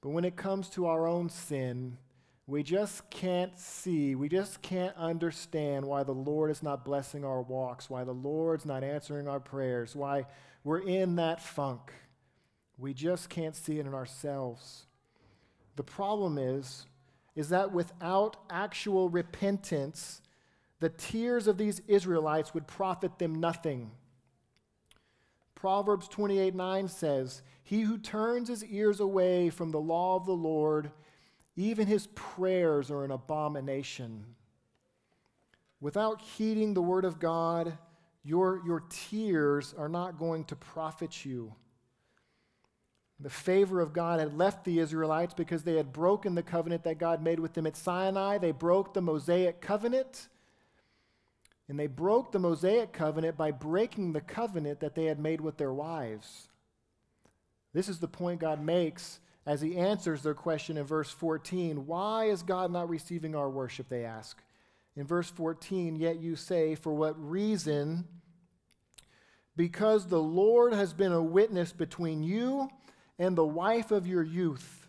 But 0.00 0.10
when 0.10 0.24
it 0.24 0.36
comes 0.36 0.68
to 0.70 0.86
our 0.86 1.06
own 1.06 1.28
sin, 1.28 1.98
we 2.46 2.62
just 2.62 3.10
can't 3.10 3.58
see, 3.58 4.14
we 4.14 4.28
just 4.28 4.62
can't 4.62 4.96
understand 4.96 5.84
why 5.84 6.04
the 6.04 6.12
Lord 6.12 6.50
is 6.50 6.62
not 6.62 6.84
blessing 6.84 7.24
our 7.24 7.42
walks, 7.42 7.90
why 7.90 8.04
the 8.04 8.12
Lord's 8.12 8.64
not 8.64 8.84
answering 8.84 9.26
our 9.26 9.40
prayers, 9.40 9.96
why 9.96 10.26
we're 10.62 10.78
in 10.78 11.16
that 11.16 11.42
funk. 11.42 11.92
We 12.78 12.94
just 12.94 13.28
can't 13.28 13.56
see 13.56 13.78
it 13.78 13.86
in 13.86 13.94
ourselves. 13.94 14.86
The 15.74 15.82
problem 15.82 16.38
is, 16.38 16.86
is 17.36 17.50
that 17.50 17.70
without 17.70 18.38
actual 18.50 19.10
repentance, 19.10 20.22
the 20.80 20.88
tears 20.88 21.46
of 21.46 21.58
these 21.58 21.80
Israelites 21.86 22.54
would 22.54 22.66
profit 22.66 23.18
them 23.18 23.34
nothing. 23.34 23.90
Proverbs 25.54 26.08
28 26.08 26.54
9 26.54 26.88
says, 26.88 27.42
He 27.62 27.82
who 27.82 27.98
turns 27.98 28.48
his 28.48 28.64
ears 28.64 29.00
away 29.00 29.50
from 29.50 29.70
the 29.70 29.80
law 29.80 30.16
of 30.16 30.26
the 30.26 30.32
Lord, 30.32 30.90
even 31.56 31.86
his 31.86 32.08
prayers 32.08 32.90
are 32.90 33.04
an 33.04 33.10
abomination. 33.10 34.24
Without 35.80 36.22
heeding 36.22 36.72
the 36.72 36.82
word 36.82 37.04
of 37.04 37.18
God, 37.18 37.76
your, 38.22 38.62
your 38.66 38.82
tears 38.88 39.74
are 39.76 39.88
not 39.88 40.18
going 40.18 40.44
to 40.44 40.56
profit 40.56 41.24
you. 41.24 41.54
The 43.18 43.30
favor 43.30 43.80
of 43.80 43.94
God 43.94 44.20
had 44.20 44.36
left 44.36 44.64
the 44.64 44.78
Israelites 44.78 45.32
because 45.32 45.62
they 45.62 45.76
had 45.76 45.92
broken 45.92 46.34
the 46.34 46.42
covenant 46.42 46.84
that 46.84 46.98
God 46.98 47.22
made 47.22 47.40
with 47.40 47.54
them 47.54 47.66
at 47.66 47.76
Sinai. 47.76 48.38
They 48.38 48.52
broke 48.52 48.92
the 48.92 49.00
Mosaic 49.00 49.60
covenant. 49.60 50.28
And 51.68 51.80
they 51.80 51.86
broke 51.86 52.30
the 52.30 52.38
Mosaic 52.38 52.92
covenant 52.92 53.36
by 53.36 53.50
breaking 53.50 54.12
the 54.12 54.20
covenant 54.20 54.80
that 54.80 54.94
they 54.94 55.06
had 55.06 55.18
made 55.18 55.40
with 55.40 55.56
their 55.56 55.72
wives. 55.72 56.48
This 57.72 57.88
is 57.88 57.98
the 57.98 58.08
point 58.08 58.40
God 58.40 58.62
makes 58.62 59.18
as 59.46 59.60
he 59.60 59.76
answers 59.76 60.22
their 60.22 60.34
question 60.34 60.76
in 60.76 60.84
verse 60.84 61.10
14. 61.10 61.86
Why 61.86 62.26
is 62.26 62.42
God 62.42 62.70
not 62.70 62.88
receiving 62.88 63.34
our 63.34 63.48
worship? 63.48 63.88
They 63.88 64.04
ask. 64.04 64.42
In 64.94 65.06
verse 65.06 65.30
14, 65.30 65.96
yet 65.96 66.20
you 66.20 66.36
say, 66.36 66.74
For 66.74 66.92
what 66.92 67.14
reason? 67.18 68.06
Because 69.56 70.06
the 70.06 70.22
Lord 70.22 70.74
has 70.74 70.92
been 70.92 71.12
a 71.12 71.22
witness 71.22 71.72
between 71.72 72.22
you 72.22 72.68
and 73.18 73.36
the 73.36 73.44
wife 73.44 73.90
of 73.90 74.06
your 74.06 74.22
youth, 74.22 74.88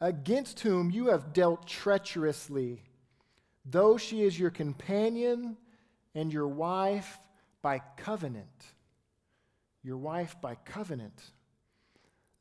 against 0.00 0.60
whom 0.60 0.90
you 0.90 1.08
have 1.08 1.32
dealt 1.32 1.66
treacherously, 1.66 2.82
though 3.64 3.96
she 3.96 4.22
is 4.22 4.38
your 4.38 4.50
companion 4.50 5.56
and 6.14 6.32
your 6.32 6.48
wife 6.48 7.18
by 7.62 7.80
covenant. 7.96 8.64
Your 9.82 9.98
wife 9.98 10.36
by 10.40 10.54
covenant. 10.56 11.22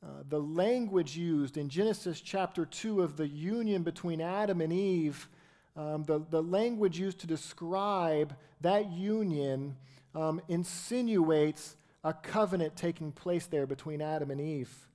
Uh, 0.01 0.23
the 0.29 0.39
language 0.39 1.17
used 1.17 1.57
in 1.57 1.67
Genesis 1.67 2.21
chapter 2.21 2.65
2 2.65 3.01
of 3.01 3.17
the 3.17 3.27
union 3.27 3.83
between 3.83 4.21
Adam 4.21 4.61
and 4.61 4.71
Eve, 4.71 5.27
um, 5.75 6.03
the, 6.03 6.19
the 6.29 6.41
language 6.41 6.97
used 6.97 7.19
to 7.19 7.27
describe 7.27 8.35
that 8.61 8.91
union 8.91 9.75
um, 10.15 10.41
insinuates 10.47 11.75
a 12.03 12.13
covenant 12.13 12.75
taking 12.75 13.11
place 13.11 13.45
there 13.45 13.67
between 13.67 14.01
Adam 14.01 14.31
and 14.31 14.39
Eve. 14.39 14.88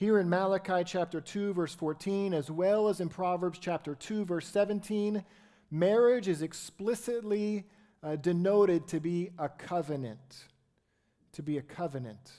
Here 0.00 0.18
in 0.18 0.30
Malachi 0.30 0.82
chapter 0.82 1.20
2, 1.20 1.52
verse 1.52 1.74
14, 1.74 2.32
as 2.32 2.50
well 2.50 2.88
as 2.88 3.02
in 3.02 3.10
Proverbs 3.10 3.58
chapter 3.58 3.94
2, 3.94 4.24
verse 4.24 4.48
17, 4.48 5.22
marriage 5.70 6.26
is 6.26 6.40
explicitly 6.40 7.66
uh, 8.02 8.16
denoted 8.16 8.88
to 8.88 8.98
be 8.98 9.28
a 9.38 9.50
covenant. 9.50 10.46
To 11.32 11.42
be 11.42 11.58
a 11.58 11.62
covenant. 11.62 12.32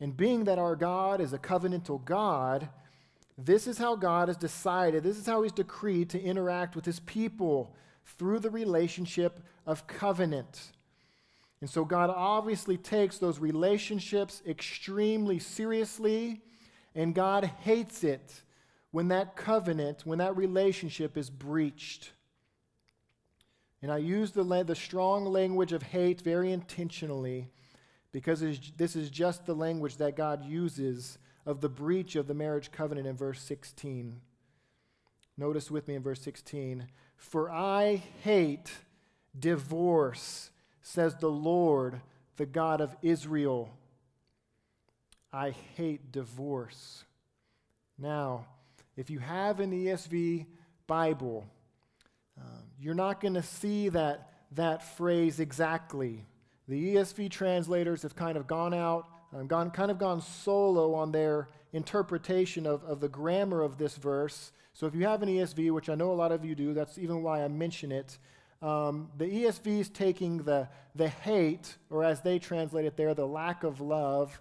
And 0.00 0.16
being 0.16 0.44
that 0.44 0.58
our 0.58 0.74
God 0.74 1.20
is 1.20 1.34
a 1.34 1.38
covenantal 1.38 2.02
God, 2.02 2.70
this 3.36 3.66
is 3.66 3.76
how 3.76 3.94
God 3.94 4.28
has 4.28 4.38
decided, 4.38 5.02
this 5.02 5.18
is 5.18 5.26
how 5.26 5.42
He's 5.42 5.52
decreed 5.52 6.08
to 6.08 6.22
interact 6.22 6.74
with 6.74 6.86
His 6.86 7.00
people 7.00 7.76
through 8.06 8.38
the 8.38 8.48
relationship 8.48 9.40
of 9.66 9.86
covenant. 9.86 10.72
And 11.60 11.68
so 11.68 11.84
God 11.84 12.08
obviously 12.08 12.78
takes 12.78 13.18
those 13.18 13.38
relationships 13.38 14.40
extremely 14.46 15.38
seriously 15.38 16.40
and 16.94 17.14
God 17.14 17.44
hates 17.62 18.04
it 18.04 18.42
when 18.90 19.08
that 19.08 19.36
covenant, 19.36 20.02
when 20.04 20.18
that 20.18 20.36
relationship 20.36 21.16
is 21.16 21.30
breached. 21.30 22.12
And 23.82 23.90
I 23.90 23.98
use 23.98 24.32
the, 24.32 24.42
the 24.64 24.74
strong 24.74 25.24
language 25.24 25.72
of 25.72 25.82
hate 25.82 26.20
very 26.20 26.52
intentionally 26.52 27.48
because 28.12 28.40
this 28.76 28.96
is 28.96 29.10
just 29.10 29.46
the 29.46 29.54
language 29.54 29.96
that 29.98 30.16
God 30.16 30.44
uses 30.44 31.18
of 31.46 31.60
the 31.60 31.68
breach 31.68 32.16
of 32.16 32.26
the 32.26 32.34
marriage 32.34 32.72
covenant 32.72 33.06
in 33.06 33.16
verse 33.16 33.40
16. 33.42 34.20
Notice 35.38 35.70
with 35.70 35.88
me 35.88 35.94
in 35.94 36.02
verse 36.02 36.20
16 36.20 36.86
For 37.16 37.50
I 37.50 38.02
hate 38.22 38.72
divorce, 39.38 40.50
says 40.82 41.14
the 41.14 41.30
Lord, 41.30 42.00
the 42.36 42.46
God 42.46 42.80
of 42.80 42.96
Israel. 43.00 43.70
I 45.32 45.50
hate 45.76 46.12
divorce. 46.12 47.04
Now, 47.98 48.46
if 48.96 49.10
you 49.10 49.18
have 49.20 49.60
an 49.60 49.72
ESV 49.72 50.46
Bible, 50.86 51.46
um, 52.38 52.64
you're 52.80 52.94
not 52.94 53.20
going 53.20 53.34
to 53.34 53.42
see 53.42 53.88
that, 53.90 54.32
that 54.52 54.96
phrase 54.96 55.38
exactly. 55.38 56.24
The 56.66 56.94
ESV 56.94 57.30
translators 57.30 58.02
have 58.02 58.16
kind 58.16 58.36
of 58.36 58.46
gone 58.46 58.74
out, 58.74 59.06
um, 59.32 59.46
gone, 59.46 59.70
kind 59.70 59.90
of 59.90 59.98
gone 59.98 60.20
solo 60.20 60.94
on 60.94 61.12
their 61.12 61.48
interpretation 61.72 62.66
of, 62.66 62.82
of 62.84 63.00
the 63.00 63.08
grammar 63.08 63.62
of 63.62 63.78
this 63.78 63.96
verse. 63.96 64.50
So 64.72 64.86
if 64.86 64.94
you 64.94 65.04
have 65.04 65.22
an 65.22 65.28
ESV, 65.28 65.70
which 65.72 65.88
I 65.88 65.94
know 65.94 66.10
a 66.10 66.14
lot 66.14 66.32
of 66.32 66.44
you 66.44 66.54
do, 66.54 66.74
that's 66.74 66.98
even 66.98 67.22
why 67.22 67.44
I 67.44 67.48
mention 67.48 67.92
it. 67.92 68.18
Um, 68.62 69.10
the 69.16 69.24
ESV 69.24 69.80
is 69.80 69.88
taking 69.88 70.38
the, 70.38 70.68
the 70.94 71.08
hate, 71.08 71.76
or 71.88 72.04
as 72.04 72.20
they 72.20 72.38
translate 72.38 72.84
it 72.84 72.96
there, 72.96 73.14
the 73.14 73.26
lack 73.26 73.62
of 73.62 73.80
love, 73.80 74.40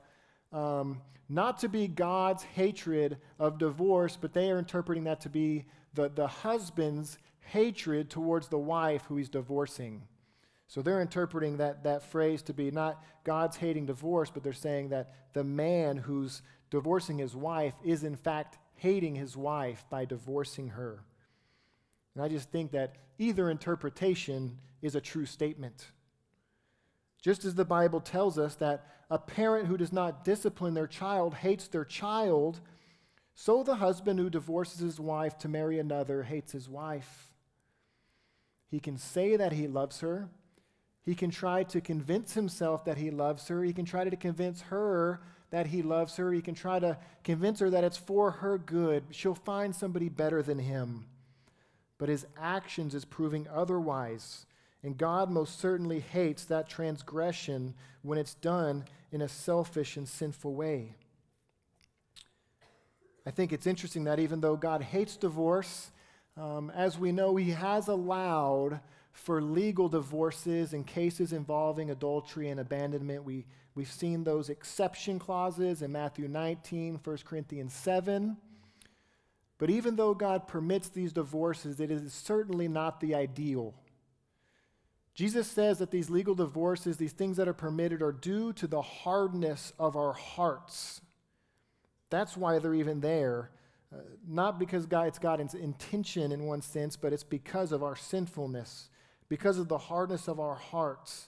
um, 0.51 1.01
not 1.27 1.59
to 1.59 1.69
be 1.69 1.87
God's 1.87 2.43
hatred 2.43 3.17
of 3.37 3.59
divorce, 3.59 4.17
but 4.19 4.33
they 4.33 4.49
are 4.51 4.57
interpreting 4.57 5.03
that 5.03 5.21
to 5.21 5.29
be 5.29 5.65
the, 5.93 6.09
the 6.09 6.27
husband's 6.27 7.17
hatred 7.39 8.09
towards 8.09 8.47
the 8.47 8.57
wife 8.57 9.03
who 9.07 9.17
he's 9.17 9.29
divorcing. 9.29 10.03
So 10.67 10.81
they're 10.81 11.01
interpreting 11.01 11.57
that, 11.57 11.83
that 11.83 12.03
phrase 12.03 12.41
to 12.43 12.53
be 12.53 12.69
not 12.69 13.03
God's 13.23 13.57
hating 13.57 13.87
divorce, 13.87 14.29
but 14.31 14.43
they're 14.43 14.53
saying 14.53 14.89
that 14.89 15.13
the 15.33 15.43
man 15.43 15.97
who's 15.97 16.41
divorcing 16.69 17.17
his 17.17 17.35
wife 17.35 17.73
is 17.83 18.03
in 18.03 18.15
fact 18.15 18.57
hating 18.75 19.15
his 19.15 19.35
wife 19.35 19.85
by 19.89 20.05
divorcing 20.05 20.69
her. 20.69 21.03
And 22.15 22.23
I 22.23 22.27
just 22.27 22.51
think 22.51 22.71
that 22.71 22.95
either 23.17 23.49
interpretation 23.49 24.57
is 24.81 24.95
a 24.95 25.01
true 25.01 25.25
statement. 25.25 25.87
Just 27.21 27.45
as 27.45 27.55
the 27.55 27.65
Bible 27.65 27.99
tells 27.99 28.37
us 28.37 28.55
that 28.55 28.85
a 29.10 29.18
parent 29.18 29.68
who 29.68 29.78
does 29.78 29.91
not 29.91 30.24
discipline 30.24 30.74
their 30.74 30.88
child 30.88 31.36
hates 31.36 31.68
their 31.68 31.86
child, 31.86 32.62
so 33.34 33.64
the 33.64 33.76
husband 33.76 34.20
who 34.20 34.30
divorces 34.30 34.80
his 34.80 34.99
wife 34.99 35.38
to 35.39 35.47
marry 35.47 35.80
another 35.80 36.24
hates 36.24 36.51
his 36.51 36.70
wife. 36.70 37.34
He 38.70 38.80
can 38.80 38.97
say 38.97 39.36
that 39.36 39.53
he 39.53 39.68
loves 39.68 40.01
her. 40.01 40.30
He 41.01 41.16
can 41.16 41.32
try 41.32 41.64
to 41.64 41.82
convince 41.82 42.34
himself 42.34 42.86
that 42.86 42.97
he 42.97 43.10
loves 43.10 43.47
her. 43.47 43.64
He 43.64 43.74
can 43.74 43.86
try 43.86 44.03
to 44.03 44.16
convince 44.16 44.62
her 44.64 45.22
that 45.49 45.68
he 45.68 45.82
loves 45.82 46.18
her. 46.18 46.32
He 46.32 46.41
can 46.41 46.53
try 46.53 46.80
to 46.80 46.97
convince 47.24 47.60
her 47.62 47.70
that 47.72 47.84
it's 47.84 47.97
for 47.97 48.30
her 48.30 48.57
good. 48.60 49.05
She'll 49.10 49.34
find 49.34 49.76
somebody 49.76 50.10
better 50.10 50.43
than 50.43 50.60
him. 50.60 51.05
But 51.97 52.10
his 52.10 52.28
actions 52.38 52.93
is 52.93 53.05
proving 53.05 53.47
otherwise. 53.51 54.45
And 54.84 54.97
God 54.97 55.30
most 55.30 55.59
certainly 55.59 55.99
hates 55.99 56.45
that 56.45 56.69
transgression 56.69 57.73
when 58.01 58.17
it's 58.17 58.36
done 58.36 58.86
in 59.11 59.21
a 59.21 59.27
selfish 59.27 59.97
and 59.97 60.07
sinful 60.07 60.53
way. 60.53 60.95
I 63.25 63.32
think 63.32 63.51
it's 63.51 63.67
interesting 63.67 64.05
that 64.05 64.19
even 64.19 64.39
though 64.39 64.55
God 64.55 64.82
hates 64.82 65.17
divorce, 65.17 65.91
um, 66.38 66.71
as 66.73 66.97
we 66.97 67.11
know, 67.11 67.36
He 67.36 67.51
has 67.51 67.88
allowed 67.88 68.80
for 69.11 69.41
legal 69.41 69.89
divorces 69.89 70.73
in 70.73 70.84
cases 70.86 71.34
involving 71.34 71.91
adultery 71.91 72.49
and 72.49 72.59
abandonment. 72.59 73.25
We, 73.25 73.45
we've 73.75 73.91
seen 73.91 74.23
those 74.23 74.49
exception 74.49 75.19
clauses 75.19 75.82
in 75.82 75.91
Matthew 75.91 76.27
19, 76.30 77.01
1 77.03 77.17
Corinthians 77.25 77.73
7. 77.73 78.38
But 79.57 79.69
even 79.69 79.97
though 79.97 80.13
God 80.13 80.47
permits 80.47 80.88
these 80.88 81.11
divorces, 81.11 81.82
it 81.82 81.91
is 81.91 82.13
certainly 82.13 82.69
not 82.69 83.01
the 83.01 83.13
ideal. 83.13 83.73
Jesus 85.20 85.51
says 85.51 85.80
that 85.80 85.91
these 85.91 86.09
legal 86.09 86.34
divorces, 86.34 86.95
these 86.95 87.11
things 87.11 87.36
that 87.36 87.49
are 87.49 87.53
permitted, 87.53 88.01
are 88.01 88.13
due 88.13 88.53
to 88.53 88.67
the 88.67 88.82
hardness 88.82 89.74
of 89.78 89.97
our 89.97 90.13
hearts. 90.13 91.01
That's 92.09 92.38
why 92.38 92.57
they're 92.57 92.74
even 92.74 93.01
there. 93.01 93.51
Uh, 93.93 93.97
not 94.26 94.57
because 94.57 94.86
God, 94.86 95.07
it's 95.07 95.20
God's 95.20 95.55
intention 95.55 96.32
in 96.32 96.45
one 96.45 96.61
sense, 96.61 96.95
but 96.95 97.11
it's 97.11 97.26
because 97.26 97.74
of 97.74 97.84
our 97.84 97.97
sinfulness, 97.97 98.88
because 99.28 99.57
of 99.57 99.67
the 99.67 99.78
hardness 99.78 100.30
of 100.30 100.39
our 100.39 100.55
hearts. 100.55 101.28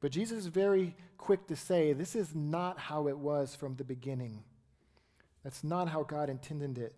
But 0.00 0.12
Jesus 0.12 0.40
is 0.40 0.46
very 0.48 0.94
quick 1.16 1.46
to 1.46 1.56
say 1.56 1.94
this 1.94 2.14
is 2.14 2.34
not 2.34 2.78
how 2.78 3.08
it 3.08 3.16
was 3.16 3.56
from 3.56 3.76
the 3.76 3.84
beginning. 3.84 4.44
That's 5.42 5.64
not 5.64 5.88
how 5.88 6.02
God 6.02 6.28
intended 6.28 6.76
it. 6.76 6.94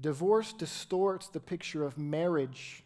Divorce 0.00 0.52
distorts 0.52 1.28
the 1.28 1.38
picture 1.38 1.84
of 1.84 1.96
marriage 1.96 2.82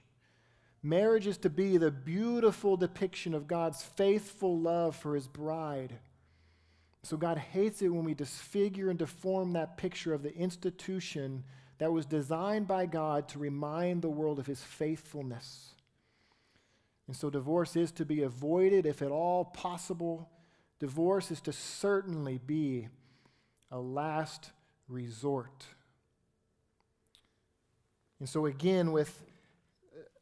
Marriage 0.82 1.26
is 1.26 1.36
to 1.38 1.50
be 1.50 1.76
the 1.76 1.90
beautiful 1.90 2.76
depiction 2.76 3.34
of 3.34 3.46
God's 3.46 3.82
faithful 3.82 4.58
love 4.58 4.96
for 4.96 5.14
his 5.14 5.28
bride. 5.28 5.98
So 7.02 7.16
God 7.16 7.38
hates 7.38 7.82
it 7.82 7.88
when 7.88 8.04
we 8.04 8.14
disfigure 8.14 8.90
and 8.90 8.98
deform 8.98 9.52
that 9.52 9.76
picture 9.76 10.14
of 10.14 10.22
the 10.22 10.34
institution 10.34 11.44
that 11.78 11.92
was 11.92 12.06
designed 12.06 12.66
by 12.66 12.86
God 12.86 13.28
to 13.28 13.38
remind 13.38 14.02
the 14.02 14.10
world 14.10 14.38
of 14.38 14.46
his 14.46 14.62
faithfulness. 14.62 15.74
And 17.06 17.16
so 17.16 17.30
divorce 17.30 17.74
is 17.74 17.90
to 17.92 18.04
be 18.04 18.22
avoided 18.22 18.86
if 18.86 19.02
at 19.02 19.10
all 19.10 19.44
possible. 19.44 20.30
Divorce 20.78 21.30
is 21.30 21.40
to 21.42 21.52
certainly 21.52 22.38
be 22.38 22.88
a 23.70 23.78
last 23.78 24.50
resort. 24.88 25.64
And 28.18 28.28
so, 28.28 28.46
again, 28.46 28.92
with 28.92 29.24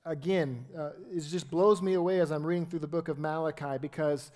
again, 0.09 0.65
uh, 0.77 0.91
it 1.13 1.21
just 1.21 1.51
blows 1.51 1.83
me 1.83 1.95
away 1.95 2.21
as 2.21 2.33
I'm 2.33 2.45
reading 2.45 2.67
through 2.67 2.79
the 2.81 2.87
book 2.87 3.09
of 3.09 3.19
Malachi 3.19 3.79
because 3.79 4.31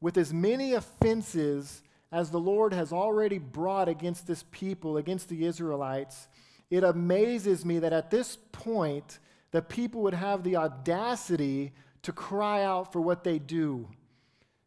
with 0.00 0.16
as 0.16 0.32
many 0.32 0.72
offenses 0.74 1.82
as 2.10 2.30
the 2.30 2.40
Lord 2.40 2.72
has 2.72 2.92
already 2.92 3.38
brought 3.38 3.88
against 3.88 4.26
this 4.26 4.44
people, 4.50 4.96
against 4.96 5.28
the 5.28 5.44
Israelites, 5.44 6.26
it 6.70 6.82
amazes 6.82 7.64
me 7.64 7.78
that 7.80 7.92
at 7.92 8.10
this 8.10 8.38
point, 8.52 9.18
the 9.50 9.62
people 9.62 10.02
would 10.02 10.14
have 10.14 10.42
the 10.42 10.56
audacity 10.56 11.72
to 12.02 12.12
cry 12.12 12.64
out 12.64 12.92
for 12.92 13.00
what 13.00 13.22
they 13.24 13.38
do. 13.38 13.88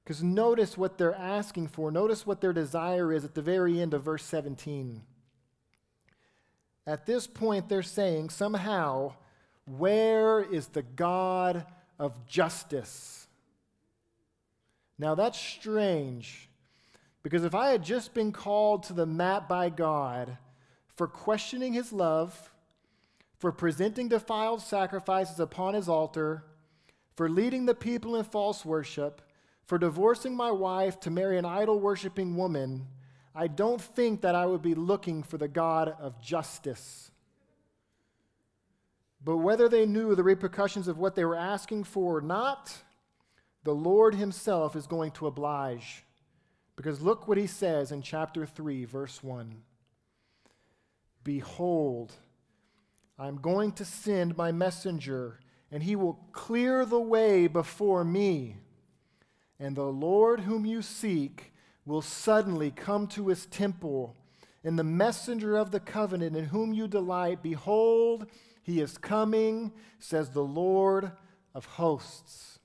Because 0.04 0.22
notice 0.22 0.78
what 0.78 0.98
they're 0.98 1.16
asking 1.16 1.70
for. 1.70 1.90
Notice 1.90 2.28
what 2.28 2.42
their 2.42 2.54
desire 2.54 3.12
is 3.12 3.24
at 3.24 3.34
the 3.34 3.42
very 3.42 3.80
end 3.80 3.94
of 3.94 4.04
verse 4.04 4.24
17. 4.24 5.02
At 6.86 7.06
this 7.06 7.26
point, 7.26 7.70
they're 7.70 7.82
saying, 7.82 8.30
somehow, 8.30 9.14
where 9.66 10.42
is 10.42 10.68
the 10.68 10.84
God 10.84 11.66
of 12.00 12.26
justice? 12.26 13.28
Now, 14.98 15.16
that's 15.16 15.40
strange 15.40 16.50
because 17.24 17.44
if 17.44 17.56
I 17.56 17.70
had 17.70 17.84
just 17.84 18.14
been 18.14 18.32
called 18.32 18.84
to 18.84 18.94
the 18.94 19.06
mat 19.06 19.48
by 19.48 19.70
God 19.70 20.38
for 20.96 21.08
questioning 21.08 21.74
his 21.74 21.92
love, 21.92 22.52
for 23.40 23.52
presenting 23.52 24.08
defiled 24.08 24.62
sacrifices 24.62 25.40
upon 25.40 25.74
his 25.74 25.90
altar, 25.90 26.46
for 27.16 27.30
leading 27.30 27.66
the 27.66 27.76
people 27.76 28.16
in 28.16 28.24
false 28.24 28.66
worship, 28.66 29.22
for 29.66 29.78
divorcing 29.78 30.36
my 30.36 30.52
wife 30.52 31.00
to 31.02 31.10
marry 31.10 31.38
an 31.38 31.46
idol 31.46 31.80
worshiping 31.80 32.36
woman, 32.36 32.88
I 33.36 33.48
don't 33.48 33.82
think 33.82 34.22
that 34.22 34.36
I 34.36 34.46
would 34.46 34.62
be 34.62 34.76
looking 34.76 35.24
for 35.24 35.38
the 35.38 35.48
God 35.48 35.96
of 36.00 36.22
justice. 36.22 37.12
But 39.24 39.38
whether 39.38 39.70
they 39.70 39.86
knew 39.86 40.16
the 40.16 40.24
repercussions 40.24 40.88
of 40.88 40.98
what 40.98 41.16
they 41.16 41.24
were 41.24 41.36
asking 41.36 41.86
for 41.86 42.18
or 42.18 42.22
not, 42.22 42.76
the 43.64 43.74
Lord 43.74 44.16
Himself 44.16 44.76
is 44.76 44.88
going 44.88 45.12
to 45.12 45.28
oblige. 45.28 46.04
Because 46.76 47.02
look 47.02 47.28
what 47.28 47.38
He 47.38 47.48
says 47.48 47.92
in 47.92 48.02
chapter 48.02 48.46
3, 48.46 48.86
verse 48.86 49.24
1 49.24 49.56
Behold, 51.24 52.12
I'm 53.18 53.38
going 53.38 53.72
to 53.74 53.86
send 53.86 54.36
my 54.36 54.52
messenger, 54.52 55.40
and 55.72 55.84
he 55.84 55.96
will 55.96 56.20
clear 56.32 56.86
the 56.86 57.00
way 57.00 57.48
before 57.48 58.04
me. 58.04 58.58
And 59.60 59.76
the 59.76 59.84
Lord 59.84 60.42
whom 60.42 60.66
you 60.66 60.82
seek 60.82 61.54
will 61.86 62.02
suddenly 62.02 62.72
come 62.72 63.08
to 63.08 63.28
his 63.28 63.46
temple. 63.46 64.18
And 64.64 64.78
the 64.78 64.84
messenger 64.84 65.56
of 65.56 65.72
the 65.72 65.80
covenant 65.80 66.36
in 66.36 66.46
whom 66.46 66.74
you 66.74 66.88
delight, 66.88 67.44
behold, 67.44 68.26
he 68.64 68.82
is 68.82 68.98
coming, 68.98 69.72
says 70.00 70.30
the 70.30 70.44
Lord 70.44 71.12
of 71.54 71.66
hosts. 71.66 72.60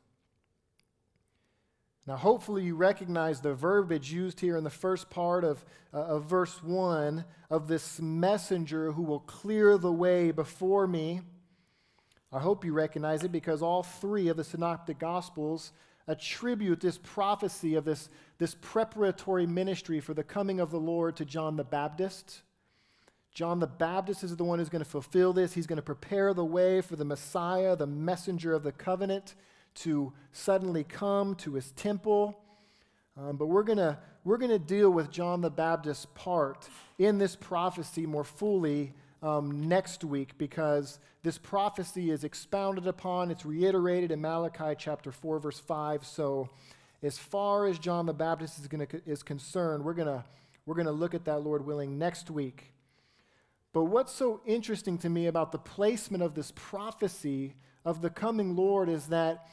Now, 2.06 2.16
hopefully, 2.16 2.64
you 2.64 2.74
recognize 2.74 3.42
the 3.42 3.52
verbiage 3.52 4.10
used 4.10 4.40
here 4.40 4.56
in 4.56 4.64
the 4.64 4.70
first 4.70 5.10
part 5.10 5.44
of, 5.44 5.62
uh, 5.92 5.98
of 5.98 6.24
verse 6.24 6.62
1 6.62 7.22
of 7.50 7.68
this 7.68 8.00
messenger 8.00 8.92
who 8.92 9.02
will 9.02 9.20
clear 9.20 9.76
the 9.76 9.92
way 9.92 10.30
before 10.30 10.86
me. 10.86 11.20
I 12.32 12.38
hope 12.38 12.64
you 12.64 12.72
recognize 12.72 13.24
it 13.24 13.32
because 13.32 13.60
all 13.60 13.82
three 13.82 14.28
of 14.28 14.38
the 14.38 14.44
Synoptic 14.44 14.98
Gospels 14.98 15.72
attribute 16.06 16.80
this 16.80 16.98
prophecy 17.02 17.74
of 17.74 17.84
this, 17.84 18.08
this 18.38 18.54
preparatory 18.54 19.46
ministry 19.46 20.00
for 20.00 20.14
the 20.14 20.24
coming 20.24 20.60
of 20.60 20.70
the 20.70 20.80
Lord 20.80 21.16
to 21.16 21.26
John 21.26 21.56
the 21.56 21.64
Baptist. 21.64 22.40
John 23.38 23.60
the 23.60 23.68
Baptist 23.68 24.24
is 24.24 24.34
the 24.34 24.42
one 24.42 24.58
who's 24.58 24.68
going 24.68 24.82
to 24.82 24.90
fulfill 24.90 25.32
this. 25.32 25.52
He's 25.52 25.68
going 25.68 25.76
to 25.76 25.82
prepare 25.82 26.34
the 26.34 26.44
way 26.44 26.80
for 26.80 26.96
the 26.96 27.04
Messiah, 27.04 27.76
the 27.76 27.86
messenger 27.86 28.52
of 28.52 28.64
the 28.64 28.72
covenant, 28.72 29.36
to 29.76 30.12
suddenly 30.32 30.82
come 30.82 31.36
to 31.36 31.54
his 31.54 31.70
temple. 31.70 32.36
Um, 33.16 33.36
but 33.36 33.46
we're 33.46 33.62
going 33.62 33.78
to 33.78 33.96
we're 34.24 34.38
going 34.38 34.50
to 34.50 34.58
deal 34.58 34.90
with 34.90 35.12
John 35.12 35.40
the 35.40 35.50
Baptist's 35.50 36.08
part 36.16 36.68
in 36.98 37.18
this 37.18 37.36
prophecy 37.36 38.06
more 38.06 38.24
fully 38.24 38.92
um, 39.22 39.68
next 39.68 40.02
week 40.02 40.36
because 40.36 40.98
this 41.22 41.38
prophecy 41.38 42.10
is 42.10 42.24
expounded 42.24 42.88
upon, 42.88 43.30
it's 43.30 43.46
reiterated 43.46 44.10
in 44.10 44.20
Malachi 44.20 44.74
chapter 44.76 45.12
4, 45.12 45.38
verse 45.38 45.60
5. 45.60 46.04
So, 46.04 46.48
as 47.04 47.18
far 47.18 47.66
as 47.66 47.78
John 47.78 48.06
the 48.06 48.12
Baptist 48.12 48.58
is, 48.58 48.66
gonna, 48.66 48.88
is 49.06 49.22
concerned, 49.22 49.84
we're 49.84 49.94
going 49.94 50.24
we're 50.66 50.74
going 50.74 50.86
to 50.86 50.92
look 50.92 51.14
at 51.14 51.24
that, 51.26 51.44
Lord 51.44 51.64
willing, 51.64 51.98
next 51.98 52.32
week. 52.32 52.72
But 53.72 53.84
what's 53.84 54.12
so 54.12 54.40
interesting 54.46 54.98
to 54.98 55.08
me 55.08 55.26
about 55.26 55.52
the 55.52 55.58
placement 55.58 56.22
of 56.22 56.34
this 56.34 56.52
prophecy 56.54 57.54
of 57.84 58.00
the 58.02 58.10
coming 58.10 58.56
Lord 58.56 58.88
is 58.88 59.08
that 59.08 59.46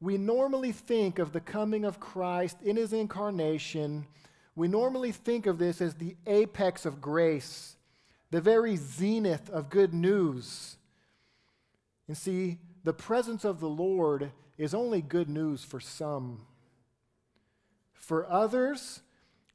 we 0.00 0.18
normally 0.18 0.72
think 0.72 1.18
of 1.18 1.32
the 1.32 1.40
coming 1.40 1.84
of 1.84 2.00
Christ 2.00 2.58
in 2.62 2.76
his 2.76 2.92
incarnation, 2.92 4.06
we 4.54 4.68
normally 4.68 5.12
think 5.12 5.46
of 5.46 5.58
this 5.58 5.80
as 5.80 5.94
the 5.94 6.16
apex 6.26 6.86
of 6.86 7.00
grace 7.00 7.76
the 8.30 8.40
very 8.40 8.76
zenith 8.76 9.48
of 9.50 9.70
good 9.70 9.94
news. 9.94 10.76
And 12.08 12.16
see, 12.16 12.58
the 12.84 12.92
presence 12.92 13.44
of 13.44 13.60
the 13.60 13.68
Lord 13.68 14.32
is 14.58 14.74
only 14.74 15.00
good 15.02 15.28
news 15.28 15.64
for 15.64 15.80
some. 15.80 16.42
For 17.92 18.30
others, 18.30 19.02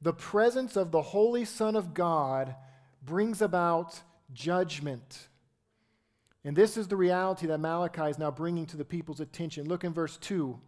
the 0.01 0.13
presence 0.13 0.75
of 0.75 0.91
the 0.91 1.01
Holy 1.01 1.45
Son 1.45 1.75
of 1.75 1.93
God 1.93 2.55
brings 3.01 3.41
about 3.41 4.01
judgment. 4.33 5.27
And 6.43 6.55
this 6.55 6.77
is 6.77 6.87
the 6.87 6.95
reality 6.95 7.47
that 7.47 7.59
Malachi 7.59 8.09
is 8.09 8.17
now 8.17 8.31
bringing 8.31 8.65
to 8.67 8.77
the 8.77 8.85
people's 8.85 9.19
attention. 9.19 9.67
Look 9.67 9.83
in 9.83 9.93
verse 9.93 10.17
2. 10.17 10.59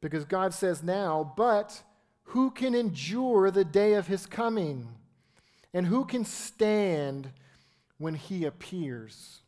Because 0.00 0.24
God 0.24 0.52
says 0.52 0.82
now, 0.82 1.32
but 1.36 1.82
who 2.24 2.50
can 2.50 2.74
endure 2.74 3.50
the 3.50 3.64
day 3.64 3.94
of 3.94 4.06
his 4.06 4.26
coming? 4.26 4.88
And 5.72 5.86
who 5.86 6.04
can 6.04 6.24
stand 6.24 7.30
when 7.98 8.14
he 8.14 8.44
appears? 8.44 9.40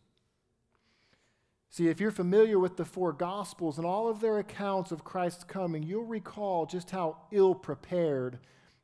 See, 1.70 1.88
if 1.88 2.00
you're 2.00 2.10
familiar 2.10 2.58
with 2.58 2.76
the 2.76 2.86
four 2.86 3.12
Gospels 3.12 3.76
and 3.76 3.86
all 3.86 4.08
of 4.08 4.20
their 4.20 4.38
accounts 4.38 4.92
of 4.92 5.04
Christ's 5.04 5.44
coming, 5.44 5.82
you'll 5.82 6.06
recall 6.06 6.64
just 6.64 6.90
how 6.90 7.18
ill 7.30 7.54
prepared 7.54 8.38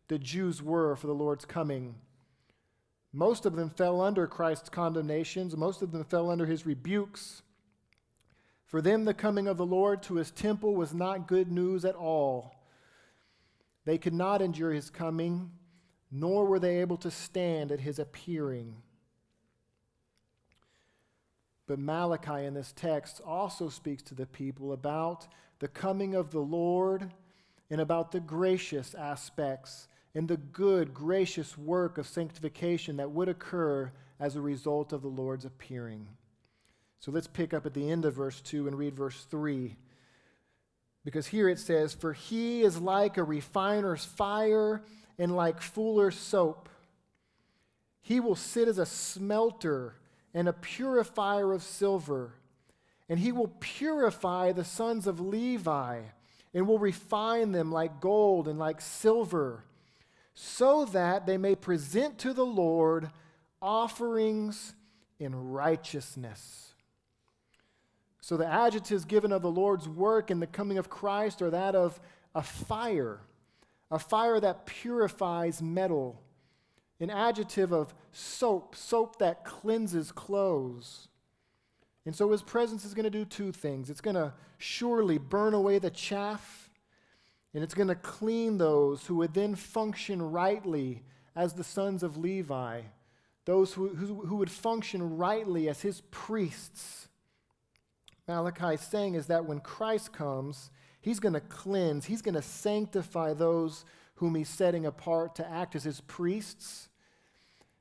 the 0.08 0.18
Jews 0.18 0.62
were 0.62 0.94
for 0.94 1.06
the 1.06 1.14
Lord's 1.14 1.46
coming. 1.46 1.94
Most 3.12 3.44
of 3.44 3.56
them 3.56 3.70
fell 3.70 4.00
under 4.00 4.26
Christ's 4.26 4.68
condemnations, 4.68 5.56
most 5.56 5.82
of 5.82 5.92
them 5.92 6.04
fell 6.04 6.30
under 6.30 6.46
his 6.46 6.64
rebukes. 6.64 7.42
For 8.66 8.80
them, 8.80 9.04
the 9.04 9.12
coming 9.12 9.48
of 9.48 9.58
the 9.58 9.66
Lord 9.66 10.02
to 10.04 10.14
his 10.14 10.30
temple 10.30 10.74
was 10.74 10.94
not 10.94 11.28
good 11.28 11.52
news 11.52 11.84
at 11.84 11.94
all. 11.94 12.54
They 13.84 13.98
could 13.98 14.14
not 14.14 14.40
endure 14.40 14.72
his 14.72 14.88
coming 14.88 15.50
nor 16.12 16.44
were 16.44 16.58
they 16.58 16.80
able 16.80 16.98
to 16.98 17.10
stand 17.10 17.72
at 17.72 17.80
his 17.80 17.98
appearing. 17.98 18.76
But 21.66 21.78
Malachi 21.78 22.44
in 22.44 22.52
this 22.52 22.72
text 22.76 23.22
also 23.24 23.70
speaks 23.70 24.02
to 24.04 24.14
the 24.14 24.26
people 24.26 24.74
about 24.74 25.26
the 25.58 25.68
coming 25.68 26.14
of 26.14 26.30
the 26.30 26.40
Lord 26.40 27.10
and 27.70 27.80
about 27.80 28.12
the 28.12 28.20
gracious 28.20 28.94
aspects 28.94 29.88
and 30.14 30.28
the 30.28 30.36
good, 30.36 30.92
gracious 30.92 31.56
work 31.56 31.98
of 31.98 32.06
sanctification 32.06 32.96
that 32.98 33.10
would 33.10 33.28
occur 33.28 33.90
as 34.20 34.36
a 34.36 34.40
result 34.40 34.92
of 34.92 35.02
the 35.02 35.08
Lord's 35.08 35.44
appearing. 35.44 36.06
So 37.00 37.10
let's 37.10 37.26
pick 37.26 37.52
up 37.52 37.66
at 37.66 37.74
the 37.74 37.90
end 37.90 38.04
of 38.04 38.14
verse 38.14 38.40
2 38.40 38.68
and 38.68 38.78
read 38.78 38.94
verse 38.94 39.24
3. 39.30 39.76
Because 41.04 41.26
here 41.26 41.48
it 41.48 41.58
says, 41.58 41.94
For 41.94 42.12
he 42.12 42.62
is 42.62 42.80
like 42.80 43.16
a 43.16 43.24
refiner's 43.24 44.04
fire 44.04 44.82
and 45.18 45.34
like 45.34 45.60
fuller's 45.60 46.16
soap. 46.16 46.68
He 48.02 48.20
will 48.20 48.36
sit 48.36 48.68
as 48.68 48.78
a 48.78 48.86
smelter 48.86 49.94
and 50.34 50.48
a 50.48 50.52
purifier 50.52 51.52
of 51.52 51.62
silver. 51.62 52.34
And 53.08 53.18
he 53.18 53.32
will 53.32 53.52
purify 53.60 54.52
the 54.52 54.64
sons 54.64 55.06
of 55.06 55.20
Levi 55.20 56.00
and 56.54 56.68
will 56.68 56.78
refine 56.78 57.52
them 57.52 57.72
like 57.72 58.00
gold 58.00 58.46
and 58.46 58.58
like 58.58 58.80
silver, 58.80 59.64
so 60.34 60.84
that 60.86 61.26
they 61.26 61.36
may 61.36 61.54
present 61.54 62.18
to 62.18 62.32
the 62.32 62.46
Lord 62.46 63.10
offerings 63.60 64.74
in 65.18 65.50
righteousness. 65.50 66.74
So 68.20 68.36
the 68.36 68.46
adjectives 68.46 69.04
given 69.04 69.32
of 69.32 69.42
the 69.42 69.50
Lord's 69.50 69.88
work 69.88 70.30
in 70.30 70.40
the 70.40 70.46
coming 70.46 70.78
of 70.78 70.88
Christ 70.88 71.42
are 71.42 71.50
that 71.50 71.74
of 71.74 72.00
a 72.34 72.42
fire 72.42 73.20
a 73.92 73.98
fire 73.98 74.40
that 74.40 74.64
purifies 74.64 75.60
metal, 75.60 76.22
an 76.98 77.10
adjective 77.10 77.72
of 77.72 77.94
soap, 78.10 78.74
soap 78.74 79.18
that 79.18 79.44
cleanses 79.44 80.10
clothes. 80.10 81.08
And 82.06 82.16
so 82.16 82.32
his 82.32 82.42
presence 82.42 82.86
is 82.86 82.94
going 82.94 83.04
to 83.04 83.10
do 83.10 83.26
two 83.26 83.52
things 83.52 83.90
it's 83.90 84.00
going 84.00 84.16
to 84.16 84.32
surely 84.56 85.18
burn 85.18 85.52
away 85.52 85.78
the 85.78 85.90
chaff, 85.90 86.61
and 87.54 87.62
it's 87.62 87.74
going 87.74 87.88
to 87.88 87.94
clean 87.94 88.58
those 88.58 89.06
who 89.06 89.16
would 89.16 89.34
then 89.34 89.54
function 89.54 90.22
rightly 90.22 91.02
as 91.36 91.54
the 91.54 91.64
sons 91.64 92.02
of 92.02 92.16
Levi, 92.16 92.82
those 93.44 93.74
who, 93.74 93.88
who, 93.88 94.26
who 94.26 94.36
would 94.36 94.50
function 94.50 95.16
rightly 95.16 95.68
as 95.68 95.82
his 95.82 96.00
priests. 96.10 97.08
Malachi 98.28 98.74
is 98.74 98.80
saying 98.80 99.14
is 99.14 99.26
that 99.26 99.44
when 99.44 99.60
Christ 99.60 100.12
comes, 100.12 100.70
He's 101.00 101.18
going 101.18 101.34
to 101.34 101.40
cleanse, 101.40 102.04
He's 102.04 102.22
going 102.22 102.36
to 102.36 102.42
sanctify 102.42 103.34
those 103.34 103.84
whom 104.22 104.36
he's 104.36 104.48
setting 104.48 104.86
apart 104.86 105.34
to 105.34 105.50
act 105.50 105.74
as 105.74 105.82
his 105.82 106.00
priests. 106.02 106.88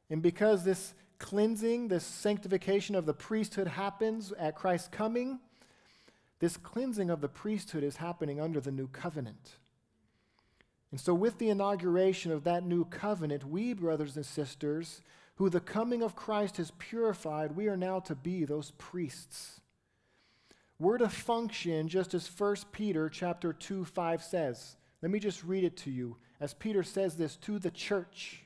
And 0.09 0.23
because 0.23 0.63
this 0.63 0.95
cleansing, 1.19 1.89
this 1.89 2.03
sanctification 2.03 2.95
of 2.95 3.05
the 3.05 3.13
priesthood 3.13 3.67
happens 3.67 4.31
at 4.39 4.55
Christ's 4.55 4.87
coming, 4.87 5.39
this 6.39 6.57
cleansing 6.57 7.11
of 7.11 7.21
the 7.21 7.27
priesthood 7.29 7.83
is 7.83 7.97
happening 7.97 8.41
under 8.41 8.59
the 8.59 8.71
new 8.71 8.87
covenant. 8.87 9.57
And 10.91 10.99
so, 10.99 11.13
with 11.13 11.37
the 11.37 11.49
inauguration 11.49 12.31
of 12.31 12.43
that 12.43 12.65
new 12.65 12.83
covenant, 12.85 13.45
we, 13.45 13.73
brothers 13.73 14.17
and 14.17 14.25
sisters, 14.25 15.01
who 15.35 15.49
the 15.49 15.61
coming 15.61 16.03
of 16.03 16.15
Christ 16.15 16.57
has 16.57 16.71
purified, 16.77 17.55
we 17.55 17.67
are 17.67 17.77
now 17.77 17.99
to 18.01 18.15
be 18.15 18.43
those 18.43 18.71
priests. 18.77 19.61
We're 20.77 20.97
to 20.97 21.09
function 21.09 21.87
just 21.87 22.13
as 22.13 22.27
1 22.27 22.55
Peter 22.71 23.07
chapter 23.07 23.53
2, 23.53 23.85
5 23.85 24.23
says. 24.23 24.75
Let 25.01 25.11
me 25.11 25.19
just 25.19 25.43
read 25.43 25.63
it 25.63 25.77
to 25.77 25.91
you 25.91 26.17
as 26.39 26.53
Peter 26.53 26.83
says 26.83 27.15
this 27.15 27.37
to 27.37 27.59
the 27.59 27.71
church. 27.71 28.43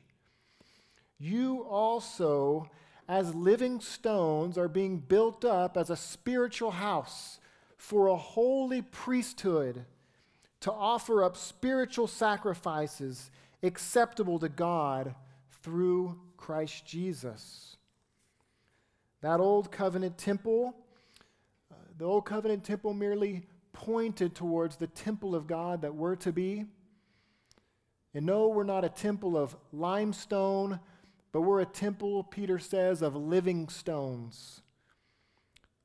You 1.17 1.65
also, 1.69 2.69
as 3.07 3.33
living 3.33 3.79
stones, 3.79 4.57
are 4.57 4.67
being 4.67 4.99
built 4.99 5.45
up 5.45 5.77
as 5.77 5.89
a 5.89 5.95
spiritual 5.95 6.71
house 6.71 7.39
for 7.77 8.07
a 8.07 8.17
holy 8.17 8.81
priesthood 8.81 9.85
to 10.65 10.71
offer 10.71 11.23
up 11.23 11.37
spiritual 11.37 12.07
sacrifices 12.07 13.29
acceptable 13.61 14.39
to 14.39 14.49
God 14.49 15.13
through 15.61 16.19
Christ 16.37 16.87
Jesus. 16.87 17.77
That 19.21 19.39
old 19.39 19.71
covenant 19.71 20.17
temple, 20.17 20.75
uh, 21.71 21.75
the 21.99 22.05
old 22.05 22.25
covenant 22.25 22.63
temple 22.63 22.95
merely 22.95 23.43
pointed 23.73 24.33
towards 24.33 24.77
the 24.77 24.87
temple 24.87 25.35
of 25.35 25.45
God 25.45 25.83
that 25.83 25.93
we're 25.93 26.15
to 26.15 26.31
be. 26.31 26.65
And 28.15 28.25
no, 28.25 28.47
we're 28.47 28.63
not 28.63 28.83
a 28.83 28.89
temple 28.89 29.37
of 29.37 29.55
limestone, 29.71 30.79
but 31.31 31.41
we're 31.41 31.61
a 31.61 31.65
temple, 31.67 32.23
Peter 32.23 32.57
says, 32.57 33.03
of 33.03 33.15
living 33.15 33.69
stones. 33.69 34.63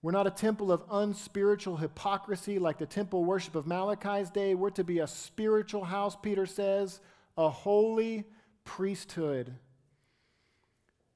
We're 0.03 0.13
not 0.13 0.27
a 0.27 0.31
temple 0.31 0.73
of 0.73 0.83
unspiritual 0.91 1.77
hypocrisy 1.77 2.59
like 2.59 2.79
the 2.79 2.87
temple 2.87 3.25
worship 3.25 3.55
of 3.55 3.67
Malachi's 3.67 4.31
day. 4.31 4.55
We're 4.55 4.71
to 4.71 4.85
be 4.85 5.01
a 5.01 5.07
spiritual 5.07 5.85
house, 5.85 6.17
Peter 6.21 6.47
says, 6.47 7.01
a 7.37 7.51
holy 7.51 8.25
priesthood. 8.65 9.55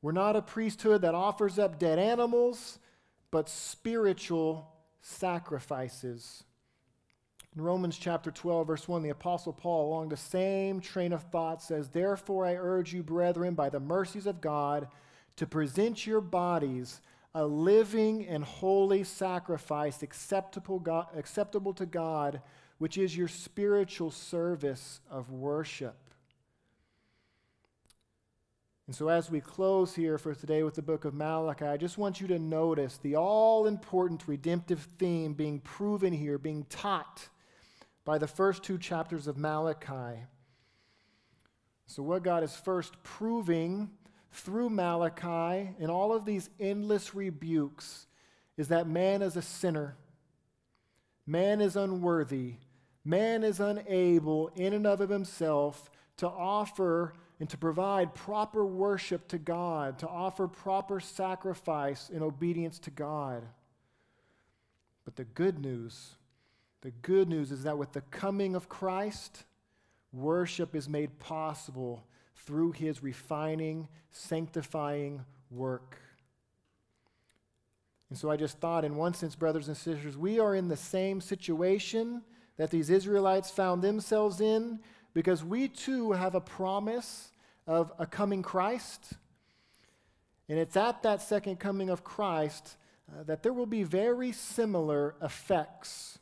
We're 0.03 0.12
not 0.12 0.37
a 0.37 0.43
priesthood 0.43 1.01
that 1.01 1.14
offers 1.14 1.59
up 1.59 1.78
dead 1.78 1.99
animals, 1.99 2.78
but 3.30 3.49
spiritual 3.49 4.68
sacrifices. 5.01 6.45
In 7.57 7.62
Romans 7.62 7.97
chapter 7.97 8.30
12, 8.30 8.66
verse 8.66 8.87
1, 8.87 9.03
the 9.03 9.09
Apostle 9.11 9.55
Paul, 9.55 9.89
along 9.89 10.09
the 10.11 10.16
same 10.16 10.80
train 10.80 11.12
of 11.14 11.22
thought, 11.30 11.62
says, 11.62 11.89
Therefore 11.89 12.45
I 12.45 12.57
urge 12.57 12.93
you, 12.93 13.03
brethren, 13.03 13.55
by 13.55 13.70
the 13.70 13.80
mercies 13.80 14.26
of 14.26 14.43
God, 14.43 14.89
to 15.37 15.47
present 15.47 16.07
your 16.07 16.20
bodies 16.20 17.01
a 17.35 17.45
living 17.45 18.26
and 18.26 18.45
holy 18.45 19.03
sacrifice 19.03 20.03
acceptable, 20.03 20.78
God, 20.78 21.09
acceptable 21.16 21.74
to 21.74 21.87
God, 21.87 22.41
which 22.78 22.97
is 22.97 23.16
your 23.16 23.28
spiritual 23.28 24.11
service 24.11 25.01
of 25.11 25.30
worship. 25.30 25.97
And 28.87 28.95
so, 28.95 29.09
as 29.09 29.30
we 29.30 29.41
close 29.41 29.95
here 29.95 30.18
for 30.18 30.35
today 30.35 30.62
with 30.62 30.74
the 30.74 30.82
book 30.82 31.07
of 31.07 31.14
Malachi, 31.14 31.64
I 31.64 31.78
just 31.78 31.97
want 31.97 32.20
you 32.20 32.26
to 32.28 32.39
notice 32.39 32.99
the 32.99 33.16
all 33.16 33.66
important 33.66 34.28
redemptive 34.28 34.80
theme 34.99 35.32
being 35.32 35.59
proven 35.61 36.12
here, 36.12 36.37
being 36.37 36.66
taught 36.68 37.28
by 38.05 38.18
the 38.18 38.26
first 38.26 38.62
two 38.62 38.76
chapters 38.76 39.26
of 39.26 39.39
Malachi. 39.39 40.20
So, 41.87 42.03
what 42.03 42.22
God 42.22 42.43
is 42.43 42.55
first 42.55 43.03
proving 43.03 43.89
through 44.35 44.68
Malachi 44.68 45.70
and 45.78 45.91
all 45.91 46.12
of 46.12 46.24
these 46.24 46.51
endless 46.59 47.14
rebukes 47.14 48.07
is 48.57 48.68
that 48.68 48.89
man 48.89 49.22
is 49.22 49.37
a 49.37 49.43
sinner. 49.43 49.97
Man 51.26 51.61
is 51.61 51.76
unworthy. 51.76 52.55
Man 53.05 53.45
is 53.45 53.61
unable, 53.61 54.49
in 54.57 54.72
and 54.72 54.87
of 54.87 54.99
himself, 55.09 55.91
to 56.16 56.26
offer 56.26 57.14
and 57.39 57.49
to 57.51 57.57
provide 57.57 58.14
proper 58.14 58.64
worship 58.64 59.28
to 59.28 59.39
God, 59.39 59.99
to 60.01 60.09
offer 60.09 60.49
proper 60.49 61.01
sacrifice 61.01 62.11
in 62.11 62.22
obedience 62.22 62.78
to 62.80 62.91
God. 62.91 63.45
But 65.05 65.16
the 65.16 65.24
good 65.24 65.59
news, 65.59 66.16
the 66.80 66.91
good 66.91 67.28
news 67.28 67.53
is 67.53 67.64
that 67.64 67.78
with 67.78 67.93
the 67.93 68.01
coming 68.01 68.55
of 68.57 68.68
Christ, 68.68 69.45
worship 70.12 70.74
is 70.74 70.89
made 70.89 71.18
possible 71.18 72.05
through 72.35 72.72
his 72.72 73.03
refining, 73.03 73.89
sanctifying 74.11 75.24
work. 75.51 75.99
And 78.11 78.18
so 78.18 78.30
I 78.30 78.37
just 78.37 78.59
thought, 78.59 78.85
in 78.85 78.97
one 78.97 79.14
sense, 79.14 79.35
brothers 79.35 79.68
and 79.68 79.76
sisters, 79.76 80.16
we 80.16 80.39
are 80.39 80.55
in 80.55 80.68
the 80.68 80.76
same 80.76 81.20
situation 81.20 82.22
that 82.57 82.70
these 82.70 82.91
Israelites 82.91 83.51
found 83.51 83.82
themselves 83.82 84.41
in 84.41 84.80
because 85.14 85.43
we 85.43 85.68
too 85.68 86.12
have 86.12 86.35
a 86.35 86.41
promise 86.41 87.32
of 87.66 87.93
a 87.99 88.07
coming 88.07 88.43
Christ. 88.43 89.14
And 90.49 90.59
it's 90.59 90.76
at 90.76 91.03
that 91.03 91.22
second 91.22 91.59
coming 91.59 91.89
of 91.89 92.05
Christ 92.05 92.76
uh, 93.11 93.22
that 93.24 93.43
there 93.43 93.53
will 93.53 93.66
be 93.66 93.82
very 93.82 94.32
similar 94.32 95.14
effects 95.22 96.18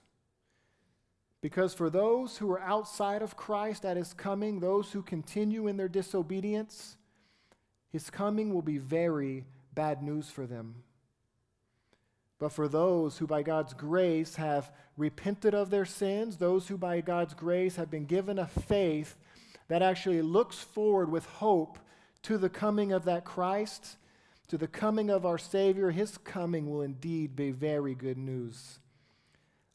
because 1.43 1.74
for 1.74 1.90
those 1.90 2.38
who 2.38 2.51
are 2.53 2.61
outside 2.61 3.20
of 3.20 3.36
Christ 3.36 3.84
at 3.84 3.97
his 3.97 4.14
coming, 4.14 4.61
those 4.61 4.93
who 4.93 5.03
continue 5.03 5.66
in 5.66 5.76
their 5.76 5.88
disobedience, 5.88 6.97
his 7.90 8.09
coming 8.09 8.55
will 8.55 8.62
be 8.62 8.78
very 8.78 9.45
bad 9.74 10.03
news 10.03 10.30
for 10.30 10.47
them. 10.47 10.76
But 12.38 12.53
for 12.53 12.68
those 12.68 13.18
who 13.18 13.26
by 13.26 13.43
God's 13.43 13.74
grace 13.74 14.36
have 14.36 14.70
repented 14.97 15.53
of 15.53 15.70
their 15.70 15.84
sins, 15.84 16.36
those 16.36 16.68
who 16.68 16.78
by 16.78 17.01
God's 17.01 17.34
grace 17.34 17.74
have 17.74 17.90
been 17.90 18.07
given 18.07 18.38
a 18.38 18.47
faith 18.47 19.16
that 19.66 19.82
actually 19.82 20.22
looks 20.22 20.59
forward 20.59 21.11
with 21.11 21.26
hope 21.26 21.78
to 22.22 22.38
the 22.38 22.49
coming 22.49 22.93
of 22.93 23.05
that 23.05 23.24
Christ, 23.24 23.97
to 24.47 24.57
the 24.57 24.68
coming 24.68 25.11
of 25.11 25.26
our 25.26 25.38
Savior, 25.38 25.90
his 25.90 26.18
coming 26.18 26.70
will 26.70 26.82
indeed 26.82 27.34
be 27.34 27.51
very 27.51 27.97
good 27.97 28.18
news 28.18 28.78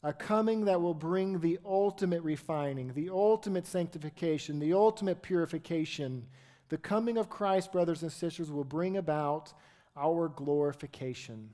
a 0.02 0.12
coming 0.12 0.66
that 0.66 0.80
will 0.80 0.94
bring 0.94 1.40
the 1.40 1.58
ultimate 1.64 2.22
refining, 2.22 2.92
the 2.94 3.10
ultimate 3.10 3.66
sanctification, 3.66 4.58
the 4.58 4.72
ultimate 4.72 5.22
purification. 5.22 6.26
The 6.68 6.78
coming 6.78 7.16
of 7.16 7.30
Christ, 7.30 7.72
brothers 7.72 8.02
and 8.02 8.12
sisters, 8.12 8.50
will 8.50 8.64
bring 8.64 8.96
about 8.96 9.52
our 9.96 10.28
glorification. 10.28 11.50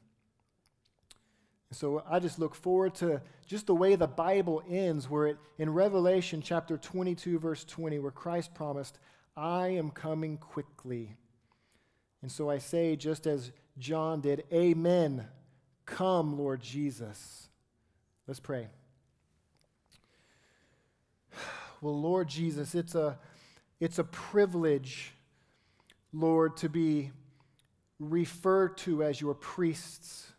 So 1.71 2.03
I 2.09 2.19
just 2.19 2.39
look 2.39 2.55
forward 2.55 2.95
to 2.97 3.21
just 3.47 3.67
the 3.67 3.75
way 3.75 3.97
the 3.97 4.07
Bible 4.07 4.63
ends, 4.69 5.09
where 5.09 5.27
it 5.27 5.39
in 5.59 5.71
Revelation 5.71 6.43
chapter 6.43 6.77
22, 6.77 7.39
verse 7.39 7.65
20, 7.65 7.99
where 7.99 8.11
Christ 8.11 8.55
promised, 8.55 8.99
I 9.37 9.69
am 9.69 9.91
coming 9.91 10.37
quickly. 10.37 11.17
And 12.23 12.31
so 12.31 12.49
I 12.49 12.59
say, 12.59 12.97
just 12.97 13.27
as 13.27 13.53
John 13.79 14.21
did, 14.21 14.45
Amen. 14.53 15.27
Come, 15.87 16.39
Lord 16.39 16.63
Jesus. 16.63 17.49
Let's 18.27 18.41
pray. 18.41 18.69
Well, 21.81 22.01
Lord 22.01 22.29
Jesus, 22.29 22.75
it's 22.75 22.95
a, 22.95 23.19
it's 23.79 23.99
a 23.99 24.05
privilege, 24.05 25.13
Lord, 26.15 26.57
to 26.59 26.71
be 26.71 27.11
referred 28.01 28.79
to 28.79 29.03
as 29.03 29.21
your 29.21 29.35
priests, 29.35 30.33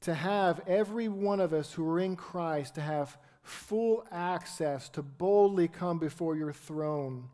to 0.00 0.14
have 0.14 0.60
every 0.66 1.08
one 1.08 1.40
of 1.40 1.52
us 1.52 1.72
who 1.72 1.88
are 1.90 2.00
in 2.00 2.16
Christ 2.16 2.74
to 2.76 2.80
have 2.80 3.18
full 3.42 4.06
access 4.10 4.88
to 4.90 5.02
boldly 5.02 5.68
come 5.68 5.98
before 5.98 6.36
your 6.36 6.52
throne, 6.52 7.28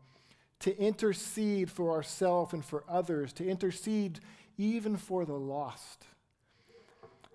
to 0.59 0.77
intercede 0.77 1.71
for 1.71 1.91
ourselves 1.91 2.53
and 2.53 2.65
for 2.65 2.83
others, 2.89 3.31
to 3.33 3.47
intercede 3.47 4.19
even 4.57 4.97
for 4.97 5.23
the 5.23 5.33
lost. 5.33 6.05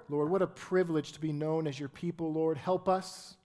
Lord, 0.08 0.30
what 0.30 0.42
a 0.42 0.46
privilege 0.46 1.12
to 1.12 1.20
be 1.20 1.32
known 1.32 1.66
as 1.66 1.78
your 1.78 1.88
people, 1.88 2.32
Lord. 2.32 2.58
Help 2.58 2.88
us. 2.88 3.36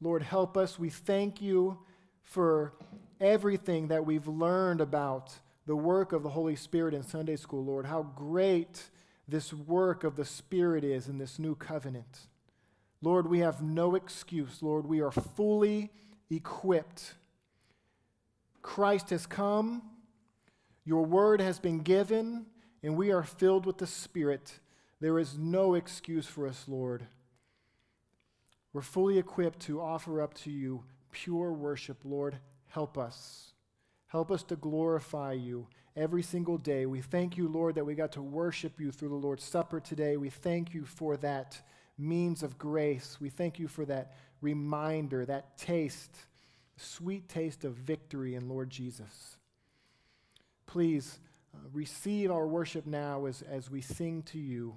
Lord, 0.00 0.22
help 0.22 0.56
us. 0.56 0.78
We 0.78 0.90
thank 0.90 1.40
you 1.40 1.78
for 2.22 2.74
everything 3.20 3.88
that 3.88 4.04
we've 4.04 4.28
learned 4.28 4.80
about 4.80 5.32
the 5.66 5.76
work 5.76 6.12
of 6.12 6.22
the 6.22 6.30
Holy 6.30 6.56
Spirit 6.56 6.92
in 6.92 7.02
Sunday 7.02 7.36
school, 7.36 7.64
Lord. 7.64 7.86
How 7.86 8.02
great 8.02 8.90
this 9.28 9.52
work 9.52 10.04
of 10.04 10.16
the 10.16 10.24
Spirit 10.24 10.84
is 10.84 11.08
in 11.08 11.18
this 11.18 11.38
new 11.38 11.54
covenant. 11.54 12.26
Lord, 13.00 13.28
we 13.28 13.40
have 13.40 13.62
no 13.62 13.94
excuse. 13.94 14.62
Lord, 14.62 14.86
we 14.86 15.00
are 15.00 15.10
fully 15.10 15.90
equipped. 16.30 17.14
Christ 18.60 19.10
has 19.10 19.26
come, 19.26 19.82
your 20.84 21.04
word 21.04 21.40
has 21.40 21.58
been 21.58 21.80
given, 21.80 22.46
and 22.82 22.96
we 22.96 23.10
are 23.10 23.22
filled 23.22 23.66
with 23.66 23.78
the 23.78 23.86
Spirit. 23.86 24.58
There 25.02 25.18
is 25.18 25.36
no 25.36 25.74
excuse 25.74 26.28
for 26.28 26.46
us, 26.46 26.66
Lord. 26.68 27.04
We're 28.72 28.82
fully 28.82 29.18
equipped 29.18 29.58
to 29.62 29.80
offer 29.80 30.22
up 30.22 30.32
to 30.34 30.50
you 30.52 30.84
pure 31.10 31.52
worship. 31.52 31.98
Lord, 32.04 32.38
help 32.68 32.96
us. 32.96 33.50
Help 34.06 34.30
us 34.30 34.44
to 34.44 34.54
glorify 34.54 35.32
you 35.32 35.66
every 35.96 36.22
single 36.22 36.56
day. 36.56 36.86
We 36.86 37.00
thank 37.00 37.36
you, 37.36 37.48
Lord, 37.48 37.74
that 37.74 37.84
we 37.84 37.96
got 37.96 38.12
to 38.12 38.22
worship 38.22 38.78
you 38.78 38.92
through 38.92 39.08
the 39.08 39.16
Lord's 39.16 39.42
Supper 39.42 39.80
today. 39.80 40.16
We 40.16 40.30
thank 40.30 40.72
you 40.72 40.84
for 40.84 41.16
that 41.16 41.60
means 41.98 42.44
of 42.44 42.56
grace. 42.56 43.18
We 43.20 43.28
thank 43.28 43.58
you 43.58 43.66
for 43.66 43.84
that 43.86 44.14
reminder, 44.40 45.26
that 45.26 45.58
taste, 45.58 46.16
sweet 46.76 47.28
taste 47.28 47.64
of 47.64 47.74
victory 47.74 48.36
in 48.36 48.48
Lord 48.48 48.70
Jesus. 48.70 49.36
Please 50.66 51.18
uh, 51.52 51.58
receive 51.72 52.30
our 52.30 52.46
worship 52.46 52.86
now 52.86 53.26
as, 53.26 53.42
as 53.42 53.68
we 53.68 53.80
sing 53.80 54.22
to 54.26 54.38
you. 54.38 54.76